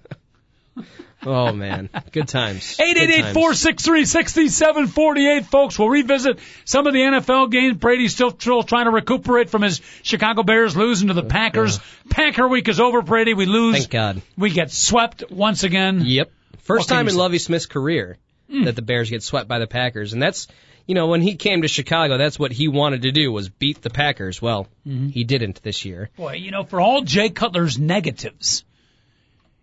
Oh 1.24 1.54
man, 1.54 1.88
good 2.12 2.28
times. 2.28 2.78
Good 2.78 2.96
times. 2.96 3.36
888-463-6748, 3.36 5.46
folks. 5.46 5.78
We'll 5.78 5.90
revisit 5.90 6.40
some 6.66 6.88
of 6.88 6.94
the 6.94 7.00
NFL 7.00 7.52
games. 7.52 7.78
Brady's 7.78 8.14
still, 8.14 8.32
still 8.32 8.64
trying 8.64 8.86
to 8.86 8.92
recuperate 8.92 9.52
from 9.52 9.62
his 9.62 9.82
Chicago 10.02 10.42
Bears 10.42 10.76
losing 10.76 11.10
to 11.10 11.14
the 11.14 11.22
Packers. 11.22 11.80
Packer 12.10 12.48
week 12.48 12.68
is 12.70 12.80
over, 12.80 13.04
Brady. 13.04 13.36
We 13.36 13.46
lose. 13.46 13.78
Thank 13.78 13.92
God. 13.92 14.24
We 14.36 14.50
get 14.50 14.72
swept 14.72 15.30
once 15.30 15.64
again. 15.64 16.02
Yep. 16.04 16.32
First 16.64 16.88
can 16.88 16.98
time 16.98 17.08
in? 17.08 17.16
Lovie 17.16 17.38
Smith's 17.38 17.68
career 17.68 18.18
hmm. 18.50 18.64
that 18.64 18.76
the 18.76 18.82
Bears 18.82 19.12
get 19.12 19.22
swept 19.22 19.48
by 19.48 19.60
the 19.60 19.68
Packers, 19.68 20.14
and 20.14 20.24
that's 20.24 20.48
you 20.88 20.96
know 20.96 21.08
when 21.08 21.22
he 21.22 21.36
came 21.36 21.62
to 21.62 21.68
Chicago, 21.68 22.18
that's 22.18 22.38
what 22.40 22.52
he 22.52 22.68
wanted 22.68 23.04
to 23.04 23.12
do 23.12 23.32
was 23.32 23.50
beat 23.50 23.82
the 23.82 23.90
Packers. 23.90 24.42
Well, 24.42 24.68
mm-hmm. 24.88 25.10
he 25.10 25.24
didn't 25.24 25.62
this 25.64 25.86
year. 25.86 26.10
Boy, 26.18 26.34
you 26.34 26.52
know, 26.52 26.64
for 26.64 26.82
all 26.82 27.02
Jay 27.02 27.30
Cutler's 27.30 27.78
negatives 27.80 28.64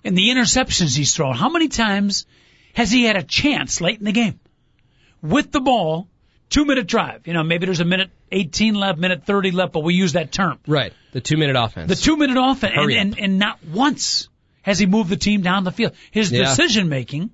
and 0.05 0.17
the 0.17 0.31
interceptions 0.31 0.97
he's 0.97 1.15
thrown, 1.15 1.35
how 1.35 1.49
many 1.49 1.69
times 1.69 2.27
has 2.75 2.91
he 2.91 3.05
had 3.05 3.17
a 3.17 3.23
chance 3.23 3.81
late 3.81 3.99
in 3.99 4.05
the 4.05 4.13
game 4.13 4.39
with 5.23 5.51
the 5.51 5.61
ball, 5.61 6.09
two 6.51 6.65
minute 6.65 6.87
drive? 6.87 7.27
You 7.27 7.33
know, 7.35 7.43
maybe 7.43 7.67
there's 7.67 7.81
a 7.81 7.85
minute 7.85 8.11
18 8.31 8.75
left, 8.75 8.99
minute 8.99 9.25
30 9.25 9.51
left, 9.51 9.73
but 9.73 9.81
we 9.81 9.95
use 9.95 10.13
that 10.13 10.31
term. 10.33 10.59
Right. 10.67 10.93
The 11.13 11.21
two 11.21 11.37
minute 11.37 11.57
offense. 11.57 11.89
The 11.89 11.97
two 11.97 12.17
minute 12.17 12.37
offense, 12.39 12.73
and, 12.75 12.83
Hurry 12.83 12.97
up. 12.97 13.03
and, 13.03 13.19
and 13.19 13.39
not 13.39 13.65
once 13.65 14.29
has 14.63 14.79
he 14.79 14.87
moved 14.87 15.09
the 15.11 15.17
team 15.17 15.41
down 15.41 15.65
the 15.65 15.73
field. 15.73 15.95
His 16.11 16.31
Yeah. 16.31 16.45
decision 16.45 16.89
making, 16.89 17.31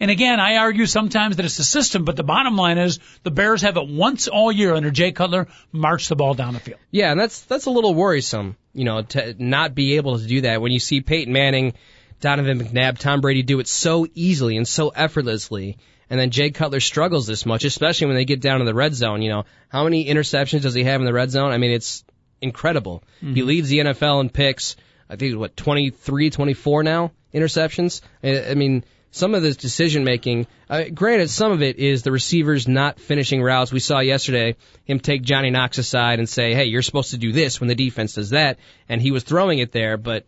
and 0.00 0.10
again, 0.10 0.40
I 0.40 0.56
argue 0.56 0.86
sometimes 0.86 1.36
that 1.36 1.44
it's 1.44 1.56
the 1.56 1.64
system, 1.64 2.04
but 2.04 2.16
the 2.16 2.24
bottom 2.24 2.56
line 2.56 2.78
is 2.78 2.98
the 3.22 3.30
Bears 3.30 3.62
have 3.62 3.76
it 3.76 3.88
once 3.88 4.28
all 4.28 4.52
year 4.52 4.74
under 4.74 4.90
Jay 4.90 5.12
Cutler 5.12 5.48
march 5.72 6.08
the 6.08 6.16
ball 6.16 6.34
down 6.34 6.54
the 6.54 6.60
field. 6.60 6.78
Yeah, 6.90 7.10
and 7.10 7.20
that's 7.20 7.42
that's 7.42 7.66
a 7.66 7.70
little 7.70 7.94
worrisome, 7.94 8.56
you 8.74 8.84
know, 8.84 9.02
to 9.02 9.34
not 9.38 9.74
be 9.74 9.96
able 9.96 10.18
to 10.18 10.26
do 10.26 10.42
that 10.42 10.60
when 10.60 10.72
you 10.72 10.80
see 10.80 11.00
Peyton 11.00 11.32
Manning, 11.32 11.74
Donovan 12.20 12.60
McNabb, 12.60 12.98
Tom 12.98 13.20
Brady 13.20 13.42
do 13.42 13.60
it 13.60 13.68
so 13.68 14.06
easily 14.14 14.56
and 14.56 14.68
so 14.68 14.88
effortlessly, 14.90 15.78
and 16.10 16.20
then 16.20 16.30
Jay 16.30 16.50
Cutler 16.50 16.80
struggles 16.80 17.26
this 17.26 17.46
much, 17.46 17.64
especially 17.64 18.08
when 18.08 18.16
they 18.16 18.24
get 18.24 18.40
down 18.40 18.60
to 18.60 18.64
the 18.64 18.74
red 18.74 18.94
zone. 18.94 19.22
You 19.22 19.30
know, 19.30 19.44
how 19.68 19.84
many 19.84 20.06
interceptions 20.06 20.62
does 20.62 20.74
he 20.74 20.84
have 20.84 21.00
in 21.00 21.06
the 21.06 21.12
red 21.12 21.30
zone? 21.30 21.52
I 21.52 21.58
mean, 21.58 21.72
it's 21.72 22.04
incredible. 22.40 23.02
Mm-hmm. 23.18 23.34
He 23.34 23.42
leads 23.42 23.68
the 23.68 23.78
NFL 23.78 24.20
in 24.20 24.30
picks. 24.30 24.76
I 25.08 25.16
think 25.16 25.38
what 25.38 25.56
23, 25.56 26.30
24 26.30 26.82
now 26.82 27.12
interceptions. 27.32 28.02
I, 28.22 28.50
I 28.50 28.54
mean. 28.54 28.84
Some 29.10 29.34
of 29.34 29.42
this 29.42 29.56
decision 29.56 30.04
making, 30.04 30.46
uh, 30.68 30.84
granted, 30.92 31.30
some 31.30 31.50
of 31.52 31.62
it 31.62 31.78
is 31.78 32.02
the 32.02 32.12
receivers 32.12 32.68
not 32.68 33.00
finishing 33.00 33.42
routes. 33.42 33.72
We 33.72 33.80
saw 33.80 34.00
yesterday 34.00 34.56
him 34.84 35.00
take 35.00 35.22
Johnny 35.22 35.50
Knox 35.50 35.78
aside 35.78 36.18
and 36.18 36.28
say, 36.28 36.52
"Hey, 36.54 36.66
you're 36.66 36.82
supposed 36.82 37.12
to 37.12 37.18
do 37.18 37.32
this 37.32 37.58
when 37.60 37.68
the 37.68 37.74
defense 37.74 38.14
does 38.14 38.30
that," 38.30 38.58
and 38.88 39.00
he 39.00 39.10
was 39.12 39.22
throwing 39.22 39.58
it 39.58 39.72
there. 39.72 39.96
But 39.96 40.26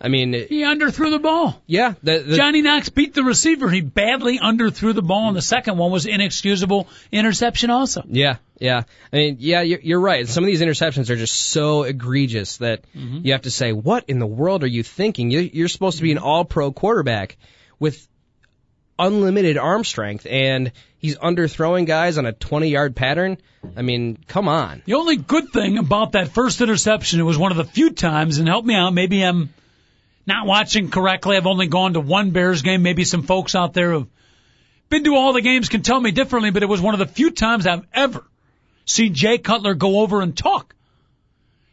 I 0.00 0.08
mean, 0.08 0.32
He 0.32 0.62
underthrew 0.62 1.10
the 1.10 1.18
ball. 1.18 1.60
yeah, 1.66 1.92
the, 2.02 2.20
the, 2.20 2.36
Johnny 2.36 2.62
Knox 2.62 2.88
beat 2.88 3.12
the 3.12 3.22
receiver. 3.22 3.68
He 3.68 3.82
badly 3.82 4.38
underthrew 4.38 4.94
the 4.94 5.02
ball, 5.02 5.28
and 5.28 5.36
the 5.36 5.42
second 5.42 5.76
one 5.76 5.90
was 5.90 6.06
inexcusable 6.06 6.88
interception 7.12 7.68
also. 7.68 8.02
Yeah, 8.08 8.36
yeah. 8.58 8.84
I 9.12 9.16
mean, 9.16 9.36
yeah, 9.40 9.60
you're, 9.60 9.80
you're 9.80 10.00
right. 10.00 10.26
Some 10.26 10.42
of 10.42 10.46
these 10.48 10.62
interceptions 10.62 11.10
are 11.10 11.16
just 11.16 11.34
so 11.36 11.82
egregious 11.82 12.56
that 12.58 12.84
you 12.94 13.32
have 13.32 13.42
to 13.42 13.50
say, 13.50 13.72
what 13.72 14.04
in 14.08 14.18
the 14.18 14.26
world 14.26 14.64
are 14.64 14.68
you 14.68 14.82
thinking? 14.82 15.30
You're, 15.30 15.42
you're 15.42 15.68
supposed 15.68 15.98
to 15.98 16.02
be 16.02 16.12
an 16.12 16.18
all-pro 16.18 16.72
quarterback 16.72 17.36
with 17.78 18.08
unlimited 19.00 19.58
arm 19.58 19.84
strength, 19.84 20.26
and 20.28 20.72
he's 20.98 21.16
underthrowing 21.16 21.86
guys 21.86 22.18
on 22.18 22.26
a 22.26 22.32
20-yard 22.32 22.94
pattern. 22.94 23.38
I 23.76 23.82
mean, 23.82 24.18
come 24.28 24.48
on. 24.48 24.82
The 24.84 24.94
only 24.94 25.16
good 25.16 25.50
thing 25.52 25.78
about 25.78 26.12
that 26.12 26.28
first 26.28 26.60
interception, 26.60 27.20
it 27.20 27.24
was 27.24 27.38
one 27.38 27.50
of 27.50 27.56
the 27.56 27.64
few 27.64 27.90
times, 27.90 28.38
and 28.38 28.46
help 28.46 28.64
me 28.64 28.74
out, 28.74 28.94
maybe 28.94 29.22
I'm 29.22 29.52
not 30.26 30.46
watching 30.46 30.90
correctly. 30.90 31.36
I've 31.36 31.46
only 31.46 31.66
gone 31.66 31.94
to 31.94 32.00
one 32.00 32.30
Bears 32.30 32.62
game. 32.62 32.82
Maybe 32.82 33.04
some 33.04 33.22
folks 33.22 33.54
out 33.54 33.72
there 33.72 33.92
who've 33.92 34.08
been 34.88 35.04
to 35.04 35.14
all 35.14 35.32
the 35.32 35.40
games 35.40 35.68
can 35.68 35.82
tell 35.82 36.00
me 36.00 36.10
differently, 36.10 36.50
but 36.50 36.62
it 36.62 36.68
was 36.68 36.80
one 36.80 36.94
of 36.94 37.00
the 37.00 37.06
few 37.06 37.30
times 37.30 37.66
I've 37.66 37.86
ever 37.92 38.24
seen 38.84 39.14
Jay 39.14 39.38
Cutler 39.38 39.74
go 39.74 40.00
over 40.00 40.20
and 40.20 40.36
talk 40.36 40.74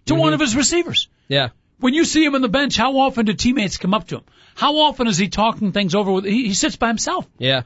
to 0.06 0.14
mm-hmm. 0.14 0.22
one 0.22 0.34
of 0.34 0.40
his 0.40 0.56
receivers. 0.56 1.08
Yeah. 1.28 1.50
When 1.80 1.94
you 1.94 2.06
see 2.06 2.24
him 2.24 2.36
on 2.36 2.42
the 2.42 2.50
bench, 2.50 2.78
how 2.78 2.98
often 3.00 3.26
do 3.26 3.34
teammates 3.34 3.78
come 3.78 3.94
up 3.94 4.08
to 4.08 4.18
him? 4.18 4.24
How 4.58 4.78
often 4.80 5.05
is 5.05 5.18
he 5.20 5.28
talking 5.30 5.72
things 5.72 5.93
over 5.93 6.12
with? 6.12 6.26
He, 6.26 6.47
he 6.47 6.53
sits 6.55 6.76
by 6.76 6.88
himself. 6.88 7.28
Yeah. 7.38 7.62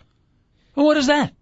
Well, 0.76 0.86
what 0.86 0.98
is 0.98 1.08
that? 1.08 1.34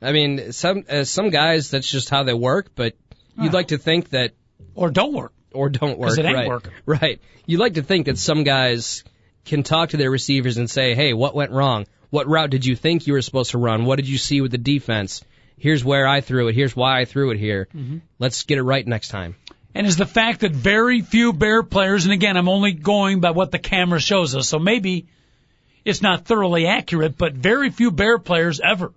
I 0.00 0.12
mean, 0.12 0.52
some 0.52 0.84
uh, 0.88 1.04
some 1.04 1.28
guys 1.28 1.70
that's 1.70 1.88
just 1.90 2.08
how 2.08 2.22
they 2.24 2.32
work, 2.34 2.70
but 2.74 2.94
you'd 3.38 3.52
like 3.52 3.68
to 3.68 3.78
think 3.78 4.08
that 4.10 4.32
Or 4.74 4.90
don't 4.90 5.12
work? 5.12 5.32
or 5.52 5.68
don't 5.68 5.98
work. 5.98 6.18
it 6.18 6.24
ain't 6.24 6.34
right. 6.34 6.48
working. 6.48 6.72
Right. 6.86 7.20
You'd 7.46 7.60
like 7.60 7.74
to 7.74 7.82
think 7.82 8.06
that 8.06 8.16
some 8.16 8.42
guys 8.42 9.04
can 9.44 9.62
talk 9.62 9.90
to 9.90 9.98
their 9.98 10.10
receivers 10.10 10.56
and 10.56 10.68
say, 10.70 10.94
"Hey, 10.94 11.12
what 11.12 11.34
went 11.34 11.50
wrong? 11.50 11.86
What 12.08 12.26
route 12.26 12.48
did 12.50 12.64
you 12.64 12.74
think 12.74 13.06
you 13.06 13.12
were 13.12 13.22
supposed 13.22 13.50
to 13.50 13.58
run? 13.58 13.84
What 13.84 13.96
did 13.96 14.08
you 14.08 14.16
see 14.18 14.40
with 14.40 14.50
the 14.50 14.58
defense? 14.58 15.22
Here's 15.58 15.84
where 15.84 16.08
I 16.08 16.22
threw 16.22 16.48
it. 16.48 16.54
Here's 16.54 16.74
why 16.74 17.00
I 17.00 17.04
threw 17.04 17.30
it 17.32 17.38
here. 17.38 17.68
Mm-hmm. 17.76 17.98
Let's 18.18 18.42
get 18.44 18.56
it 18.58 18.62
right 18.62 18.86
next 18.86 19.08
time." 19.08 19.36
And 19.74 19.86
is 19.86 19.96
the 19.96 20.06
fact 20.06 20.40
that 20.40 20.52
very 20.52 21.00
few 21.00 21.32
Bear 21.32 21.62
players, 21.62 22.04
and 22.04 22.12
again, 22.12 22.36
I'm 22.36 22.48
only 22.48 22.72
going 22.72 23.20
by 23.20 23.30
what 23.30 23.50
the 23.50 23.58
camera 23.58 24.00
shows 24.00 24.34
us, 24.34 24.48
so 24.48 24.58
maybe 24.58 25.06
it's 25.84 26.02
not 26.02 26.24
thoroughly 26.24 26.66
accurate, 26.66 27.16
but 27.18 27.32
very 27.34 27.70
few 27.70 27.90
Bear 27.90 28.18
players 28.18 28.60
ever, 28.60 28.92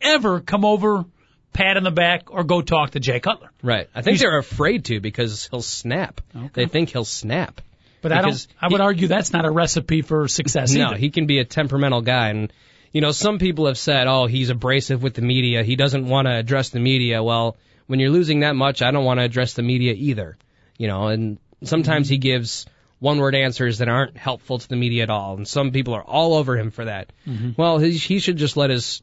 ever 0.00 0.40
come 0.40 0.64
over, 0.64 1.04
pat 1.52 1.76
in 1.76 1.84
the 1.84 1.90
back, 1.90 2.30
or 2.32 2.44
go 2.44 2.62
talk 2.62 2.90
to 2.92 3.00
Jay 3.00 3.20
Cutler. 3.20 3.50
Right. 3.62 3.88
I 3.94 4.02
think 4.02 4.14
He's- 4.16 4.20
they're 4.22 4.38
afraid 4.38 4.86
to 4.86 5.00
because 5.00 5.48
he'll 5.50 5.62
snap. 5.62 6.20
They 6.54 6.66
think 6.66 6.90
he'll 6.90 7.04
snap. 7.04 7.60
But 8.00 8.10
I 8.10 8.20
don't. 8.20 8.46
I 8.60 8.66
would 8.68 8.80
he- 8.80 8.84
argue 8.84 9.06
that's 9.06 9.32
not 9.32 9.44
a 9.44 9.50
recipe 9.50 10.02
for 10.02 10.26
success 10.26 10.74
No, 10.74 10.86
either. 10.88 10.96
he 10.96 11.10
can 11.10 11.26
be 11.26 11.38
a 11.38 11.44
temperamental 11.44 12.00
guy. 12.00 12.30
And, 12.30 12.52
you 12.90 13.00
know, 13.00 13.12
some 13.12 13.38
people 13.38 13.66
have 13.66 13.78
said, 13.78 14.08
oh, 14.08 14.26
he's 14.26 14.50
abrasive 14.50 15.02
with 15.04 15.14
the 15.14 15.22
media. 15.22 15.62
He 15.62 15.76
doesn't 15.76 16.08
want 16.08 16.26
to 16.26 16.32
address 16.34 16.70
the 16.70 16.80
media. 16.80 17.22
Well, 17.22 17.56
when 17.86 18.00
you're 18.00 18.10
losing 18.10 18.40
that 18.40 18.54
much, 18.56 18.82
I 18.82 18.90
don't 18.90 19.04
want 19.04 19.18
to 19.20 19.24
address 19.24 19.54
the 19.54 19.62
media 19.62 19.92
either. 19.92 20.36
You 20.78 20.88
know, 20.88 21.08
and 21.08 21.38
sometimes 21.64 22.08
he 22.08 22.18
gives 22.18 22.66
one 22.98 23.18
word 23.18 23.34
answers 23.34 23.78
that 23.78 23.88
aren't 23.88 24.16
helpful 24.16 24.58
to 24.58 24.68
the 24.68 24.76
media 24.76 25.02
at 25.04 25.10
all. 25.10 25.36
And 25.36 25.46
some 25.46 25.70
people 25.72 25.94
are 25.94 26.02
all 26.02 26.34
over 26.34 26.56
him 26.56 26.70
for 26.70 26.84
that. 26.84 27.12
Well, 27.56 27.78
he, 27.78 27.92
he 27.92 28.18
should 28.20 28.36
just 28.36 28.56
let 28.56 28.70
his 28.70 29.02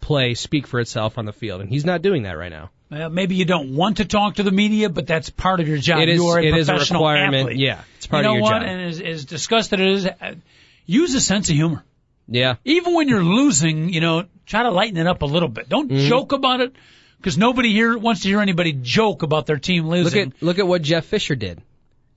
play 0.00 0.34
speak 0.34 0.66
for 0.66 0.80
itself 0.80 1.18
on 1.18 1.24
the 1.24 1.32
field. 1.32 1.60
And 1.60 1.68
he's 1.70 1.84
not 1.84 2.02
doing 2.02 2.22
that 2.24 2.32
right 2.38 2.50
now. 2.50 2.70
Well, 2.90 3.10
maybe 3.10 3.34
you 3.34 3.44
don't 3.44 3.74
want 3.74 3.96
to 3.98 4.04
talk 4.04 4.36
to 4.36 4.42
the 4.42 4.50
media, 4.52 4.88
but 4.88 5.06
that's 5.06 5.30
part 5.30 5.60
of 5.60 5.66
your 5.68 5.78
job. 5.78 6.00
It 6.00 6.08
is- 6.10 6.16
you 6.20 6.26
are 6.28 6.38
a 6.38 6.44
it 6.44 6.54
is 6.56 6.68
a 6.68 6.72
professional 6.72 7.00
requirement. 7.00 7.36
athlete. 7.48 7.58
Yeah, 7.58 7.80
it's 7.96 8.06
part 8.06 8.24
you 8.24 8.30
of 8.30 8.34
know 8.34 8.38
your 8.38 8.42
what? 8.42 8.60
job. 8.60 8.62
And 8.68 8.80
as, 8.82 9.00
as 9.00 9.24
disgusted 9.24 9.80
it 9.80 9.88
is, 9.88 10.06
uh, 10.06 10.34
use 10.86 11.14
a 11.14 11.20
sense 11.20 11.48
of 11.50 11.56
humor. 11.56 11.84
Yeah. 12.26 12.54
even 12.64 12.94
when 12.94 13.08
you're 13.08 13.22
losing, 13.22 13.90
you 13.90 14.00
know, 14.00 14.24
try 14.46 14.62
to 14.62 14.70
lighten 14.70 14.96
it 14.96 15.06
up 15.06 15.20
a 15.22 15.26
little 15.26 15.48
bit. 15.48 15.68
Don't 15.68 15.90
Mm-hmm. 15.90 16.08
joke 16.08 16.32
about 16.32 16.60
it 16.60 16.74
because 17.24 17.38
nobody 17.38 17.72
here 17.72 17.96
wants 17.96 18.20
to 18.22 18.28
hear 18.28 18.40
anybody 18.42 18.72
joke 18.74 19.22
about 19.22 19.46
their 19.46 19.56
team 19.56 19.88
losing. 19.88 20.24
Look 20.26 20.34
at 20.36 20.42
look 20.42 20.58
at 20.58 20.66
what 20.66 20.82
Jeff 20.82 21.06
Fisher 21.06 21.34
did. 21.34 21.62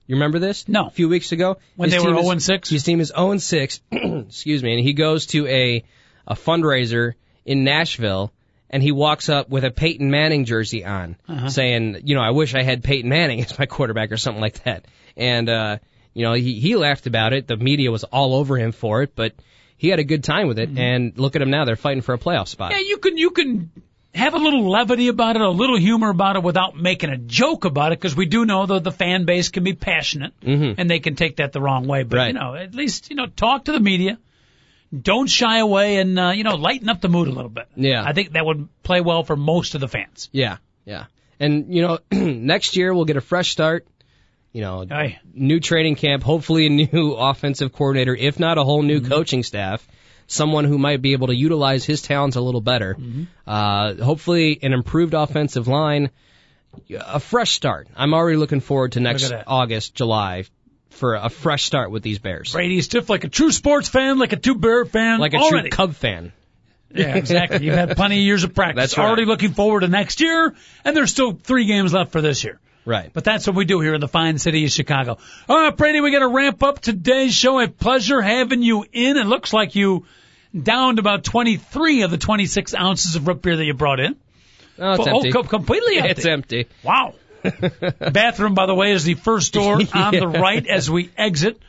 You 0.06 0.16
remember 0.16 0.38
this? 0.38 0.68
No. 0.68 0.86
A 0.88 0.90
few 0.90 1.08
weeks 1.08 1.32
ago 1.32 1.56
When 1.76 1.90
His 1.90 1.94
they 2.02 2.06
were 2.06 2.12
team 2.14 2.18
is- 2.18 2.24
0 2.24 2.32
and 2.32 2.42
6? 2.42 2.68
His 2.70 2.82
team 2.82 3.00
is 3.00 3.08
0 3.08 3.30
and 3.30 3.42
6. 3.42 3.80
excuse 3.92 4.62
me, 4.62 4.74
and 4.74 4.82
he 4.82 4.92
goes 4.92 5.26
to 5.28 5.46
a 5.46 5.82
a 6.26 6.34
fundraiser 6.34 7.14
in 7.46 7.64
Nashville 7.64 8.32
and 8.68 8.82
he 8.82 8.92
walks 8.92 9.30
up 9.30 9.48
with 9.48 9.64
a 9.64 9.70
Peyton 9.70 10.10
Manning 10.10 10.44
jersey 10.44 10.84
on, 10.84 11.16
Uh-huh. 11.26 11.48
saying, 11.48 12.02
you 12.04 12.14
know, 12.14 12.20
I 12.20 12.32
wish 12.32 12.54
I 12.54 12.62
had 12.62 12.84
Peyton 12.84 13.08
Manning 13.08 13.40
as 13.44 13.58
my 13.58 13.64
quarterback 13.64 14.12
or 14.12 14.18
something 14.18 14.42
like 14.42 14.62
that. 14.64 14.84
And 15.16 15.48
uh, 15.48 15.78
you 16.12 16.22
know, 16.24 16.34
he 16.34 16.60
he 16.60 16.76
laughed 16.76 17.06
about 17.06 17.32
it. 17.32 17.46
The 17.46 17.56
media 17.56 17.90
was 17.90 18.04
all 18.04 18.34
over 18.34 18.58
him 18.58 18.72
for 18.72 19.02
it, 19.02 19.14
but 19.16 19.32
he 19.78 19.88
had 19.88 20.00
a 20.00 20.04
good 20.04 20.22
time 20.22 20.48
with 20.48 20.58
it. 20.58 20.68
And 20.76 21.16
look 21.16 21.34
at 21.34 21.40
him 21.42 21.50
now; 21.50 21.64
they're 21.64 21.76
fighting 21.76 22.02
for 22.02 22.12
a 22.14 22.18
playoff 22.18 22.48
spot. 22.48 22.72
Mm-hmm. 22.72 22.80
yeah, 22.82 22.88
you 22.88 22.98
can 22.98 23.16
you 23.16 23.30
can 23.30 23.70
have 24.18 24.34
a 24.34 24.38
little 24.38 24.68
levity 24.68 25.08
about 25.08 25.36
it, 25.36 25.42
a 25.42 25.48
little 25.50 25.78
humor 25.78 26.10
about 26.10 26.36
it, 26.36 26.42
without 26.42 26.76
making 26.76 27.10
a 27.10 27.16
joke 27.16 27.64
about 27.64 27.92
it, 27.92 27.98
because 27.98 28.14
we 28.16 28.26
do 28.26 28.44
know 28.44 28.66
that 28.66 28.84
the 28.84 28.92
fan 28.92 29.24
base 29.24 29.48
can 29.48 29.64
be 29.64 29.72
passionate 29.72 30.32
and 30.42 30.90
they 30.90 30.98
can 31.00 31.14
take 31.16 31.36
that 31.36 31.52
the 31.52 31.60
wrong 31.60 31.86
way. 31.86 32.02
But 32.02 32.16
Mm-hmm. 32.16 32.18
Right. 32.18 32.26
you 32.34 32.40
know, 32.40 32.54
at 32.54 32.74
least 32.74 33.10
you 33.10 33.16
know, 33.16 33.26
talk 33.26 33.64
to 33.66 33.72
the 33.72 33.80
media. 33.80 34.18
Don't 35.02 35.26
shy 35.28 35.58
away 35.58 35.96
and 35.98 36.18
uh, 36.18 36.30
you 36.30 36.44
know 36.44 36.54
lighten 36.56 36.88
up 36.88 37.00
the 37.02 37.08
mood 37.10 37.28
a 37.28 37.32
little 37.32 37.50
bit. 37.50 37.66
Yeah. 37.76 38.02
I 38.04 38.12
think 38.14 38.32
that 38.32 38.44
would 38.46 38.68
play 38.82 39.00
well 39.02 39.22
for 39.22 39.36
most 39.36 39.74
of 39.74 39.80
the 39.82 39.88
fans. 39.88 40.30
Yeah, 40.32 40.56
yeah. 40.86 41.04
And 41.38 41.74
you 41.74 41.82
know, 41.82 41.98
next 42.10 42.76
year 42.76 42.94
we'll 42.94 43.04
get 43.04 43.16
a 43.18 43.20
fresh 43.20 43.50
start. 43.50 43.86
You 44.50 44.62
know, 44.62 44.86
Aye. 44.90 45.18
new 45.34 45.60
training 45.60 45.96
camp, 45.96 46.22
hopefully 46.22 46.66
a 46.66 46.70
new 46.70 47.12
offensive 47.18 47.72
coordinator, 47.72 48.14
if 48.16 48.40
not 48.40 48.56
a 48.56 48.64
whole 48.64 48.82
new 48.82 49.02
coaching 49.02 49.42
staff, 49.42 49.86
someone 50.28 50.64
who 50.64 50.78
might 50.78 51.02
be 51.02 51.12
able 51.12 51.26
to 51.26 51.34
utilize 51.34 51.84
his 51.84 52.00
talents 52.02 52.36
a 52.36 52.40
little 52.40 52.60
better. 52.60 52.96
Uh, 53.46 53.94
hopefully 53.94 54.58
an 54.62 54.72
improved 54.72 55.14
offensive 55.14 55.66
line, 55.66 56.10
a 56.96 57.18
fresh 57.18 57.50
start. 57.52 57.88
I'm 57.96 58.14
already 58.14 58.36
looking 58.36 58.60
forward 58.60 58.92
to 58.92 59.00
next 59.00 59.24
Look 59.24 59.32
at 59.32 59.38
that. 59.38 59.44
August, 59.50 59.94
July, 59.94 60.44
for 60.90 61.14
a 61.16 61.28
fresh 61.28 61.64
start 61.64 61.90
with 61.90 62.02
these 62.02 62.18
Bears. 62.18 62.52
Brady 62.52 62.80
stiff 62.82 63.08
like 63.10 63.24
a 63.24 63.28
true 63.28 63.50
sports 63.50 63.88
fan, 63.88 64.18
like 64.18 64.32
a 64.32 64.36
true 64.36 64.54
Bear 64.54 64.84
fan, 64.84 65.18
Like 65.18 65.34
a 65.34 65.38
already. 65.38 65.70
true 65.70 65.76
Cub 65.76 65.94
fan. 65.94 66.32
Yeah, 66.94 67.16
exactly. 67.16 67.64
You've 67.66 67.74
had 67.74 67.96
plenty 67.96 68.16
of 68.16 68.22
years 68.22 68.44
of 68.44 68.54
practice. 68.54 68.82
That's 68.82 68.98
right. 68.98 69.06
Already 69.06 69.24
looking 69.26 69.52
forward 69.52 69.80
to 69.80 69.88
next 69.88 70.20
year, 70.22 70.54
and 70.84 70.96
there's 70.96 71.10
still 71.10 71.32
three 71.32 71.66
games 71.66 71.92
left 71.92 72.12
for 72.12 72.20
this 72.22 72.44
year. 72.44 72.60
Right. 72.86 73.10
But 73.12 73.24
that's 73.24 73.46
what 73.46 73.54
we 73.54 73.66
do 73.66 73.80
here 73.80 73.92
in 73.92 74.00
the 74.00 74.08
fine 74.08 74.38
city 74.38 74.64
of 74.64 74.70
Chicago. 74.70 75.18
All 75.50 75.60
right, 75.60 75.76
Brady, 75.76 76.00
we 76.00 76.10
got 76.10 76.20
to 76.20 76.28
ramp 76.28 76.62
up 76.62 76.80
today's 76.80 77.34
show. 77.34 77.60
A 77.60 77.68
pleasure 77.68 78.22
having 78.22 78.62
you 78.62 78.86
in. 78.90 79.18
It 79.18 79.26
looks 79.26 79.52
like 79.52 79.74
you 79.74 80.06
downed 80.56 80.98
about 80.98 81.24
23 81.24 82.02
of 82.02 82.10
the 82.10 82.18
26 82.18 82.74
ounces 82.74 83.16
of 83.16 83.26
root 83.26 83.42
beer 83.42 83.56
that 83.56 83.64
you 83.64 83.74
brought 83.74 84.00
in. 84.00 84.16
Oh, 84.78 84.92
it's 84.92 85.06
oh, 85.06 85.16
empty. 85.16 85.32
co- 85.32 85.42
completely 85.42 85.96
empty. 85.98 86.10
It's 86.10 86.26
empty. 86.26 86.66
Wow. 86.82 87.14
Bathroom, 88.12 88.54
by 88.54 88.66
the 88.66 88.74
way, 88.74 88.92
is 88.92 89.04
the 89.04 89.14
first 89.14 89.52
door 89.52 89.80
on 89.94 90.14
the 90.14 90.28
right 90.28 90.66
as 90.66 90.90
we 90.90 91.10
exit. 91.16 91.60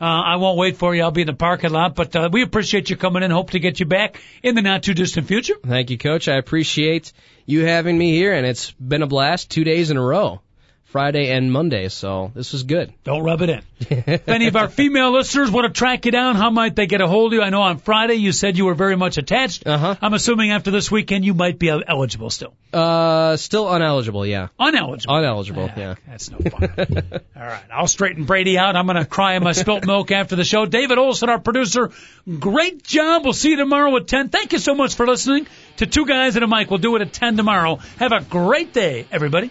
Uh, 0.00 0.04
I 0.04 0.36
won't 0.36 0.58
wait 0.58 0.78
for 0.78 0.94
you. 0.94 1.02
I'll 1.02 1.12
be 1.12 1.20
in 1.20 1.28
the 1.28 1.32
parking 1.32 1.70
lot, 1.70 1.94
but 1.94 2.16
uh, 2.16 2.28
we 2.32 2.42
appreciate 2.42 2.90
you 2.90 2.96
coming 2.96 3.22
in. 3.22 3.30
Hope 3.30 3.50
to 3.50 3.60
get 3.60 3.78
you 3.78 3.86
back 3.86 4.20
in 4.42 4.56
the 4.56 4.62
not 4.62 4.82
too 4.82 4.94
distant 4.94 5.28
future. 5.28 5.54
Thank 5.64 5.90
you, 5.90 5.98
Coach. 5.98 6.26
I 6.26 6.38
appreciate 6.38 7.12
you 7.46 7.64
having 7.64 7.96
me 7.96 8.10
here, 8.10 8.34
and 8.34 8.44
it's 8.44 8.72
been 8.72 9.02
a 9.02 9.06
blast 9.06 9.50
two 9.50 9.62
days 9.62 9.90
in 9.90 9.96
a 9.96 10.02
row. 10.02 10.40
Friday 10.92 11.30
and 11.30 11.50
Monday, 11.50 11.88
so 11.88 12.30
this 12.34 12.52
was 12.52 12.64
good. 12.64 12.92
Don't 13.02 13.22
rub 13.22 13.40
it 13.40 13.48
in. 13.48 13.62
if 13.80 14.28
any 14.28 14.46
of 14.46 14.56
our 14.56 14.68
female 14.68 15.10
listeners 15.10 15.50
want 15.50 15.64
to 15.66 15.72
track 15.72 16.04
you 16.04 16.12
down, 16.12 16.36
how 16.36 16.50
might 16.50 16.76
they 16.76 16.86
get 16.86 17.00
a 17.00 17.08
hold 17.08 17.32
of 17.32 17.38
you? 17.38 17.42
I 17.42 17.48
know 17.48 17.62
on 17.62 17.78
Friday 17.78 18.16
you 18.16 18.30
said 18.30 18.58
you 18.58 18.66
were 18.66 18.74
very 18.74 18.94
much 18.94 19.16
attached. 19.16 19.66
Uh-huh. 19.66 19.96
I'm 20.02 20.12
assuming 20.12 20.50
after 20.50 20.70
this 20.70 20.90
weekend 20.90 21.24
you 21.24 21.32
might 21.32 21.58
be 21.58 21.70
eligible 21.70 22.28
still. 22.28 22.52
Uh, 22.74 23.38
still 23.38 23.64
uneligible, 23.64 24.28
yeah. 24.28 24.48
Uneligible. 24.60 25.14
Uneligible, 25.14 25.76
yeah. 25.78 25.94
That's 26.06 26.30
no 26.30 26.36
fun. 26.38 26.74
All 27.36 27.42
right. 27.42 27.64
I'll 27.72 27.88
straighten 27.88 28.24
Brady 28.24 28.58
out. 28.58 28.76
I'm 28.76 28.84
going 28.84 28.98
to 28.98 29.06
cry 29.06 29.34
in 29.36 29.42
my 29.42 29.52
spilt 29.52 29.86
milk 29.86 30.10
after 30.10 30.36
the 30.36 30.44
show. 30.44 30.66
David 30.66 30.98
Olson, 30.98 31.30
our 31.30 31.40
producer, 31.40 31.90
great 32.38 32.82
job. 32.82 33.24
We'll 33.24 33.32
see 33.32 33.50
you 33.50 33.56
tomorrow 33.56 33.96
at 33.96 34.08
10. 34.08 34.28
Thank 34.28 34.52
you 34.52 34.58
so 34.58 34.74
much 34.74 34.94
for 34.94 35.06
listening 35.06 35.46
to 35.78 35.86
Two 35.86 36.04
Guys 36.04 36.36
and 36.36 36.44
a 36.44 36.48
Mic. 36.48 36.68
We'll 36.68 36.80
do 36.80 36.94
it 36.96 37.02
at 37.02 37.14
10 37.14 37.38
tomorrow. 37.38 37.76
Have 37.96 38.12
a 38.12 38.20
great 38.20 38.74
day, 38.74 39.06
everybody. 39.10 39.50